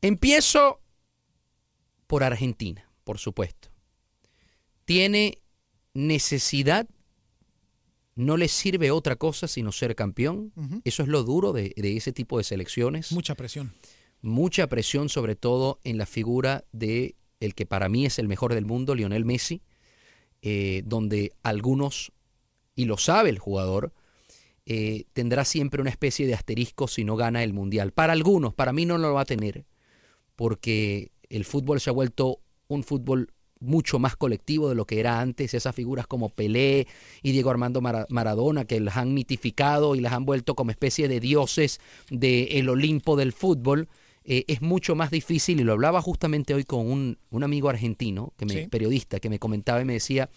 Empiezo 0.00 0.80
por 2.06 2.24
Argentina, 2.24 2.90
por 3.04 3.18
supuesto. 3.18 3.68
Tiene 4.84 5.38
necesidad, 5.94 6.88
no 8.14 8.36
le 8.36 8.48
sirve 8.48 8.90
otra 8.90 9.16
cosa 9.16 9.46
sino 9.48 9.72
ser 9.72 9.94
campeón. 9.94 10.52
Eso 10.84 11.02
es 11.02 11.08
lo 11.08 11.22
duro 11.22 11.52
de, 11.52 11.72
de 11.76 11.96
ese 11.96 12.12
tipo 12.12 12.38
de 12.38 12.44
selecciones. 12.44 13.12
Mucha 13.12 13.34
presión. 13.34 13.72
Mucha 14.20 14.66
presión, 14.68 15.08
sobre 15.08 15.36
todo 15.36 15.80
en 15.84 15.98
la 15.98 16.06
figura 16.06 16.64
de 16.72 17.16
el 17.40 17.54
que 17.54 17.66
para 17.66 17.88
mí 17.88 18.06
es 18.06 18.18
el 18.18 18.28
mejor 18.28 18.54
del 18.54 18.64
mundo, 18.64 18.94
Lionel 18.94 19.24
Messi, 19.24 19.62
eh, 20.42 20.82
donde 20.84 21.32
algunos, 21.42 22.12
y 22.74 22.84
lo 22.84 22.98
sabe 22.98 23.30
el 23.30 23.38
jugador, 23.38 23.92
eh, 24.66 25.04
tendrá 25.12 25.44
siempre 25.44 25.80
una 25.80 25.90
especie 25.90 26.26
de 26.26 26.34
asterisco 26.34 26.86
si 26.88 27.04
no 27.04 27.16
gana 27.16 27.42
el 27.42 27.52
Mundial. 27.52 27.92
Para 27.92 28.12
algunos, 28.12 28.54
para 28.54 28.72
mí 28.72 28.86
no 28.86 28.96
lo 28.98 29.12
va 29.14 29.22
a 29.22 29.24
tener, 29.24 29.64
porque 30.36 31.10
el 31.28 31.44
fútbol 31.44 31.80
se 31.80 31.90
ha 31.90 31.92
vuelto 31.92 32.40
un 32.68 32.82
fútbol 32.84 33.32
mucho 33.60 33.98
más 34.00 34.16
colectivo 34.16 34.68
de 34.68 34.74
lo 34.74 34.86
que 34.86 34.98
era 34.98 35.20
antes. 35.20 35.54
Esas 35.54 35.74
figuras 35.74 36.06
como 36.06 36.30
Pelé 36.30 36.88
y 37.22 37.30
Diego 37.32 37.50
Armando 37.50 37.80
Mara- 37.80 38.06
Maradona, 38.08 38.64
que 38.64 38.80
las 38.80 38.96
han 38.96 39.14
mitificado 39.14 39.94
y 39.94 40.00
las 40.00 40.12
han 40.12 40.24
vuelto 40.24 40.54
como 40.56 40.70
especie 40.72 41.06
de 41.06 41.20
dioses 41.20 41.78
del 42.10 42.68
Olimpo 42.68 43.16
del 43.16 43.32
fútbol, 43.32 43.88
eh, 44.24 44.44
es 44.48 44.62
mucho 44.62 44.94
más 44.96 45.10
difícil. 45.12 45.60
Y 45.60 45.64
lo 45.64 45.72
hablaba 45.72 46.02
justamente 46.02 46.54
hoy 46.54 46.64
con 46.64 46.90
un, 46.90 47.18
un 47.30 47.44
amigo 47.44 47.68
argentino, 47.68 48.32
que 48.36 48.46
me, 48.46 48.54
Sí. 48.62 48.66
periodista, 48.68 49.20
que 49.20 49.28
me 49.30 49.38
comentaba 49.38 49.80
y 49.80 49.84
me 49.84 49.92
decía, 49.94 50.28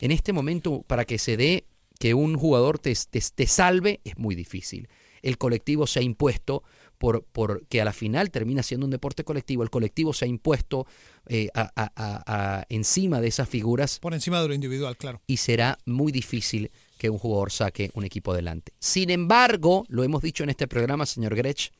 en 0.00 0.10
este 0.10 0.32
momento, 0.32 0.82
para 0.86 1.04
que 1.04 1.18
se 1.18 1.36
dé 1.36 1.64
que 1.98 2.14
un 2.14 2.36
jugador 2.36 2.78
te, 2.78 2.94
te, 3.10 3.20
te 3.34 3.46
salve, 3.46 4.00
es 4.04 4.18
muy 4.18 4.34
difícil. 4.34 4.88
El 5.22 5.38
colectivo 5.38 5.86
se 5.86 6.00
ha 6.00 6.02
impuesto 6.02 6.62
por, 6.98 7.24
por 7.24 7.66
que 7.66 7.80
a 7.80 7.84
la 7.84 7.92
final 7.92 8.30
termina 8.30 8.62
siendo 8.62 8.84
un 8.86 8.90
deporte 8.90 9.24
colectivo. 9.24 9.62
El 9.62 9.70
colectivo 9.70 10.12
se 10.12 10.24
ha 10.26 10.28
impuesto 10.28 10.86
eh, 11.26 11.48
a- 11.54 11.70
a- 11.76 11.92
a- 11.96 12.66
encima 12.68 13.20
de 13.20 13.28
esas 13.28 13.48
figuras 13.48 13.98
Por 14.00 14.12
encima 14.14 14.40
de 14.42 14.48
lo 14.48 14.54
individual, 14.54 14.96
claro. 14.96 15.20
y 15.26 15.38
será 15.38 15.78
muy 15.86 16.12
difícil 16.12 16.70
que 16.98 17.08
un 17.10 17.18
jugador 17.18 17.50
saque 17.52 17.90
un 17.94 18.04
equipo 18.04 18.32
adelante. 18.32 18.72
Sin 18.78 19.10
embargo, 19.10 19.84
lo 19.88 20.04
hemos 20.04 20.22
dicho 20.22 20.44
en 20.44 20.50
este 20.50 20.68
programa, 20.68 21.06
señor 21.06 21.34
Grech, 21.34 21.72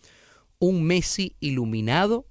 un 0.58 0.82
Messi 0.82 1.34
iluminado, 1.40 2.26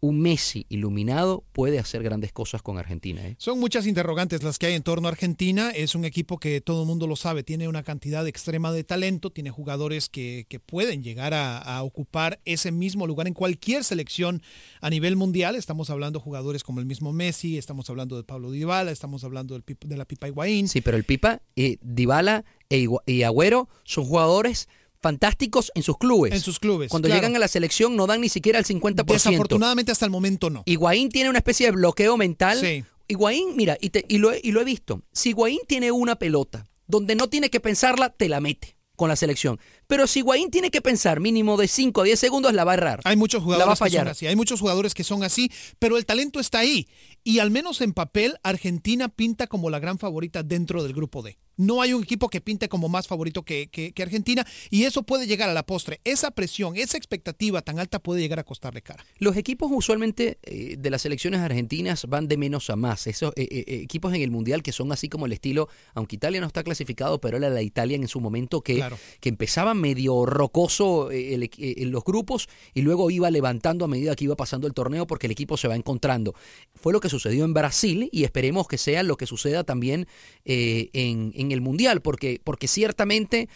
un 0.00 0.20
Messi 0.20 0.66
iluminado 0.68 1.44
puede 1.52 1.78
hacer 1.78 2.02
grandes 2.02 2.32
cosas 2.32 2.62
con 2.62 2.78
Argentina. 2.78 3.26
¿eh? 3.26 3.34
Son 3.38 3.58
muchas 3.58 3.86
interrogantes 3.86 4.42
las 4.42 4.58
que 4.58 4.66
hay 4.66 4.74
en 4.74 4.82
torno 4.82 5.08
a 5.08 5.10
Argentina. 5.10 5.70
Es 5.70 5.94
un 5.94 6.04
equipo 6.04 6.38
que 6.38 6.60
todo 6.60 6.82
el 6.82 6.86
mundo 6.86 7.06
lo 7.06 7.16
sabe, 7.16 7.42
tiene 7.42 7.68
una 7.68 7.82
cantidad 7.82 8.26
extrema 8.26 8.72
de 8.72 8.84
talento, 8.84 9.30
tiene 9.30 9.50
jugadores 9.50 10.08
que, 10.08 10.46
que 10.48 10.60
pueden 10.60 11.02
llegar 11.02 11.34
a, 11.34 11.58
a 11.58 11.82
ocupar 11.82 12.40
ese 12.44 12.70
mismo 12.70 13.06
lugar 13.06 13.26
en 13.26 13.34
cualquier 13.34 13.84
selección 13.84 14.42
a 14.80 14.90
nivel 14.90 15.16
mundial. 15.16 15.56
Estamos 15.56 15.90
hablando 15.90 16.18
de 16.18 16.22
jugadores 16.22 16.62
como 16.62 16.80
el 16.80 16.86
mismo 16.86 17.12
Messi, 17.12 17.58
estamos 17.58 17.90
hablando 17.90 18.16
de 18.16 18.24
Pablo 18.24 18.50
Dybala, 18.50 18.90
estamos 18.90 19.24
hablando 19.24 19.54
del 19.54 19.64
de 19.84 19.96
la 19.96 20.04
Pipa 20.04 20.28
Higuaín. 20.28 20.68
Sí, 20.68 20.80
pero 20.80 20.96
el 20.96 21.04
Pipa, 21.04 21.42
eh, 21.56 21.78
Dybala 21.82 22.44
e 22.70 22.86
y 23.06 23.22
Agüero 23.22 23.68
son 23.84 24.04
jugadores 24.04 24.68
fantásticos 25.00 25.70
en 25.74 25.82
sus 25.82 25.96
clubes. 25.98 26.32
En 26.32 26.40
sus 26.40 26.58
clubes, 26.58 26.90
Cuando 26.90 27.08
claro. 27.08 27.20
llegan 27.20 27.36
a 27.36 27.38
la 27.38 27.48
selección 27.48 27.96
no 27.96 28.06
dan 28.06 28.20
ni 28.20 28.28
siquiera 28.28 28.58
el 28.58 28.64
50%. 28.64 29.04
Desafortunadamente 29.06 29.92
hasta 29.92 30.04
el 30.04 30.10
momento 30.10 30.50
no. 30.50 30.62
Higuaín 30.66 31.08
tiene 31.08 31.30
una 31.30 31.38
especie 31.38 31.66
de 31.66 31.72
bloqueo 31.72 32.16
mental. 32.16 32.58
Sí. 32.60 32.84
Higuaín, 33.08 33.56
mira, 33.56 33.78
y, 33.80 33.90
te- 33.90 34.04
y 34.08 34.18
lo, 34.18 34.32
he- 34.32 34.40
y 34.42 34.52
lo 34.52 34.60
he 34.60 34.64
visto. 34.64 35.02
Si 35.12 35.30
Higuaín 35.30 35.60
tiene 35.66 35.90
una 35.92 36.16
pelota 36.16 36.66
donde 36.86 37.14
no 37.14 37.28
tiene 37.28 37.48
que 37.50 37.60
pensarla, 37.60 38.10
te 38.10 38.28
la 38.28 38.40
mete 38.40 38.76
con 38.96 39.08
la 39.08 39.14
selección. 39.16 39.60
Pero 39.86 40.06
si 40.08 40.18
Higuaín 40.18 40.50
tiene 40.50 40.70
que 40.70 40.82
pensar 40.82 41.20
mínimo 41.20 41.56
de 41.56 41.68
5 41.68 42.00
a 42.00 42.04
10 42.04 42.18
segundos, 42.18 42.52
la 42.52 42.64
va 42.64 42.72
a 42.72 42.74
errar. 42.74 43.00
Hay 43.04 43.16
muchos 43.16 43.42
La 43.42 43.46
va 43.46 43.54
a 43.54 43.56
jugadores 43.56 43.78
que 43.78 43.84
son 43.84 43.88
fallar. 43.98 44.08
así, 44.08 44.26
hay 44.26 44.34
muchos 44.36 44.60
jugadores 44.60 44.94
que 44.94 45.04
son 45.04 45.22
así, 45.22 45.50
pero 45.78 45.96
el 45.96 46.04
talento 46.04 46.40
está 46.40 46.58
ahí. 46.58 46.88
Y 47.22 47.38
al 47.38 47.50
menos 47.52 47.80
en 47.80 47.92
papel, 47.92 48.36
Argentina 48.42 49.08
pinta 49.08 49.46
como 49.46 49.70
la 49.70 49.78
gran 49.78 49.98
favorita 49.98 50.42
dentro 50.42 50.82
del 50.82 50.94
grupo 50.94 51.22
D. 51.22 51.38
No 51.58 51.82
hay 51.82 51.92
un 51.92 52.02
equipo 52.02 52.28
que 52.30 52.40
pinte 52.40 52.68
como 52.70 52.88
más 52.88 53.06
favorito 53.06 53.42
que, 53.42 53.68
que- 53.70 53.92
que 53.92 54.02
Argentina 54.02 54.46
y 54.70 54.84
eso 54.84 55.02
puede 55.02 55.26
llegar 55.26 55.50
a 55.50 55.52
la 55.52 55.66
postre. 55.66 56.00
Esa 56.04 56.30
presión, 56.30 56.76
esa 56.76 56.96
expectativa 56.96 57.60
tan 57.60 57.78
alta 57.78 57.98
puede 57.98 58.22
llegar 58.22 58.38
a 58.38 58.44
costarle 58.44 58.80
cara. 58.80 59.04
Los 59.18 59.36
equipos 59.36 59.70
usualmente 59.70 60.38
eh, 60.44 60.76
de 60.78 60.90
las 60.90 61.02
selecciones 61.02 61.40
argentinas 61.40 62.06
van 62.08 62.28
de 62.28 62.36
menos 62.38 62.70
a 62.70 62.76
más. 62.76 63.06
Esos 63.06 63.32
eh, 63.36 63.46
eh, 63.50 63.80
equipos 63.82 64.14
en 64.14 64.22
el 64.22 64.30
Mundial 64.30 64.62
que 64.62 64.72
son 64.72 64.90
así 64.92 65.08
como 65.10 65.26
el 65.26 65.32
estilo, 65.32 65.68
aunque 65.94 66.16
Italia 66.16 66.40
no 66.40 66.46
está 66.46 66.62
clasificado, 66.62 67.20
pero 67.20 67.36
era 67.36 67.50
la 67.50 67.60
Italia 67.62 67.96
en 67.96 68.08
su 68.08 68.20
momento 68.20 68.62
que, 68.62 68.76
Claro. 68.76 68.96
que 69.20 69.28
empezaba 69.28 69.74
medio 69.74 70.24
rocoso 70.26 71.10
el 71.10 71.50
en 71.58 71.90
los 71.90 72.04
grupos 72.04 72.48
y 72.72 72.82
luego 72.82 73.10
iba 73.10 73.30
levantando 73.30 73.84
a 73.84 73.88
medida 73.88 74.14
que 74.14 74.24
iba 74.24 74.36
pasando 74.36 74.66
el 74.68 74.74
torneo 74.74 75.06
porque 75.06 75.26
el 75.26 75.32
equipo 75.32 75.56
se 75.56 75.66
va 75.68 75.74
encontrando. 75.76 76.34
Fue 76.74 76.92
lo 76.92 77.00
que 77.00 77.08
sucedió 77.08 77.44
en 77.44 77.52
Brasil 77.52 78.08
y 78.12 78.24
esperemos 78.24 78.68
que 78.68 78.78
sea 78.78 79.02
lo 79.02 79.16
que 79.16 79.26
suceda 79.26 79.64
también 79.64 80.06
eh, 80.44 80.90
en, 80.92 81.32
en 81.48 81.52
el 81.52 81.60
Mundial, 81.60 82.00
porque, 82.00 82.40
porque 82.42 82.68
ciertamente... 82.68 83.48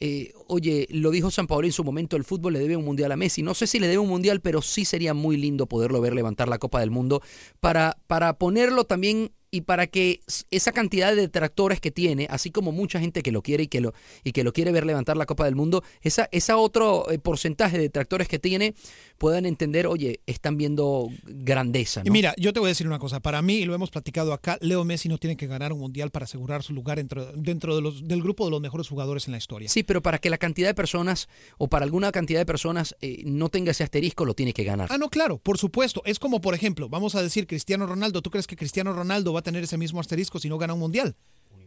Eh, 0.00 0.32
oye, 0.46 0.86
lo 0.90 1.10
dijo 1.10 1.28
San 1.28 1.48
Paolo 1.48 1.66
en 1.66 1.72
su 1.72 1.82
momento, 1.82 2.16
el 2.16 2.22
fútbol 2.22 2.52
le 2.52 2.60
debe 2.60 2.76
un 2.76 2.84
mundial 2.84 3.10
a 3.10 3.16
Messi. 3.16 3.42
No 3.42 3.52
sé 3.54 3.66
si 3.66 3.80
le 3.80 3.88
debe 3.88 3.98
un 3.98 4.08
mundial, 4.08 4.40
pero 4.40 4.62
sí 4.62 4.84
sería 4.84 5.12
muy 5.12 5.36
lindo 5.36 5.66
poderlo 5.66 6.00
ver 6.00 6.14
levantar 6.14 6.48
la 6.48 6.58
Copa 6.58 6.78
del 6.78 6.92
Mundo 6.92 7.20
para, 7.58 7.98
para 8.06 8.38
ponerlo 8.38 8.84
también 8.84 9.32
y 9.50 9.62
para 9.62 9.86
que 9.86 10.20
esa 10.50 10.72
cantidad 10.72 11.14
de 11.14 11.22
detractores 11.22 11.80
que 11.80 11.90
tiene, 11.90 12.26
así 12.30 12.50
como 12.50 12.72
mucha 12.72 13.00
gente 13.00 13.22
que 13.22 13.32
lo 13.32 13.42
quiere 13.42 13.64
y 13.64 13.68
que 13.68 13.80
lo, 13.80 13.94
y 14.24 14.32
que 14.32 14.44
lo 14.44 14.52
quiere 14.52 14.72
ver 14.72 14.86
levantar 14.86 15.16
la 15.16 15.26
Copa 15.26 15.44
del 15.44 15.56
Mundo, 15.56 15.82
esa, 16.02 16.28
esa 16.32 16.56
otro 16.56 17.10
eh, 17.10 17.18
porcentaje 17.18 17.76
de 17.76 17.84
detractores 17.84 18.28
que 18.28 18.38
tiene 18.38 18.74
puedan 19.16 19.46
entender, 19.46 19.86
oye, 19.86 20.20
están 20.26 20.56
viendo 20.56 21.08
grandeza. 21.24 22.02
Y 22.04 22.10
mira, 22.10 22.34
yo 22.36 22.52
te 22.52 22.60
voy 22.60 22.68
a 22.68 22.70
decir 22.70 22.86
una 22.86 22.98
cosa. 22.98 23.20
Para 23.20 23.42
mí, 23.42 23.56
y 23.56 23.64
lo 23.64 23.74
hemos 23.74 23.90
platicado 23.90 24.32
acá, 24.32 24.58
Leo 24.60 24.84
Messi 24.84 25.08
no 25.08 25.18
tiene 25.18 25.36
que 25.36 25.46
ganar 25.46 25.72
un 25.72 25.80
mundial 25.80 26.10
para 26.10 26.24
asegurar 26.24 26.62
su 26.62 26.72
lugar 26.72 26.98
dentro, 26.98 27.32
dentro 27.32 27.74
de 27.74 27.82
los, 27.82 28.06
del 28.06 28.22
grupo 28.22 28.44
de 28.44 28.50
los 28.50 28.60
mejores 28.60 28.88
jugadores 28.88 29.26
en 29.26 29.32
la 29.32 29.38
historia. 29.38 29.68
Sí, 29.68 29.82
pero 29.82 30.02
para 30.02 30.18
que 30.18 30.30
la 30.30 30.38
cantidad 30.38 30.68
de 30.68 30.74
personas 30.74 31.28
o 31.58 31.68
para 31.68 31.84
alguna 31.84 32.12
cantidad 32.12 32.38
de 32.38 32.46
personas 32.46 32.94
eh, 33.00 33.22
no 33.24 33.48
tenga 33.48 33.72
ese 33.72 33.84
asterisco, 33.84 34.24
lo 34.24 34.34
tiene 34.34 34.52
que 34.52 34.64
ganar. 34.64 34.88
Ah, 34.90 34.98
no, 34.98 35.08
claro, 35.08 35.38
por 35.38 35.58
supuesto. 35.58 36.02
Es 36.04 36.18
como, 36.18 36.40
por 36.40 36.54
ejemplo, 36.54 36.88
vamos 36.88 37.14
a 37.14 37.22
decir 37.22 37.46
Cristiano 37.46 37.86
Ronaldo. 37.86 38.22
¿Tú 38.22 38.30
crees 38.30 38.46
que 38.46 38.56
Cristiano 38.56 38.92
Ronaldo 38.92 39.32
va 39.32 39.37
a 39.38 39.42
tener 39.42 39.64
ese 39.64 39.76
mismo 39.76 40.00
asterisco 40.00 40.38
si 40.38 40.48
no 40.48 40.58
gana 40.58 40.74
un 40.74 40.80
mundial? 40.80 41.16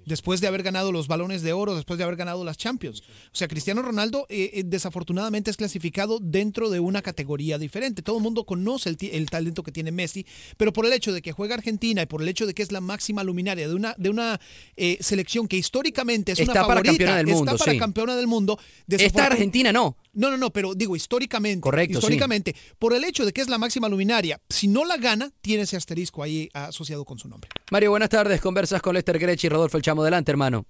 Después 0.05 0.41
de 0.41 0.47
haber 0.47 0.63
ganado 0.63 0.91
los 0.91 1.07
balones 1.07 1.41
de 1.41 1.53
oro, 1.53 1.75
después 1.75 1.97
de 1.97 2.03
haber 2.03 2.15
ganado 2.15 2.43
las 2.43 2.57
Champions. 2.57 3.01
O 3.01 3.35
sea, 3.35 3.47
Cristiano 3.47 3.81
Ronaldo 3.81 4.25
eh, 4.29 4.49
eh, 4.53 4.63
desafortunadamente 4.65 5.51
es 5.51 5.57
clasificado 5.57 6.19
dentro 6.19 6.69
de 6.69 6.79
una 6.79 7.01
categoría 7.01 7.57
diferente. 7.57 8.01
Todo 8.01 8.17
el 8.17 8.23
mundo 8.23 8.43
conoce 8.45 8.89
el, 8.89 8.97
el 9.11 9.29
talento 9.29 9.63
que 9.63 9.71
tiene 9.71 9.91
Messi, 9.91 10.25
pero 10.57 10.73
por 10.73 10.85
el 10.85 10.93
hecho 10.93 11.13
de 11.13 11.21
que 11.21 11.31
juega 11.31 11.55
Argentina 11.55 12.01
y 12.01 12.05
por 12.07 12.21
el 12.21 12.29
hecho 12.29 12.47
de 12.47 12.53
que 12.53 12.63
es 12.63 12.71
la 12.71 12.81
máxima 12.81 13.23
luminaria 13.23 13.67
de 13.67 13.75
una, 13.75 13.93
de 13.97 14.09
una 14.09 14.39
eh, 14.75 14.97
selección 15.01 15.47
que 15.47 15.57
históricamente 15.57 16.31
es 16.31 16.39
Está 16.39 16.51
una 16.51 16.61
para 16.61 16.81
favorita, 16.81 16.91
campeona 16.91 17.17
del 17.17 17.27
mundo, 17.27 17.51
está 17.51 17.57
para 17.57 17.71
sí. 17.71 17.77
campeona 17.77 18.15
del 18.15 18.27
mundo. 18.27 18.59
Esta 18.87 19.25
Argentina 19.27 19.71
no. 19.71 19.97
No, 20.13 20.29
no, 20.29 20.37
no, 20.37 20.49
pero 20.49 20.73
digo 20.73 20.95
históricamente. 20.95 21.61
Correcto, 21.61 21.93
sí. 21.93 21.97
Históricamente, 21.99 22.55
por 22.77 22.93
el 22.93 23.03
hecho 23.03 23.25
de 23.25 23.31
que 23.31 23.41
es 23.41 23.49
la 23.49 23.57
máxima 23.57 23.87
luminaria, 23.87 24.39
si 24.49 24.67
no 24.67 24.85
la 24.85 24.97
gana, 24.97 25.29
tiene 25.41 25.63
ese 25.63 25.77
asterisco 25.77 26.23
ahí 26.23 26.49
asociado 26.53 27.05
con 27.05 27.17
su 27.17 27.29
nombre. 27.29 27.49
Mario, 27.71 27.91
buenas 27.91 28.09
tardes. 28.09 28.41
Conversas 28.41 28.81
con 28.81 28.93
Lester 28.93 29.17
Grech 29.17 29.43
y 29.43 29.49
Rodolfo 29.49 29.77
El 29.77 29.83
Chamo. 29.83 30.01
Adelante, 30.01 30.31
hermano. 30.31 30.65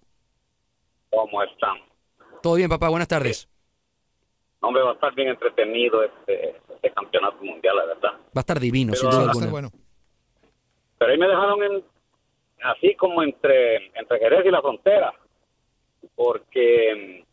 ¿Cómo 1.10 1.42
están? 1.44 1.78
Todo 2.42 2.56
bien, 2.56 2.70
papá. 2.70 2.90
Buenas 2.90 3.08
tardes. 3.08 3.48
Hombre, 4.62 4.84
va 4.84 4.92
a 4.92 4.94
estar 4.94 5.14
bien 5.16 5.30
entretenido 5.30 6.04
este, 6.04 6.56
este 6.76 6.92
campeonato 6.92 7.44
mundial, 7.44 7.76
la 7.76 7.86
verdad. 7.86 8.12
Va 8.14 8.30
a 8.36 8.40
estar 8.42 8.60
divino, 8.60 8.94
Pero 8.94 9.02
sin 9.02 9.10
duda 9.10 9.26
va 9.26 9.30
a 9.30 9.32
estar 9.32 9.48
alguna. 9.48 9.70
Pero 11.00 11.12
ahí 11.12 11.18
me 11.18 11.28
dejaron 11.28 11.64
en, 11.64 11.84
así 12.64 12.96
como 12.96 13.24
entre, 13.24 13.88
entre 13.98 14.20
Jerez 14.20 14.46
y 14.46 14.52
la 14.52 14.62
frontera, 14.62 15.14
porque 16.16 17.26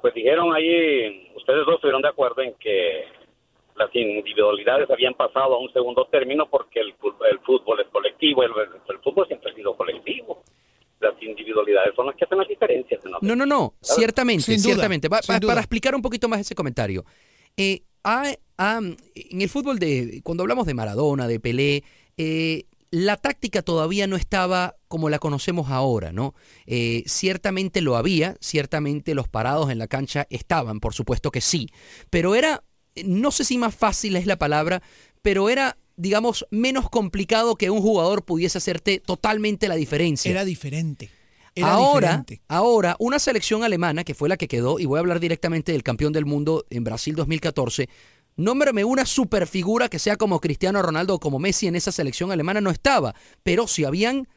pues 0.00 0.14
dijeron 0.14 0.54
ahí, 0.54 1.30
ustedes 1.34 1.64
dos 1.66 1.76
estuvieron 1.76 2.02
de 2.02 2.08
acuerdo 2.08 2.42
en 2.42 2.54
que 2.54 3.04
las 3.76 3.94
individualidades 3.94 4.88
habían 4.90 5.14
pasado 5.14 5.54
a 5.54 5.58
un 5.60 5.72
segundo 5.72 6.06
término 6.10 6.48
porque 6.48 6.80
el, 6.80 6.94
el 7.30 7.38
fútbol 7.40 7.80
es 7.80 7.88
colectivo, 7.88 8.42
el, 8.42 8.50
el 8.88 8.98
fútbol 9.00 9.26
siempre 9.26 9.50
ha 9.50 9.54
sido 9.54 9.76
colectivo. 9.76 10.42
Las 10.98 11.12
individualidades 11.22 11.94
son 11.94 12.06
las 12.06 12.16
que 12.16 12.24
hacen 12.24 12.38
las 12.38 12.48
diferencias. 12.48 13.04
¿no? 13.04 13.18
No, 13.20 13.36
no, 13.36 13.44
no. 13.44 13.74
Ciertamente, 13.82 14.44
Sin 14.44 14.60
ciertamente. 14.60 15.08
Va- 15.08 15.20
sin 15.20 15.34
va- 15.34 15.38
duda. 15.40 15.50
para 15.52 15.60
explicar 15.60 15.94
un 15.94 16.00
poquito 16.00 16.26
más 16.26 16.40
ese 16.40 16.54
comentario. 16.54 17.04
Eh, 17.54 17.82
ha- 18.02 18.32
ha- 18.56 18.78
en 18.78 19.40
el 19.42 19.48
fútbol 19.50 19.78
de, 19.78 20.20
cuando 20.24 20.42
hablamos 20.42 20.66
de 20.66 20.72
Maradona, 20.72 21.28
de 21.28 21.38
Pelé, 21.38 21.82
eh, 22.16 22.62
la 22.90 23.16
táctica 23.16 23.62
todavía 23.62 24.06
no 24.06 24.16
estaba 24.16 24.76
como 24.88 25.08
la 25.08 25.18
conocemos 25.18 25.70
ahora, 25.70 26.12
¿no? 26.12 26.34
Eh, 26.66 27.02
ciertamente 27.06 27.80
lo 27.80 27.96
había, 27.96 28.36
ciertamente 28.40 29.14
los 29.14 29.28
parados 29.28 29.70
en 29.70 29.78
la 29.78 29.88
cancha 29.88 30.26
estaban, 30.30 30.80
por 30.80 30.94
supuesto 30.94 31.30
que 31.30 31.40
sí, 31.40 31.68
pero 32.10 32.34
era, 32.34 32.64
no 33.04 33.30
sé 33.30 33.44
si 33.44 33.58
más 33.58 33.74
fácil 33.74 34.16
es 34.16 34.26
la 34.26 34.38
palabra, 34.38 34.82
pero 35.22 35.48
era, 35.48 35.76
digamos, 35.96 36.46
menos 36.50 36.88
complicado 36.88 37.56
que 37.56 37.70
un 37.70 37.80
jugador 37.80 38.24
pudiese 38.24 38.58
hacerte 38.58 39.00
totalmente 39.00 39.68
la 39.68 39.74
diferencia. 39.74 40.30
Era 40.30 40.44
diferente. 40.44 41.10
Era 41.54 41.72
ahora, 41.72 42.08
diferente. 42.08 42.42
ahora, 42.48 42.96
una 42.98 43.18
selección 43.18 43.64
alemana, 43.64 44.04
que 44.04 44.14
fue 44.14 44.28
la 44.28 44.36
que 44.36 44.46
quedó, 44.46 44.78
y 44.78 44.84
voy 44.84 44.98
a 44.98 45.00
hablar 45.00 45.20
directamente 45.20 45.72
del 45.72 45.82
campeón 45.82 46.12
del 46.12 46.26
mundo 46.26 46.66
en 46.68 46.84
Brasil 46.84 47.14
2014, 47.16 47.88
nómbrame 48.36 48.84
una 48.84 49.06
superfigura 49.06 49.88
que 49.88 49.98
sea 49.98 50.16
como 50.16 50.40
Cristiano 50.40 50.82
Ronaldo 50.82 51.14
o 51.14 51.20
como 51.20 51.38
Messi 51.38 51.66
en 51.66 51.76
esa 51.76 51.92
selección 51.92 52.32
alemana, 52.32 52.60
no 52.60 52.70
estaba, 52.70 53.14
pero 53.42 53.66
si 53.66 53.84
habían 53.84 54.28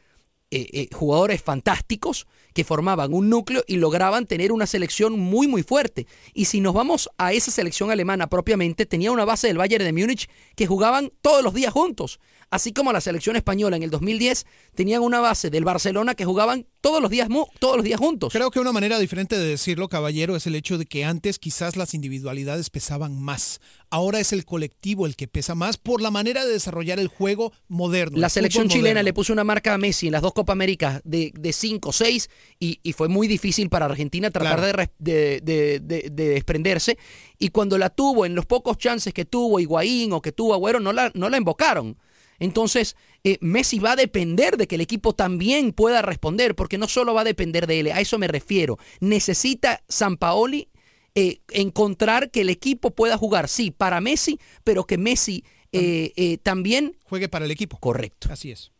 eh, 0.50 0.68
eh, 0.72 0.88
jugadores 0.92 1.42
fantásticos 1.42 2.26
que 2.54 2.64
formaban 2.64 3.12
un 3.12 3.28
núcleo 3.28 3.64
y 3.66 3.76
lograban 3.76 4.26
tener 4.26 4.52
una 4.52 4.66
selección 4.66 5.18
muy 5.18 5.48
muy 5.48 5.62
fuerte. 5.62 6.06
Y 6.34 6.46
si 6.46 6.60
nos 6.60 6.74
vamos 6.74 7.08
a 7.18 7.32
esa 7.32 7.50
selección 7.50 7.90
alemana 7.90 8.28
propiamente, 8.28 8.86
tenía 8.86 9.12
una 9.12 9.24
base 9.24 9.46
del 9.46 9.58
Bayern 9.58 9.84
de 9.84 9.92
Múnich 9.92 10.28
que 10.56 10.66
jugaban 10.66 11.12
todos 11.20 11.42
los 11.42 11.54
días 11.54 11.72
juntos. 11.72 12.20
Así 12.50 12.72
como 12.72 12.92
la 12.92 13.00
selección 13.00 13.36
española 13.36 13.76
en 13.76 13.84
el 13.84 13.90
2010 13.90 14.44
tenían 14.74 15.02
una 15.02 15.20
base 15.20 15.50
del 15.50 15.64
Barcelona 15.64 16.16
que 16.16 16.24
jugaban 16.24 16.66
todos 16.80 17.00
los 17.00 17.10
días 17.10 17.28
todos 17.60 17.76
los 17.76 17.84
días 17.84 18.00
juntos. 18.00 18.32
Creo 18.32 18.50
que 18.50 18.58
una 18.58 18.72
manera 18.72 18.98
diferente 18.98 19.38
de 19.38 19.46
decirlo, 19.46 19.88
caballero, 19.88 20.34
es 20.34 20.48
el 20.48 20.56
hecho 20.56 20.76
de 20.76 20.86
que 20.86 21.04
antes 21.04 21.38
quizás 21.38 21.76
las 21.76 21.94
individualidades 21.94 22.70
pesaban 22.70 23.20
más. 23.20 23.60
Ahora 23.88 24.18
es 24.18 24.32
el 24.32 24.44
colectivo 24.44 25.06
el 25.06 25.14
que 25.14 25.28
pesa 25.28 25.54
más 25.54 25.76
por 25.76 26.02
la 26.02 26.10
manera 26.10 26.44
de 26.44 26.52
desarrollar 26.52 26.98
el 26.98 27.06
juego 27.06 27.52
moderno. 27.68 28.18
La 28.18 28.26
el 28.26 28.32
selección 28.32 28.68
chilena 28.68 28.88
moderno. 28.88 29.02
le 29.04 29.12
puso 29.12 29.32
una 29.32 29.44
marca 29.44 29.74
a 29.74 29.78
Messi 29.78 30.06
en 30.06 30.12
las 30.12 30.22
dos 30.22 30.32
Copa 30.32 30.52
América 30.52 31.00
de 31.04 31.52
5 31.52 31.88
o 31.88 31.92
6 31.92 32.28
y, 32.58 32.80
y 32.82 32.92
fue 32.92 33.08
muy 33.08 33.26
difícil 33.28 33.68
para 33.68 33.86
Argentina 33.86 34.30
tratar 34.30 34.58
Claro. 34.58 34.66
de, 34.66 34.72
res- 34.72 34.90
de, 34.98 35.40
de- 35.42 35.80
de- 35.80 36.10
de 36.10 36.28
desprenderse. 36.30 36.98
Y 37.38 37.48
cuando 37.50 37.78
la 37.78 37.90
tuvo, 37.90 38.26
en 38.26 38.34
los 38.34 38.46
pocos 38.46 38.76
chances 38.78 39.12
que 39.14 39.24
tuvo 39.24 39.60
Higuaín 39.60 40.12
o 40.12 40.20
que 40.22 40.32
tuvo 40.32 40.54
Agüero, 40.54 40.80
no 40.80 40.92
la, 40.92 41.10
no 41.14 41.28
la 41.30 41.36
invocaron. 41.38 41.96
Entonces, 42.38 42.96
eh, 43.22 43.36
Messi 43.42 43.78
va 43.80 43.92
a 43.92 43.96
depender 43.96 44.56
de 44.56 44.66
que 44.66 44.76
el 44.76 44.80
equipo 44.80 45.12
también 45.14 45.72
pueda 45.72 46.00
responder, 46.00 46.54
porque 46.54 46.78
no 46.78 46.88
solo 46.88 47.12
va 47.12 47.20
a 47.20 47.24
depender 47.24 47.66
de 47.66 47.80
él, 47.80 47.86
a 47.92 48.00
eso 48.00 48.18
me 48.18 48.28
refiero. 48.28 48.78
Necesita 49.00 49.82
San 49.88 50.16
Paoli 50.16 50.68
eh, 51.14 51.40
encontrar 51.50 52.30
que 52.30 52.40
el 52.42 52.48
equipo 52.48 52.92
pueda 52.92 53.18
jugar, 53.18 53.48
sí, 53.48 53.70
para 53.70 54.00
Messi, 54.00 54.38
pero 54.64 54.84
que 54.84 54.96
Messi 54.96 55.44
eh, 55.72 56.12
eh, 56.16 56.38
también 56.38 56.96
juegue 57.04 57.28
para 57.28 57.44
el 57.44 57.50
equipo. 57.50 57.76
Correcto. 57.78 58.28
Así 58.32 58.50
es. 58.52 58.72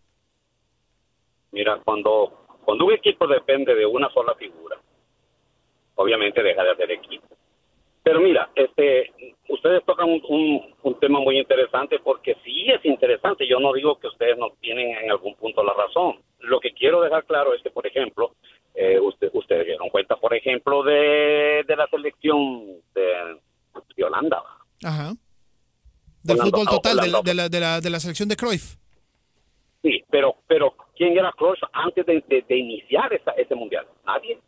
Mira, 1.52 1.80
cuando, 1.84 2.46
cuando 2.64 2.84
un 2.86 2.92
equipo 2.92 3.26
depende 3.26 3.74
de 3.74 3.86
una 3.86 4.08
sola 4.10 4.34
figura, 4.34 4.76
obviamente 5.96 6.42
deja 6.42 6.62
de 6.62 6.70
hacer 6.70 6.90
equipo. 6.92 7.26
Pero 8.02 8.20
mira, 8.20 8.48
este, 8.54 9.12
ustedes 9.48 9.84
tocan 9.84 10.08
un, 10.08 10.22
un- 10.28 10.74
un 10.82 10.98
tema 11.00 11.20
muy 11.20 11.38
interesante 11.38 11.98
porque 11.98 12.34
sí 12.44 12.66
es 12.70 12.82
interesante. 12.84 13.46
Yo 13.46 13.60
no 13.60 13.72
digo 13.74 13.98
que 13.98 14.06
ustedes 14.06 14.38
no 14.38 14.50
tienen 14.60 14.96
en 14.96 15.10
algún 15.10 15.34
punto 15.34 15.62
la 15.62 15.74
razón. 15.74 16.18
Lo 16.38 16.60
que 16.60 16.72
quiero 16.72 17.02
dejar 17.02 17.24
claro 17.24 17.52
es 17.54 17.62
que, 17.62 17.70
por 17.70 17.86
ejemplo, 17.86 18.34
eh, 18.74 18.98
usted, 18.98 19.30
ustedes 19.34 19.66
dieron 19.66 19.90
cuenta, 19.90 20.16
por 20.16 20.34
ejemplo, 20.34 20.82
de, 20.82 21.62
de 21.66 21.76
la 21.76 21.86
selección 21.88 22.64
de, 22.94 23.36
de 23.96 24.04
Holanda. 24.04 24.42
Ajá. 24.82 25.12
Del 26.22 26.36
Holanda- 26.40 26.44
fútbol 26.58 26.66
total, 26.68 26.96
de 26.96 27.08
la, 27.08 27.20
de 27.22 27.34
la, 27.34 27.48
de 27.50 27.60
la- 27.60 27.80
de 27.82 27.90
la 27.90 28.00
selección 28.00 28.28
de 28.30 28.36
Cruyff. 28.36 28.76
Sí, 29.82 30.02
pero, 30.10 30.36
pero 30.46 30.74
¿quién 31.00 31.16
era 31.16 31.32
Cruyff 31.32 31.60
antes 31.72 32.04
de, 32.04 32.22
de- 32.28 32.44
de 32.46 32.56
iniciar 32.58 33.10
esa- 33.14 33.30
ese 33.32 33.54
mundial? 33.54 33.86
Nadie. 34.06 34.38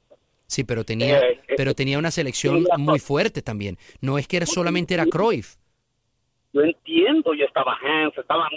Sí, 0.46 0.64
pero 0.64 0.84
tenía, 0.84 1.18
Eh, 1.18 1.40
eh, 1.48 1.55
pero 1.57 1.72
tenía 1.74 1.98
una 1.98 2.11
selección 2.11 2.66
muy 2.76 2.98
fuerte 2.98 3.40
también. 3.40 3.78
No 4.03 4.18
es 4.18 4.28
que 4.28 4.36
era- 4.36 4.44
solamente 4.46 4.92
era 4.92 5.07
Cruyff. 5.07 5.57
Yo 6.53 6.61
entiendo, 6.61 7.32
yo 7.32 7.46
estaba 7.46 7.74
Hans, 7.82 8.12
estaban, 8.18 8.50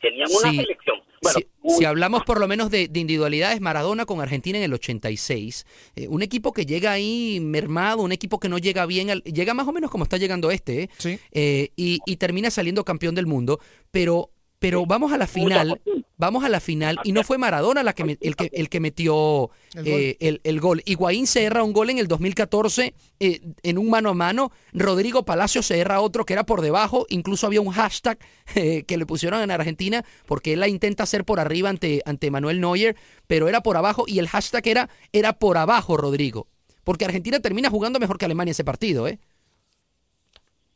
tenían 0.00 0.28
una 0.30 0.50
Sí. 0.52 0.56
selección. 0.58 0.98
Bueno, 1.20 1.40
si, 1.66 1.74
si 1.78 1.84
hablamos 1.84 2.22
por 2.22 2.38
lo 2.38 2.46
menos 2.46 2.70
de, 2.70 2.86
de 2.86 3.00
individualidades, 3.00 3.60
Maradona 3.60 4.06
con 4.06 4.20
Argentina 4.20 4.56
en 4.58 4.62
el 4.62 4.72
86, 4.74 5.66
eh, 5.96 6.06
un 6.06 6.22
equipo 6.22 6.52
que 6.52 6.64
llega 6.64 6.92
ahí 6.92 7.40
mermado, 7.42 8.02
un 8.02 8.12
equipo 8.12 8.38
que 8.38 8.48
no 8.48 8.58
llega 8.58 8.86
bien, 8.86 9.10
al- 9.10 9.24
llega 9.24 9.52
más 9.54 9.66
o 9.66 9.72
menos 9.72 9.90
como 9.90 10.04
está 10.04 10.16
llegando 10.18 10.52
este, 10.52 10.84
¿eh? 10.84 11.18
Eh, 11.32 11.70
y, 11.74 11.98
y 12.06 12.16
termina 12.18 12.50
saliendo 12.52 12.84
campeón 12.84 13.16
del 13.16 13.26
mundo, 13.26 13.58
pero, 13.90 14.30
pero 14.58 14.86
vamos 14.86 15.12
a 15.12 15.18
la 15.18 15.26
final, 15.28 15.80
vamos 16.16 16.42
a 16.44 16.48
la 16.48 16.58
final, 16.58 16.98
y 17.04 17.12
no 17.12 17.22
fue 17.22 17.38
Maradona 17.38 17.82
la 17.84 17.92
que 17.92 18.02
me- 18.04 18.18
el, 18.20 18.34
que, 18.34 18.50
el 18.52 18.68
que 18.68 18.80
metió 18.80 19.50
El 19.74 19.86
eh, 19.86 20.16
el, 20.20 20.40
el 20.42 20.60
gol. 20.60 20.82
Higuaín 20.84 21.26
se 21.28 21.44
erra 21.44 21.62
un 21.62 21.72
gol 21.72 21.90
en 21.90 21.98
el 21.98 22.08
2014 22.08 22.94
eh, 23.20 23.40
en 23.62 23.78
un 23.78 23.88
mano 23.88 24.10
a 24.10 24.14
mano. 24.14 24.50
Rodrigo 24.72 25.24
Palacio 25.24 25.62
se 25.62 25.78
erra 25.78 26.00
otro 26.00 26.24
que 26.26 26.32
era 26.32 26.44
por 26.44 26.60
debajo. 26.60 27.06
Incluso 27.08 27.46
había 27.46 27.60
un 27.60 27.70
hashtag 27.70 28.18
eh, 28.56 28.82
que 28.82 28.96
le 28.96 29.06
pusieron 29.06 29.40
en 29.42 29.50
Argentina 29.52 30.04
porque 30.26 30.54
él 30.54 30.60
la 30.60 30.68
intenta 30.68 31.04
hacer 31.04 31.24
por 31.24 31.38
arriba 31.38 31.68
ante, 31.68 32.02
ante 32.04 32.30
Manuel 32.30 32.60
Neuer, 32.60 32.96
pero 33.28 33.48
era 33.48 33.62
por 33.62 33.76
abajo 33.76 34.04
y 34.08 34.18
el 34.18 34.28
hashtag 34.28 34.66
era, 34.66 34.90
era 35.12 35.34
por 35.34 35.56
abajo, 35.56 35.96
Rodrigo. 35.96 36.48
Porque 36.82 37.04
Argentina 37.04 37.38
termina 37.40 37.70
jugando 37.70 38.00
mejor 38.00 38.18
que 38.18 38.24
Alemania 38.24 38.52
ese 38.52 38.64
partido, 38.64 39.06
¿eh? 39.06 39.18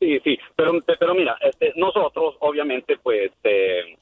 Sí, 0.03 0.19
sí, 0.25 0.37
pero, 0.57 0.73
pero 0.99 1.15
mira, 1.15 1.37
este, 1.41 1.73
nosotros 1.77 2.35
obviamente 2.41 2.97
pues 2.97 3.31
eh, 3.45 3.97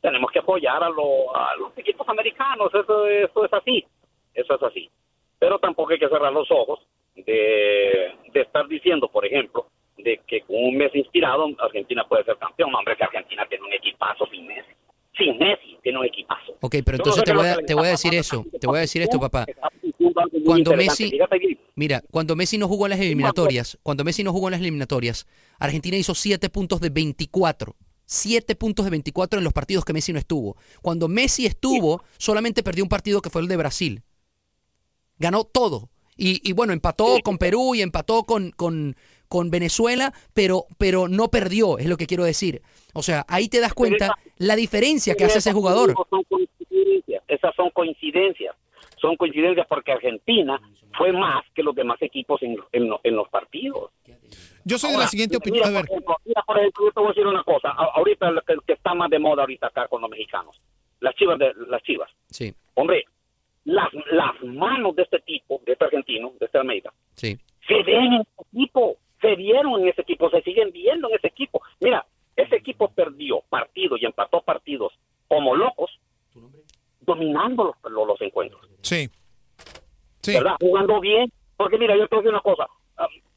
tenemos 0.00 0.30
que 0.30 0.38
apoyar 0.38 0.82
a, 0.82 0.88
lo- 0.88 1.36
a 1.36 1.54
los 1.56 1.76
equipos 1.76 2.08
americanos, 2.08 2.72
eso, 2.74 3.06
eso 3.06 3.44
es 3.44 3.52
así, 3.52 3.84
eso 4.32 4.54
es 4.54 4.62
así. 4.62 4.90
Pero 5.38 5.58
tampoco 5.58 5.92
hay 5.92 5.98
que 5.98 6.08
cerrar 6.08 6.32
los 6.32 6.50
ojos 6.50 6.80
de, 7.14 8.10
de 8.32 8.40
estar 8.40 8.66
diciendo, 8.68 9.08
por 9.08 9.26
ejemplo, 9.26 9.66
de 9.98 10.18
que 10.26 10.40
con 10.40 10.56
un 10.56 10.78
mes 10.78 10.94
inspirado 10.94 11.46
Argentina 11.58 12.04
puede 12.08 12.24
ser 12.24 12.38
campeón. 12.38 12.74
Hombre, 12.74 12.96
que 12.96 13.04
Argentina 13.04 13.44
tiene 13.46 13.66
un 13.66 13.72
equipazo 13.74 14.24
sin 14.28 14.46
Messi. 14.46 14.72
Sin 15.18 15.36
Messi 15.38 15.76
tiene 15.82 15.98
un 15.98 16.06
equipazo. 16.06 16.52
Ok, 16.60 16.76
pero 16.84 16.98
no 16.98 17.02
entonces 17.02 17.20
sé 17.20 17.22
te 17.24 17.32
voy, 17.32 17.46
a, 17.46 17.56
te 17.56 17.74
voy 17.74 17.88
decir 17.88 18.14
eso, 18.14 18.46
te 18.60 18.66
voy 18.66 18.78
a 18.78 18.80
decir 18.82 19.02
esto, 19.02 19.18
papá. 19.18 19.46
Cuando. 20.44 20.76
Messi, 20.76 21.12
mira, 21.74 22.02
cuando 22.10 22.36
Messi 22.36 22.56
no 22.56 22.68
jugó 22.68 22.86
en 22.86 22.90
las 22.90 23.00
eliminatorias, 23.00 23.78
cuando 23.82 24.04
Messi 24.04 24.22
no 24.22 24.32
jugó 24.32 24.48
en 24.48 24.52
las 24.52 24.60
eliminatorias, 24.60 25.26
Argentina 25.58 25.96
hizo 25.96 26.14
7 26.14 26.48
puntos 26.50 26.80
de 26.80 26.90
24. 26.90 27.74
7 28.04 28.56
puntos 28.56 28.86
de 28.86 28.90
24 28.90 29.38
en 29.38 29.44
los 29.44 29.52
partidos 29.52 29.84
que 29.84 29.92
Messi 29.92 30.12
no 30.12 30.18
estuvo. 30.18 30.56
Cuando 30.80 31.08
Messi 31.08 31.44
estuvo, 31.44 32.02
solamente 32.16 32.62
perdió 32.62 32.82
un 32.84 32.88
partido 32.88 33.20
que 33.20 33.28
fue 33.28 33.42
el 33.42 33.48
de 33.48 33.56
Brasil. 33.56 34.02
Ganó 35.18 35.44
todo. 35.44 35.90
Y, 36.16 36.40
y 36.48 36.52
bueno, 36.52 36.72
empató 36.72 37.18
con 37.22 37.38
Perú 37.38 37.74
y 37.74 37.82
empató 37.82 38.24
con, 38.24 38.50
con, 38.52 38.96
con 39.28 39.50
Venezuela, 39.50 40.14
pero, 40.32 40.66
pero 40.78 41.06
no 41.06 41.28
perdió, 41.28 41.78
es 41.78 41.86
lo 41.86 41.96
que 41.96 42.06
quiero 42.06 42.24
decir. 42.24 42.62
O 42.94 43.02
sea, 43.02 43.24
ahí 43.28 43.48
te 43.48 43.60
das 43.60 43.74
cuenta 43.74 44.14
la 44.38 44.56
diferencia 44.56 45.14
que 45.14 45.24
hace 45.24 45.38
ese 45.38 45.52
jugador. 45.52 45.94
Son 46.10 46.22
coincidencias, 46.24 47.22
Esas 47.28 47.54
son 47.54 47.70
coincidencias. 47.70 48.56
Son 49.00 49.16
coincidencias 49.16 49.66
porque 49.68 49.92
Argentina 49.92 50.60
fue 50.96 51.12
más 51.12 51.44
que 51.54 51.62
los 51.62 51.74
demás 51.74 52.00
equipos 52.02 52.42
en, 52.42 52.56
en 52.72 52.90
en 53.02 53.14
los 53.16 53.28
partidos. 53.28 53.90
Yo 54.64 54.78
soy 54.78 54.90
de 54.92 54.98
la 54.98 55.06
siguiente 55.06 55.36
mira, 55.36 55.38
opinión. 55.38 55.64
A 55.66 55.68
Mira, 55.70 55.80
ver, 55.80 55.86
por 55.88 55.96
ejemplo, 55.96 56.16
mira, 56.24 56.42
por 56.42 56.58
ejemplo, 56.58 56.84
yo 56.86 56.92
te 56.92 57.00
voy 57.00 57.06
a 57.06 57.10
decir 57.10 57.26
una 57.26 57.44
cosa. 57.44 57.70
Ahorita 57.70 58.30
lo 58.32 58.42
que, 58.42 58.56
que 58.66 58.72
está 58.72 58.94
más 58.94 59.08
de 59.10 59.18
moda 59.18 59.42
ahorita 59.42 59.68
acá 59.68 59.86
con 59.88 60.00
los 60.02 60.10
mexicanos. 60.10 60.60
Las 61.00 61.14
chivas 61.14 61.38
de 61.38 61.52
las 61.68 61.82
chivas. 61.84 62.10
Sí, 62.28 62.52
Hombre, 62.74 63.04
las, 63.64 63.88
las 64.10 64.42
manos 64.42 64.96
de 64.96 65.02
este 65.02 65.20
tipo, 65.20 65.60
de 65.64 65.72
este 65.72 65.84
argentino, 65.84 66.32
de 66.40 66.46
este 66.46 66.58
Almeida, 66.58 66.92
sí. 67.14 67.38
se 67.66 67.82
ven 67.82 68.12
en 68.14 68.20
ese 68.22 68.42
equipo, 68.52 68.96
se 69.20 69.36
vieron 69.36 69.80
en 69.82 69.88
ese 69.88 70.02
equipo, 70.02 70.30
se 70.30 70.42
siguen 70.42 70.72
viendo 70.72 71.08
en 71.08 71.16
ese 71.16 71.28
equipo. 71.28 71.60
Mira, 71.80 72.04
ese 72.38 72.56
equipo 72.56 72.88
perdió 72.88 73.42
partidos 73.48 74.00
y 74.00 74.06
empató 74.06 74.40
partidos 74.42 74.92
como 75.26 75.56
locos, 75.56 75.90
dominando 77.00 77.64
los, 77.64 77.92
los, 77.92 78.06
los 78.06 78.20
encuentros. 78.20 78.60
sí. 78.82 79.08
Sí. 80.20 80.34
¿verdad? 80.34 80.56
Jugando 80.60 81.00
bien. 81.00 81.32
Porque 81.56 81.78
mira, 81.78 81.96
yo 81.96 82.06
te 82.08 82.16
voy 82.16 82.20
a 82.20 82.22
decir 82.22 82.34
una 82.34 82.40
cosa. 82.42 82.66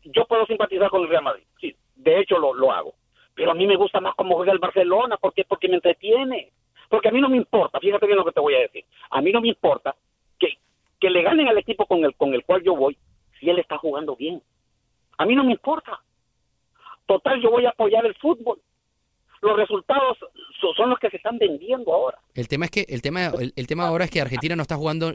yo 0.04 0.26
puedo 0.26 0.45
simpatizar 0.45 0.89
con 0.89 1.04
el 1.04 1.10
Real 1.10 1.24
Madrid. 1.24 1.43
Sí, 1.60 1.76
de 1.95 2.20
hecho 2.20 2.38
lo, 2.38 2.54
lo 2.54 2.72
hago. 2.72 2.95
Pero 3.36 3.52
a 3.52 3.54
mí 3.54 3.66
me 3.66 3.78
gusta 3.78 4.02
más 4.02 4.14
cómo 4.16 4.36
juega 4.36 4.52
el 4.52 4.60
Barcelona. 4.60 5.18
¿Por 5.18 5.34
qué? 5.34 5.43
Porque 5.45 5.70
me 5.70 5.76
entretiene. 5.76 6.52
Porque 6.89 7.08
a 7.08 7.12
mí 7.12 7.22
no 7.22 7.30
me 7.30 7.38
importa, 7.38 7.80
fíjate 7.80 8.06
bien 8.06 8.18
lo 8.18 8.26
que 8.26 8.34
te 8.34 8.41
voy 8.41 8.56
a 8.56 8.60
decir. 8.60 8.84
A 9.12 9.22
mí 9.22 9.32
no 9.32 9.39
me 9.39 9.47
importa 9.47 9.95
que, 10.38 10.58
que 10.99 11.10
le 11.10 11.22
ganen 11.22 11.47
al 11.47 11.58
equipo 11.58 11.86
con 11.86 12.04
el, 12.04 12.14
con 12.16 12.34
el 12.34 12.43
cual 12.43 12.62
yo 12.64 12.76
voy 12.76 12.97
si 13.39 13.49
él 13.49 13.60
está 13.60 13.78
jugando 13.78 14.16
bien. 14.16 14.41
A 15.18 15.26
mí 15.26 15.34
no 15.34 15.43
me 15.43 15.54
importa. 15.54 16.02
Total, 17.06 17.41
yo 17.41 17.52
voy 17.52 17.66
a 17.66 17.70
apoyar 17.70 18.06
el 18.06 18.16
fútbol. 18.16 18.60
Los 19.41 19.57
resultados 19.57 20.17
so- 20.59 20.73
son 20.75 20.89
los 20.89 20.99
que 20.99 21.09
se 21.09 21.17
están 21.17 21.37
vendiendo 21.37 21.93
ahora. 21.93 22.19
El 22.35 22.47
tema 22.47 22.65
es 22.65 22.71
que 22.71 22.85
el 22.87 23.01
tema 23.01 23.27
el, 23.39 23.53
el 23.55 23.67
tema 23.67 23.87
ahora 23.87 24.05
es 24.05 24.11
que 24.11 24.21
Argentina 24.21 24.55
no 24.55 24.61
está 24.61 24.75
jugando 24.75 25.13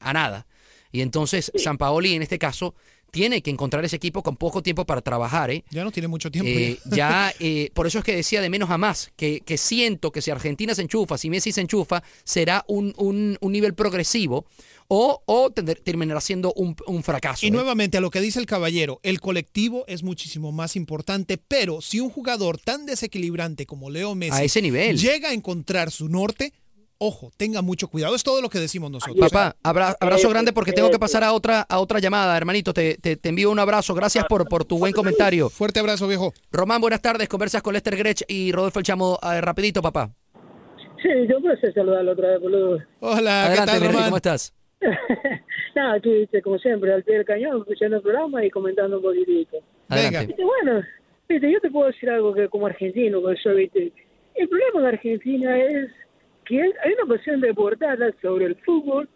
a 0.00 0.12
nada. 0.12 0.46
Y 0.92 1.00
entonces 1.02 1.50
San 1.56 1.78
Paoli 1.78 2.14
en 2.14 2.22
este 2.22 2.38
caso 2.38 2.74
tiene 3.10 3.42
que 3.42 3.50
encontrar 3.50 3.84
ese 3.84 3.96
equipo 3.96 4.22
con 4.22 4.36
poco 4.36 4.62
tiempo 4.62 4.84
para 4.84 5.00
trabajar, 5.00 5.50
¿eh? 5.50 5.64
Ya 5.70 5.82
no 5.84 5.90
tiene 5.90 6.08
mucho 6.08 6.30
tiempo. 6.30 6.50
Eh, 6.50 6.78
ya. 6.84 7.32
eh, 7.40 7.70
por 7.74 7.86
eso 7.86 7.98
es 7.98 8.04
que 8.04 8.14
decía 8.14 8.40
de 8.40 8.50
menos 8.50 8.70
a 8.70 8.78
más, 8.78 9.10
que, 9.16 9.40
que 9.40 9.56
siento 9.58 10.12
que 10.12 10.20
si 10.22 10.30
Argentina 10.30 10.74
se 10.74 10.82
enchufa, 10.82 11.16
si 11.18 11.30
Messi 11.30 11.52
se 11.52 11.60
enchufa, 11.60 12.02
será 12.24 12.64
un, 12.68 12.92
un- 12.96 13.36
un 13.40 13.52
nivel 13.52 13.74
progresivo 13.74 14.44
o, 14.88 15.22
o 15.26 15.50
tender- 15.50 15.80
terminará 15.82 16.20
siendo 16.20 16.52
un, 16.54 16.76
un 16.86 17.02
fracaso. 17.02 17.44
Y 17.44 17.48
¿eh? 17.48 17.52
nuevamente 17.52 17.98
a 17.98 18.00
lo 18.00 18.10
que 18.10 18.20
dice 18.20 18.38
el 18.40 18.46
caballero, 18.46 19.00
el 19.02 19.20
colectivo 19.20 19.84
es 19.86 20.02
muchísimo 20.02 20.52
más 20.52 20.76
importante, 20.76 21.38
pero 21.38 21.80
si 21.80 22.00
un 22.00 22.10
jugador 22.10 22.58
tan 22.58 22.86
desequilibrante 22.86 23.66
como 23.66 23.90
Leo 23.90 24.14
Messi 24.14 24.38
A 24.40 24.44
ese 24.44 24.62
nivel. 24.62 24.98
llega 24.98 25.30
a 25.30 25.32
encontrar 25.34 25.90
su 25.90 26.08
norte, 26.08 26.52
ojo, 26.98 27.30
tenga 27.36 27.62
mucho 27.62 27.88
cuidado. 27.88 28.14
Es 28.14 28.22
todo 28.22 28.42
lo 28.42 28.48
que 28.48 28.58
decimos 28.58 28.90
nosotros. 28.90 29.30
Papá, 29.30 29.56
abra- 29.62 29.96
abrazo 30.00 30.28
grande 30.28 30.52
porque 30.52 30.72
tengo 30.72 30.90
que 30.90 30.98
pasar 30.98 31.24
a 31.24 31.32
otra, 31.32 31.62
a 31.62 31.78
otra 31.78 31.98
llamada, 32.00 32.36
hermanito. 32.36 32.72
Te, 32.74 32.96
te- 32.98 33.16
te 33.16 33.28
envío 33.28 33.50
un 33.50 33.58
abrazo. 33.58 33.94
Gracias 33.94 34.24
por, 34.26 34.48
por 34.48 34.64
tu 34.64 34.78
buen 34.78 34.92
comentario. 34.92 35.48
Fuerte 35.48 35.80
abrazo, 35.80 36.06
viejo. 36.08 36.32
Román, 36.50 36.80
buenas 36.80 37.00
tardes. 37.02 37.28
Conversas 37.28 37.62
con 37.62 37.72
Lester 37.74 37.96
Grech 37.96 38.22
y 38.28 38.52
Rodolfo 38.52 38.78
El 38.80 38.84
Chamo. 38.84 39.18
Eh, 39.22 39.40
rapidito, 39.40 39.80
papá. 39.82 40.10
Sí, 41.02 41.08
yo 41.28 41.40
pensé 41.40 41.72
saludarlo 41.72 42.12
otra 42.12 42.30
vez, 42.30 42.40
boludo. 42.40 42.78
Hola, 43.00 43.46
Adelante, 43.46 43.80
mi 43.80 43.86
rey, 43.86 44.02
¿cómo 44.04 44.16
estás? 44.16 44.52
Nada, 45.74 45.94
aquí, 45.94 46.10
viste, 46.10 46.42
como 46.42 46.58
siempre, 46.58 46.92
al 46.92 47.04
pie 47.04 47.16
del 47.16 47.24
cañón, 47.24 47.58
escuchando 47.60 47.96
el 47.96 48.02
programa 48.02 48.44
y 48.44 48.50
comentando 48.50 48.96
un 48.96 49.02
poquitito. 49.02 49.58
Adelante. 49.88 50.26
Viste, 50.26 50.42
bueno, 50.44 50.82
viste, 51.28 51.52
yo 51.52 51.60
te 51.60 51.70
puedo 51.70 51.86
decir 51.88 52.10
algo 52.10 52.34
que 52.34 52.48
como 52.48 52.66
argentino, 52.66 53.20
que 53.22 53.34
yo, 53.44 53.54
viste, 53.54 53.92
el 54.34 54.48
problema 54.48 54.80
de 54.82 54.88
Argentina 54.88 55.56
es 55.58 55.90
que 56.48 56.62
hay 56.62 56.70
hay 56.84 56.92
una 57.02 57.14
pasión 57.16 57.40
deportada 57.40 58.10
sobre 58.22 58.46
el 58.46 58.56
fútbol 58.64 59.08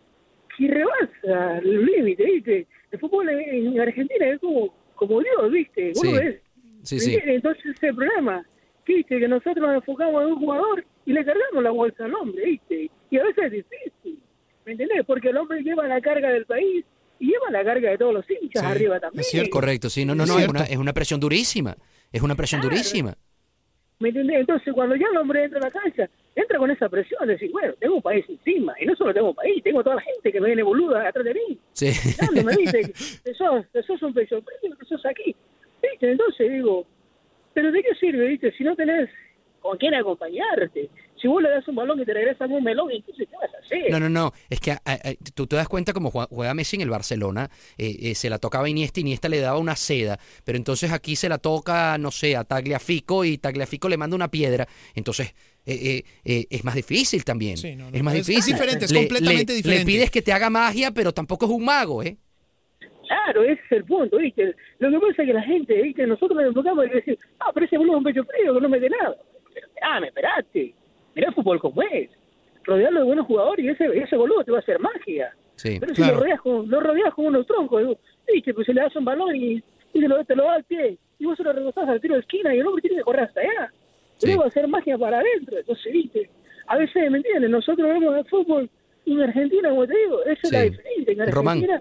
que 0.56 0.68
rebasa 0.68 1.58
el 1.58 1.86
límite, 1.86 2.24
viste. 2.24 2.66
El 2.90 2.98
fútbol 3.00 3.28
en 3.30 3.66
en 3.68 3.80
Argentina 3.80 4.26
es 4.28 4.38
como, 4.40 4.74
como 4.94 5.20
Dios, 5.20 5.50
viste. 5.50 5.88
Vos 5.94 6.00
Sí. 6.02 6.12
lo 6.12 6.18
ves. 6.20 6.40
Sí, 6.82 6.94
¿Me 6.96 7.00
sí. 7.00 7.14
entiendes? 7.14 7.36
Entonces 7.36 7.64
ese 7.76 7.88
es 7.88 7.94
problema, 7.96 8.44
que, 8.84 8.94
viste, 8.96 9.18
que 9.18 9.28
nosotros 9.28 9.56
nos 9.66 9.74
enfocamos 9.76 10.22
en 10.22 10.28
un 10.32 10.38
jugador 10.38 10.84
y 11.06 11.12
le 11.12 11.24
cargamos 11.24 11.62
la 11.62 11.70
bolsa 11.70 12.04
al 12.04 12.14
hombre, 12.14 12.44
viste. 12.44 12.90
Y 13.10 13.18
a 13.18 13.24
veces 13.24 13.44
es 13.44 13.52
difícil, 13.52 14.18
¿me 14.66 14.72
entendés? 14.72 15.04
Porque 15.06 15.28
el 15.30 15.36
hombre 15.38 15.62
lleva 15.62 15.86
la 15.88 16.00
carga 16.00 16.28
del 16.30 16.44
país 16.44 16.84
y 17.18 17.26
lleva 17.28 17.50
la 17.50 17.64
carga 17.64 17.90
de 17.90 17.98
todos 17.98 18.12
los 18.14 18.28
hinchas 18.30 18.62
Sí, 18.62 18.68
arriba 18.68 18.98
también. 19.00 19.24
Correcto, 19.50 19.88
sí. 19.88 20.04
No, 20.04 20.14
no, 20.14 20.24
Es 20.24 20.28
no. 20.28 20.34
Es 20.34 20.40
cierto. 20.44 20.58
una, 20.58 20.64
es 20.66 20.76
una 20.76 20.92
presión 20.92 21.20
durísima. 21.20 21.76
Es 22.12 22.20
una 22.20 22.34
presión 22.34 22.60
Claro. 22.60 22.74
durísima. 22.74 23.14
¿Me 24.00 24.08
entendés? 24.08 24.40
Entonces, 24.40 24.74
cuando 24.74 24.96
ya 24.96 25.06
el 25.10 25.16
hombre 25.16 25.44
entra 25.44 25.60
a 25.60 25.62
la 25.62 25.70
cancha, 25.70 26.10
entra 26.34 26.58
con 26.58 26.70
esa 26.70 26.88
presión 26.88 27.26
de 27.26 27.34
decir, 27.34 27.50
bueno, 27.52 27.74
tengo 27.78 27.96
un 27.96 28.02
país 28.02 28.24
encima, 28.28 28.74
y 28.80 28.86
no 28.86 28.96
solo 28.96 29.12
tengo 29.12 29.28
un 29.30 29.34
país, 29.34 29.62
tengo 29.62 29.82
toda 29.82 29.96
la 29.96 30.02
gente 30.02 30.32
que 30.32 30.40
me 30.40 30.46
viene 30.48 30.62
boluda 30.62 31.06
atrás 31.08 31.24
de 31.24 31.34
mí, 31.34 31.58
Sí. 31.72 31.90
dándome, 32.18 32.56
¿viste? 32.56 32.92
Que 33.24 33.34
sos, 33.34 33.66
que 33.72 33.82
sos 33.82 34.02
un 34.02 34.14
pecho 34.14 34.42
que 34.42 34.84
sos 34.86 35.04
aquí, 35.06 35.34
¿viste? 35.82 36.10
Entonces 36.10 36.50
digo, 36.50 36.86
¿pero 37.54 37.70
de 37.70 37.82
qué 37.82 37.94
sirve, 38.00 38.28
viste? 38.28 38.50
Si 38.52 38.64
no 38.64 38.74
tenés 38.74 39.10
con 39.60 39.76
quién 39.78 39.94
acompañarte, 39.94 40.88
si 41.20 41.28
vos 41.28 41.40
le 41.40 41.50
das 41.50 41.68
un 41.68 41.76
balón 41.76 42.00
y 42.00 42.04
te 42.04 42.12
regresan 42.14 42.50
un 42.50 42.64
melón, 42.64 42.90
entonces, 42.90 43.28
¿qué 43.30 43.36
vas 43.36 43.54
a 43.54 43.58
hacer? 43.64 43.90
No, 43.92 44.00
no, 44.00 44.08
no. 44.08 44.32
Es 44.50 44.58
que 44.58 44.72
a- 44.72 44.80
a- 44.84 44.98
tú 45.34 45.46
te 45.46 45.54
das 45.54 45.68
cuenta 45.68 45.92
como 45.92 46.10
jue- 46.10 46.26
juega 46.28 46.52
Messi 46.52 46.74
en 46.76 46.82
el 46.82 46.90
Barcelona. 46.90 47.48
eh, 47.78 47.96
eh, 48.10 48.14
se 48.16 48.28
la 48.28 48.38
tocaba 48.40 48.68
Iniesta, 48.68 48.98
Iniesta 48.98 49.28
le 49.28 49.38
daba 49.38 49.58
una 49.58 49.76
seda. 49.76 50.18
Pero 50.44 50.56
entonces 50.58 50.90
aquí 50.90 51.14
se 51.14 51.28
la 51.28 51.38
toca, 51.38 51.96
no 51.98 52.10
sé, 52.10 52.34
a 52.36 52.42
Tagliafico 52.42 53.24
y 53.24 53.38
Tagliafico 53.38 53.88
le 53.88 53.96
manda 53.98 54.16
una 54.16 54.28
piedra. 54.32 54.66
Entonces 54.96 55.32
eh, 55.66 55.78
eh, 55.82 56.02
eh, 56.24 56.46
es 56.50 56.64
más 56.64 56.74
difícil 56.74 57.24
también. 57.24 57.56
Sí, 57.56 57.74
no, 57.76 57.90
no, 57.90 57.96
es 57.96 58.02
más 58.02 58.14
es- 58.14 58.20
es 58.20 58.26
difícil. 58.26 58.54
diferente, 58.54 58.84
es 58.86 58.92
Le- 58.92 58.98
completamente 59.00 59.52
le- 59.52 59.56
diferente. 59.56 59.84
Le 59.84 59.92
pides 59.92 60.10
que 60.10 60.22
te 60.22 60.32
haga 60.32 60.50
magia, 60.50 60.90
pero 60.90 61.12
tampoco 61.12 61.46
es 61.46 61.52
un 61.52 61.64
mago, 61.64 62.02
¿eh? 62.02 62.16
Claro, 63.06 63.42
ese 63.44 63.60
es 63.66 63.72
el 63.72 63.84
punto, 63.84 64.16
¿viste? 64.16 64.54
Lo 64.78 64.90
que 64.90 64.98
pasa 65.06 65.22
es 65.22 65.26
que 65.28 65.32
la 65.34 65.42
gente, 65.42 65.82
¿viste? 65.82 66.06
Nosotros 66.06 66.36
nos 66.36 66.46
enfocamos 66.48 66.84
en 66.86 66.92
decir, 66.92 67.18
ah, 67.40 67.50
pero 67.52 67.66
ese 67.66 67.76
boludo 67.76 67.94
es 67.94 67.98
un 67.98 68.04
pecho 68.04 68.24
frío 68.24 68.54
que 68.54 68.60
no 68.60 68.68
mete 68.68 68.88
nada. 68.88 69.16
Pero 69.52 69.66
esperame, 69.66 70.06
esperate. 70.08 70.74
Mirá 71.14 71.28
el 71.28 71.34
fútbol 71.34 71.60
como 71.60 71.82
es. 71.82 72.08
Rodearlo 72.64 73.00
de 73.00 73.06
buenos 73.06 73.26
jugadores 73.26 73.64
y 73.64 73.68
ese, 73.68 73.84
ese 73.98 74.16
boludo 74.16 74.44
te 74.44 74.50
va 74.52 74.58
a 74.58 74.60
hacer 74.60 74.78
magia. 74.78 75.34
Sí, 75.56 75.76
Pero 75.78 75.94
si 75.94 76.00
lo 76.00 76.14
rodeas, 76.20 76.40
con, 76.40 76.68
lo 76.70 76.80
rodeas 76.80 77.12
con 77.14 77.26
unos 77.26 77.46
troncos, 77.46 77.80
digo, 77.80 77.98
¿viste? 78.32 78.54
Pues 78.54 78.66
se 78.66 78.72
le 78.72 78.80
das 78.80 78.96
un 78.96 79.04
balón 79.04 79.36
y, 79.36 79.62
y 79.92 80.00
te, 80.00 80.08
lo, 80.08 80.24
te 80.24 80.34
lo 80.34 80.44
da 80.44 80.54
al 80.54 80.64
pie. 80.64 80.96
Y 81.18 81.26
vos 81.26 81.36
se 81.36 81.42
lo 81.44 81.52
rebotás 81.52 81.88
al 81.88 82.00
tiro 82.00 82.14
de 82.14 82.20
esquina 82.20 82.54
y 82.54 82.60
el 82.60 82.66
hombre 82.66 82.80
tiene 82.82 82.96
que 82.98 83.02
correr 83.02 83.24
hasta 83.24 83.40
allá. 83.40 83.72
Sí. 84.22 84.26
Luego 84.28 84.44
hacer 84.44 84.68
magia 84.68 84.96
para 84.98 85.18
adentro. 85.18 85.58
Entonces, 85.58 85.92
¿viste? 85.92 86.30
A 86.68 86.76
veces, 86.76 87.10
¿me 87.10 87.18
entiendes? 87.18 87.50
Nosotros 87.50 87.86
vemos 87.88 88.16
el 88.16 88.24
fútbol 88.26 88.70
y 89.04 89.12
en 89.14 89.20
Argentina, 89.22 89.68
como 89.70 89.86
te 89.86 89.96
digo, 89.96 90.22
esa 90.24 90.40
es 90.44 90.52
la 90.52 90.62
Sí. 90.62 90.70
diferencia. 90.70 91.24
En 91.24 91.32
Román. 91.32 91.58
Argentina 91.58 91.80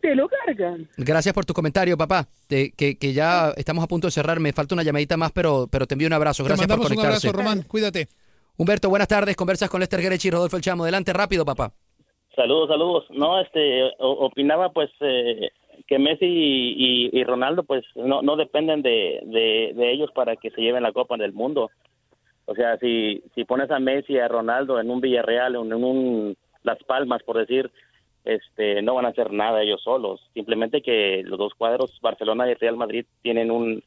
te 0.00 0.14
lo 0.14 0.28
cargan. 0.28 0.88
Gracias 0.96 1.34
por 1.34 1.44
tu 1.44 1.52
comentario, 1.54 1.96
papá. 1.96 2.26
Te- 2.46 2.72
que, 2.72 2.96
que 2.98 3.12
ya 3.12 3.50
estamos 3.56 3.82
a 3.84 3.86
punto 3.86 4.06
de 4.06 4.10
cerrar. 4.12 4.40
Me 4.40 4.52
falta 4.52 4.74
una 4.74 4.82
llamadita 4.82 5.16
más, 5.16 5.32
pero, 5.32 5.66
pero 5.70 5.86
te 5.86 5.94
envío 5.94 6.06
un 6.08 6.12
abrazo. 6.14 6.42
Te 6.42 6.48
Gracias 6.48 6.66
por 6.66 6.76
mandamos 6.78 6.90
un 6.90 6.96
conectarse. 6.96 7.28
abrazo, 7.28 7.38
Román. 7.42 7.62
Cuídate. 7.68 8.08
Humberto, 8.56 8.88
buenas 8.90 9.08
tardes. 9.08 9.36
Conversas 9.36 9.68
con 9.70 9.80
Lester 9.80 10.00
Gerech 10.00 10.24
y 10.24 10.30
Rodolfo 10.30 10.56
El 10.56 10.62
Chamo. 10.62 10.82
Adelante, 10.84 11.12
rápido, 11.12 11.44
papá. 11.44 11.72
Saludos, 12.36 12.68
saludos. 12.68 13.04
No, 13.10 13.40
este, 13.40 13.82
opinaba 13.98 14.70
pues 14.72 14.90
eh, 15.00 15.50
que 15.90 15.98
Messi 15.98 16.24
y, 16.24 17.24
Ronaldo 17.24 17.64
pues 17.64 17.84
no, 17.96 18.22
no 18.22 18.36
dependen 18.36 18.80
de, 18.80 19.20
de, 19.24 19.72
de 19.74 19.92
ellos 19.92 20.12
para 20.14 20.36
que 20.36 20.50
se 20.50 20.62
lleven 20.62 20.84
la 20.84 20.92
Copa 20.92 21.16
del 21.16 21.32
Mundo. 21.32 21.72
O 22.46 22.54
sea, 22.54 22.78
si, 22.78 23.24
si 23.34 23.44
pones 23.44 23.72
a 23.72 23.80
Messi 23.80 24.12
y 24.12 24.18
a 24.18 24.28
Ronaldo 24.28 24.78
en 24.78 24.88
un 24.88 25.00
Villarreal, 25.00 25.56
en 25.56 25.74
un 25.74 26.36
Las 26.62 26.78
Palmas, 26.84 27.24
por 27.24 27.38
decir, 27.38 27.72
este, 28.24 28.82
no 28.82 28.94
van 28.94 29.06
a 29.06 29.08
hacer 29.08 29.32
nada 29.32 29.62
ellos 29.62 29.82
solos. 29.82 30.20
Simplemente 30.32 30.80
que 30.80 31.24
los 31.24 31.40
dos 31.40 31.54
cuadros, 31.54 31.98
Barcelona 32.00 32.48
y 32.48 32.54
Real 32.54 32.76
Madrid, 32.76 33.04
tienen 33.22 33.50
un, 33.50 33.82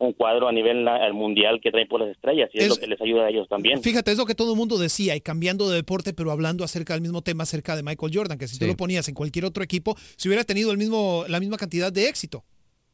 un 0.00 0.12
cuadro 0.12 0.46
a 0.48 0.52
nivel 0.52 0.86
al 0.86 1.12
mundial 1.12 1.60
que 1.62 1.70
trae 1.72 1.86
por 1.86 2.00
las 2.00 2.10
estrellas 2.10 2.48
y 2.52 2.58
es, 2.58 2.64
Es- 2.64 2.70
lo 2.70 2.76
que 2.76 2.86
les 2.86 3.00
ayuda 3.00 3.24
a 3.26 3.30
ellos 3.30 3.48
también. 3.48 3.82
Fíjate, 3.82 4.12
es 4.12 4.18
lo 4.18 4.26
que 4.26 4.34
todo 4.36 4.52
el 4.52 4.56
mundo 4.56 4.78
decía, 4.78 5.16
y 5.16 5.20
cambiando 5.20 5.68
de 5.68 5.76
deporte, 5.76 6.12
pero 6.12 6.30
hablando 6.30 6.62
acerca 6.64 6.92
del 6.94 7.02
mismo 7.02 7.22
tema, 7.22 7.42
acerca 7.42 7.74
de 7.74 7.82
Michael 7.82 8.12
Jordan, 8.14 8.38
que 8.38 8.46
si 8.46 8.58
tú 8.58 8.64
Sí. 8.64 8.70
lo 8.70 8.76
ponías 8.76 9.08
en 9.08 9.14
cualquier 9.14 9.44
otro 9.44 9.62
equipo, 9.64 9.96
si 10.16 10.28
hubiera 10.28 10.44
tenido 10.44 10.70
el 10.70 10.78
mismo, 10.78 11.24
la 11.28 11.40
misma 11.40 11.56
cantidad 11.56 11.92
de 11.92 12.08
éxito. 12.08 12.44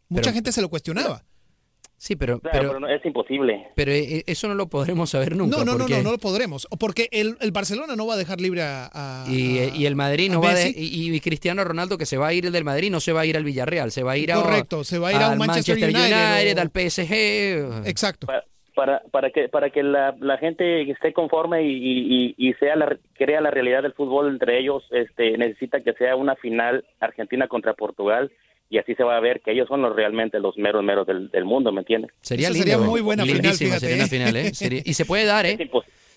Mucha 0.08 0.22
Pero- 0.24 0.34
gente 0.34 0.52
se 0.52 0.62
lo 0.62 0.68
cuestionaba. 0.70 1.22
Sí, 1.96 2.16
pero, 2.16 2.38
Claro, 2.40 2.58
pero, 2.58 2.68
pero 2.72 2.80
no- 2.80 2.88
es 2.88 3.04
imposible. 3.06 3.68
pero 3.74 3.90
eh, 3.92 4.24
eso 4.26 4.46
no 4.48 4.54
lo 4.54 4.66
podremos 4.68 5.08
saber 5.10 5.36
nunca. 5.36 5.56
No, 5.56 5.64
no, 5.64 5.72
no, 5.72 5.78
porque- 5.78 5.96
no, 5.98 6.02
no 6.02 6.10
lo 6.12 6.18
podremos. 6.18 6.66
Porque 6.78 7.08
el, 7.12 7.36
el 7.40 7.50
Barcelona 7.52 7.96
no 7.96 8.06
va 8.06 8.14
a 8.14 8.16
dejar 8.18 8.40
libre 8.40 8.62
a. 8.62 8.90
a- 8.92 9.24
Y, 9.30 9.58
eh, 9.58 9.70
y 9.74 9.86
el 9.86 9.96
Madrid 9.96 10.30
no 10.30 10.38
a 10.38 10.42
va 10.42 10.50
a 10.50 10.54
de- 10.54 10.70
y, 10.76 11.14
y 11.14 11.20
Cristiano 11.20 11.64
Ronaldo 11.64 11.96
que 11.96 12.04
se 12.06 12.16
va 12.18 12.26
a 12.28 12.32
ir 12.34 12.44
el 12.46 12.52
del 12.52 12.64
Madrid 12.64 12.90
no 12.90 13.00
se 13.00 13.12
va 13.12 13.20
a 13.22 13.26
ir 13.26 13.36
al 13.36 13.44
Villarreal, 13.44 13.90
se 13.90 14.02
va 14.02 14.12
a 14.12 14.16
ir 14.18 14.32
a 14.32 14.36
Correcto, 14.42 14.84
se 14.84 14.98
va 14.98 15.08
a 15.08 15.12
ir 15.12 15.18
a 15.18 15.26
un 15.28 15.32
al 15.32 15.38
Manchester 15.38 15.76
United 15.78 16.58
o- 16.58 16.60
al 16.60 16.70
PSG. 16.70 17.88
Exacto. 17.88 18.26
Pa- 18.26 18.44
Para, 18.74 19.02
para 19.12 19.30
que 19.30 19.48
para 19.48 19.70
que 19.70 19.84
la, 19.84 20.16
la 20.20 20.36
gente 20.36 20.82
esté 20.90 21.12
conforme 21.12 21.62
y, 21.62 21.70
y, 21.76 22.34
y- 22.36 22.48
y 22.48 22.54
sea 22.54 22.74
la, 22.74 22.98
crea 23.16 23.40
la 23.40 23.52
realidad 23.52 23.82
del 23.84 23.92
fútbol 23.92 24.28
entre 24.28 24.58
ellos, 24.58 24.82
este 24.90 25.38
necesita 25.38 25.80
que 25.80 25.92
sea 25.92 26.16
una 26.16 26.34
final 26.34 26.84
Argentina 26.98 27.46
contra 27.46 27.74
Portugal 27.74 28.32
y 28.70 28.78
así 28.78 28.94
se 28.94 29.04
va 29.04 29.16
a 29.16 29.20
ver 29.20 29.40
que 29.40 29.52
ellos 29.52 29.68
son 29.68 29.82
los 29.82 29.94
realmente 29.94 30.40
los 30.40 30.56
meros 30.56 30.82
meros 30.82 31.06
del, 31.06 31.30
del 31.30 31.44
mundo, 31.44 31.70
¿me 31.72 31.80
entiendes? 31.80 32.10
Sería 32.20 32.48
Esa 32.48 32.54
lindo. 32.54 32.70
sería 32.70 32.86
muy 32.86 33.00
buena 33.00 33.22
final, 33.24 33.42
lindísima 33.42 33.68
fíjate, 33.76 33.80
sería 33.86 33.96
una 33.96 34.04
¿eh? 34.04 34.08
final, 34.08 34.36
¿eh? 34.36 34.54
Sería- 34.54 34.82
y 34.84 34.94
se 34.94 35.04
puede 35.04 35.24
dar, 35.24 35.46
¿eh? 35.46 35.56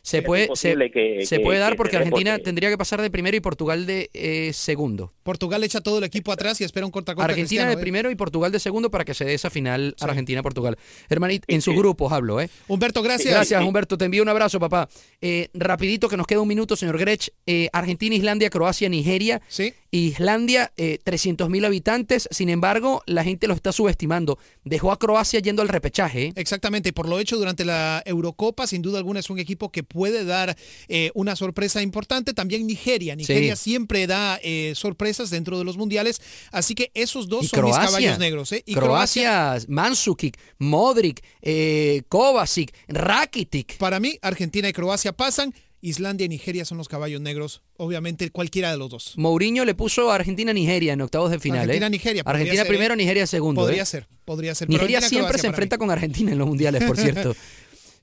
Se 0.10 0.22
puede, 0.22 0.44
se, 0.56 0.70
imposible 0.72 0.90
que- 0.92 1.26
se 1.26 1.38
que- 1.38 1.44
puede 1.44 1.60
dar 1.60 1.72
que 1.74 1.78
porque 1.78 1.98
Argentina 1.98 2.32
porque- 2.34 2.44
tendría 2.46 2.70
que 2.70 2.78
pasar 2.78 3.02
de 3.02 3.10
primero 3.12 3.36
y 3.36 3.42
Portugal 3.42 3.86
de 3.86 4.10
eh, 4.14 4.52
segundo. 4.54 5.12
Portugal 5.24 5.62
echa 5.66 5.82
todo 5.82 5.98
el 5.98 6.06
equipo 6.06 6.32
atrás 6.32 6.62
y 6.62 6.64
espera 6.64 6.86
un 6.86 6.92
corta 6.94 7.14
contra 7.14 7.34
Argentina 7.34 7.66
de 7.68 7.74
¿eh? 7.74 7.78
primero 7.78 8.10
y 8.10 8.16
Portugal 8.16 8.52
de 8.52 8.60
segundo 8.60 8.90
para 8.90 9.04
que 9.04 9.14
se 9.14 9.26
dé 9.26 9.34
esa 9.34 9.50
final 9.50 9.96
Argentina-Portugal. 10.00 10.78
Hermanito, 11.10 11.44
en 11.50 11.62
sus 11.62 11.76
grupos 11.76 12.14
hablo, 12.14 12.40
¿eh? 12.40 12.50
Humberto, 12.70 13.02
gracias. 13.02 13.34
Gracias, 13.34 13.62
Humberto. 13.62 13.98
Te 13.98 14.06
envío 14.06 14.24
un 14.24 14.30
abrazo, 14.30 14.60
papá. 14.62 14.88
Eh, 15.20 15.50
rapidito, 15.54 16.08
que 16.08 16.16
nos 16.16 16.26
queda 16.26 16.40
un 16.40 16.48
minuto, 16.48 16.78
señor 16.78 16.98
Grech. 16.98 17.30
Eh, 17.46 17.68
Argentina, 17.74 18.16
Islandia, 18.16 18.50
Croacia, 18.50 18.88
Nigeria. 18.88 19.42
Sí. 19.50 19.74
Islandia, 19.92 20.72
eh, 20.78 21.00
300 21.04 21.50
mil 21.50 21.66
habitantes. 21.66 22.28
Sin 22.32 22.50
embargo, 22.50 23.04
la 23.08 23.24
gente 23.24 23.48
lo 23.48 23.54
está 23.54 23.72
subestimando. 23.74 24.38
Dejó 24.64 24.92
a 24.92 25.00
Croacia 25.00 25.40
yendo 25.42 25.62
al 25.62 25.68
repechaje. 25.70 26.28
¿eh? 26.28 26.34
Exactamente, 26.36 26.94
por 26.94 27.10
lo 27.10 27.20
hecho 27.20 27.38
durante 27.38 27.66
la 27.66 28.02
Eurocopa, 28.06 28.68
sin 28.68 28.82
duda 28.82 29.00
alguna 29.00 29.20
es 29.20 29.30
un 29.30 29.40
equipo 29.40 29.72
que 29.72 29.84
puede 29.84 29.97
dar 30.26 30.56
eh, 30.88 31.12
una 31.14 31.36
sorpresa 31.36 31.82
importante. 31.82 32.34
También 32.34 32.66
Nigeria. 32.68 33.16
Nigeria 33.16 33.56
Sí. 33.56 33.64
siempre 33.72 34.08
da 34.08 34.40
eh, 34.44 34.74
sorpresas 34.76 35.30
dentro 35.30 35.58
de 35.58 35.66
los 35.66 35.78
mundiales. 35.78 36.22
Así 36.52 36.76
que 36.76 36.92
esos 36.94 37.28
dos 37.28 37.46
Y 37.46 37.48
son 37.50 37.66
mis 37.66 37.74
Croacia. 37.74 37.86
caballos 37.88 38.20
negros. 38.20 38.52
¿eh? 38.52 38.64
Y 38.66 38.74
Croacia, 38.74 39.58
Mandzukic, 39.68 40.38
Modric, 40.60 41.24
eh, 41.42 42.04
Kovacic, 42.10 42.74
Rakitic. 42.88 43.78
Para 43.78 44.00
mí, 44.00 44.18
Argentina 44.22 44.70
y 44.70 44.74
Croacia 44.74 45.12
pasan. 45.14 45.54
Islandia 45.80 46.26
y 46.26 46.30
Nigeria 46.30 46.66
son 46.66 46.80
los 46.80 46.88
caballos 46.88 47.22
negros. 47.22 47.62
Obviamente, 47.78 48.32
cualquiera 48.32 48.72
de 48.72 48.78
los 48.78 48.90
dos. 48.90 49.14
Mourinho 49.16 49.64
le 49.64 49.76
puso 49.76 50.12
a 50.12 50.16
Argentina-Nigeria 50.16 50.94
en 50.94 51.02
octavos 51.02 51.30
de 51.30 51.40
final. 51.40 51.60
¿eh? 51.60 51.64
Argentina-Nigeria, 51.64 52.24
podría 52.24 52.40
Argentina 52.40 52.64
ser, 52.64 52.68
primero, 52.68 52.94
¿eh? 52.96 52.98
Nigeria 52.98 53.28
segundo. 53.28 53.62
Podría 53.62 53.84
¿eh? 53.84 53.86
ser, 53.86 54.08
podría 54.26 54.56
ser. 54.56 54.70
Nigeria 54.70 54.98
Argentina, 54.98 55.08
siempre 55.22 55.28
Croacia 55.34 55.42
se 55.42 55.48
enfrenta 55.48 55.76
mí. 55.76 55.80
con 55.80 55.92
Argentina 55.92 56.32
en 56.32 56.40
los 56.40 56.48
mundiales, 56.48 56.84
por 56.84 56.98
cierto. 56.98 57.36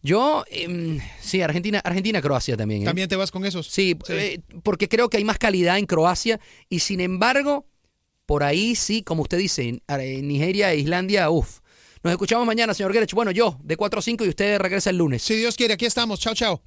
Yo, 0.04 0.44
em, 0.50 1.00
sí, 1.18 1.40
Argentina, 1.40 1.80
Argentina, 1.82 2.20
Croacia 2.20 2.58
también. 2.58 2.82
¿eh? 2.82 2.84
¿También 2.84 3.08
te 3.08 3.16
vas 3.16 3.30
con 3.30 3.46
esos? 3.46 3.66
Sí, 3.66 3.96
eh, 4.10 4.38
porque 4.62 4.86
creo 4.86 5.08
que 5.08 5.16
hay 5.16 5.24
más 5.24 5.38
calidad 5.38 5.78
en 5.78 5.86
Croacia 5.86 6.38
y 6.68 6.80
sin 6.80 7.00
embargo, 7.00 7.66
por 8.26 8.42
ahí 8.42 8.74
sí, 8.74 9.02
como 9.02 9.22
usted 9.22 9.38
dice, 9.38 9.80
en 9.88 10.28
Nigeria 10.28 10.72
e 10.72 10.76
Islandia, 10.76 11.30
uff. 11.30 11.60
Nos 12.02 12.10
escuchamos 12.10 12.46
mañana, 12.46 12.74
señor 12.74 12.92
Gerech. 12.92 13.14
Bueno, 13.14 13.30
yo, 13.30 13.56
de 13.62 13.78
4 13.78 13.98
a 13.98 14.02
5 14.02 14.26
y 14.26 14.28
usted 14.28 14.58
regresa 14.58 14.90
el 14.90 14.98
lunes. 14.98 15.22
Si 15.22 15.36
Dios 15.36 15.56
quiere, 15.56 15.72
aquí 15.72 15.86
estamos. 15.86 16.20
Chao, 16.20 16.34
chao. 16.34 16.60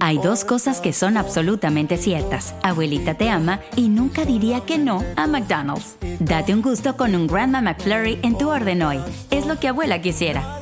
Hay 0.00 0.18
dos 0.18 0.44
cosas 0.44 0.80
que 0.80 0.92
son 0.92 1.16
absolutamente 1.16 1.96
ciertas. 1.96 2.52
Abuelita 2.64 3.16
te 3.16 3.28
ama 3.28 3.60
y 3.76 3.88
nunca 3.88 4.24
diría 4.24 4.62
que 4.62 4.78
no 4.78 5.04
a 5.14 5.28
McDonald's. 5.28 5.94
Date 6.18 6.52
un 6.52 6.62
gusto 6.62 6.96
con 6.96 7.14
un 7.14 7.28
Grandma 7.28 7.62
McFlurry 7.62 8.18
en 8.24 8.36
tu 8.36 8.50
orden 8.50 8.82
hoy. 8.82 8.98
Es 9.30 9.46
lo 9.46 9.60
que 9.60 9.68
abuela 9.68 10.02
quisiera. 10.02 10.61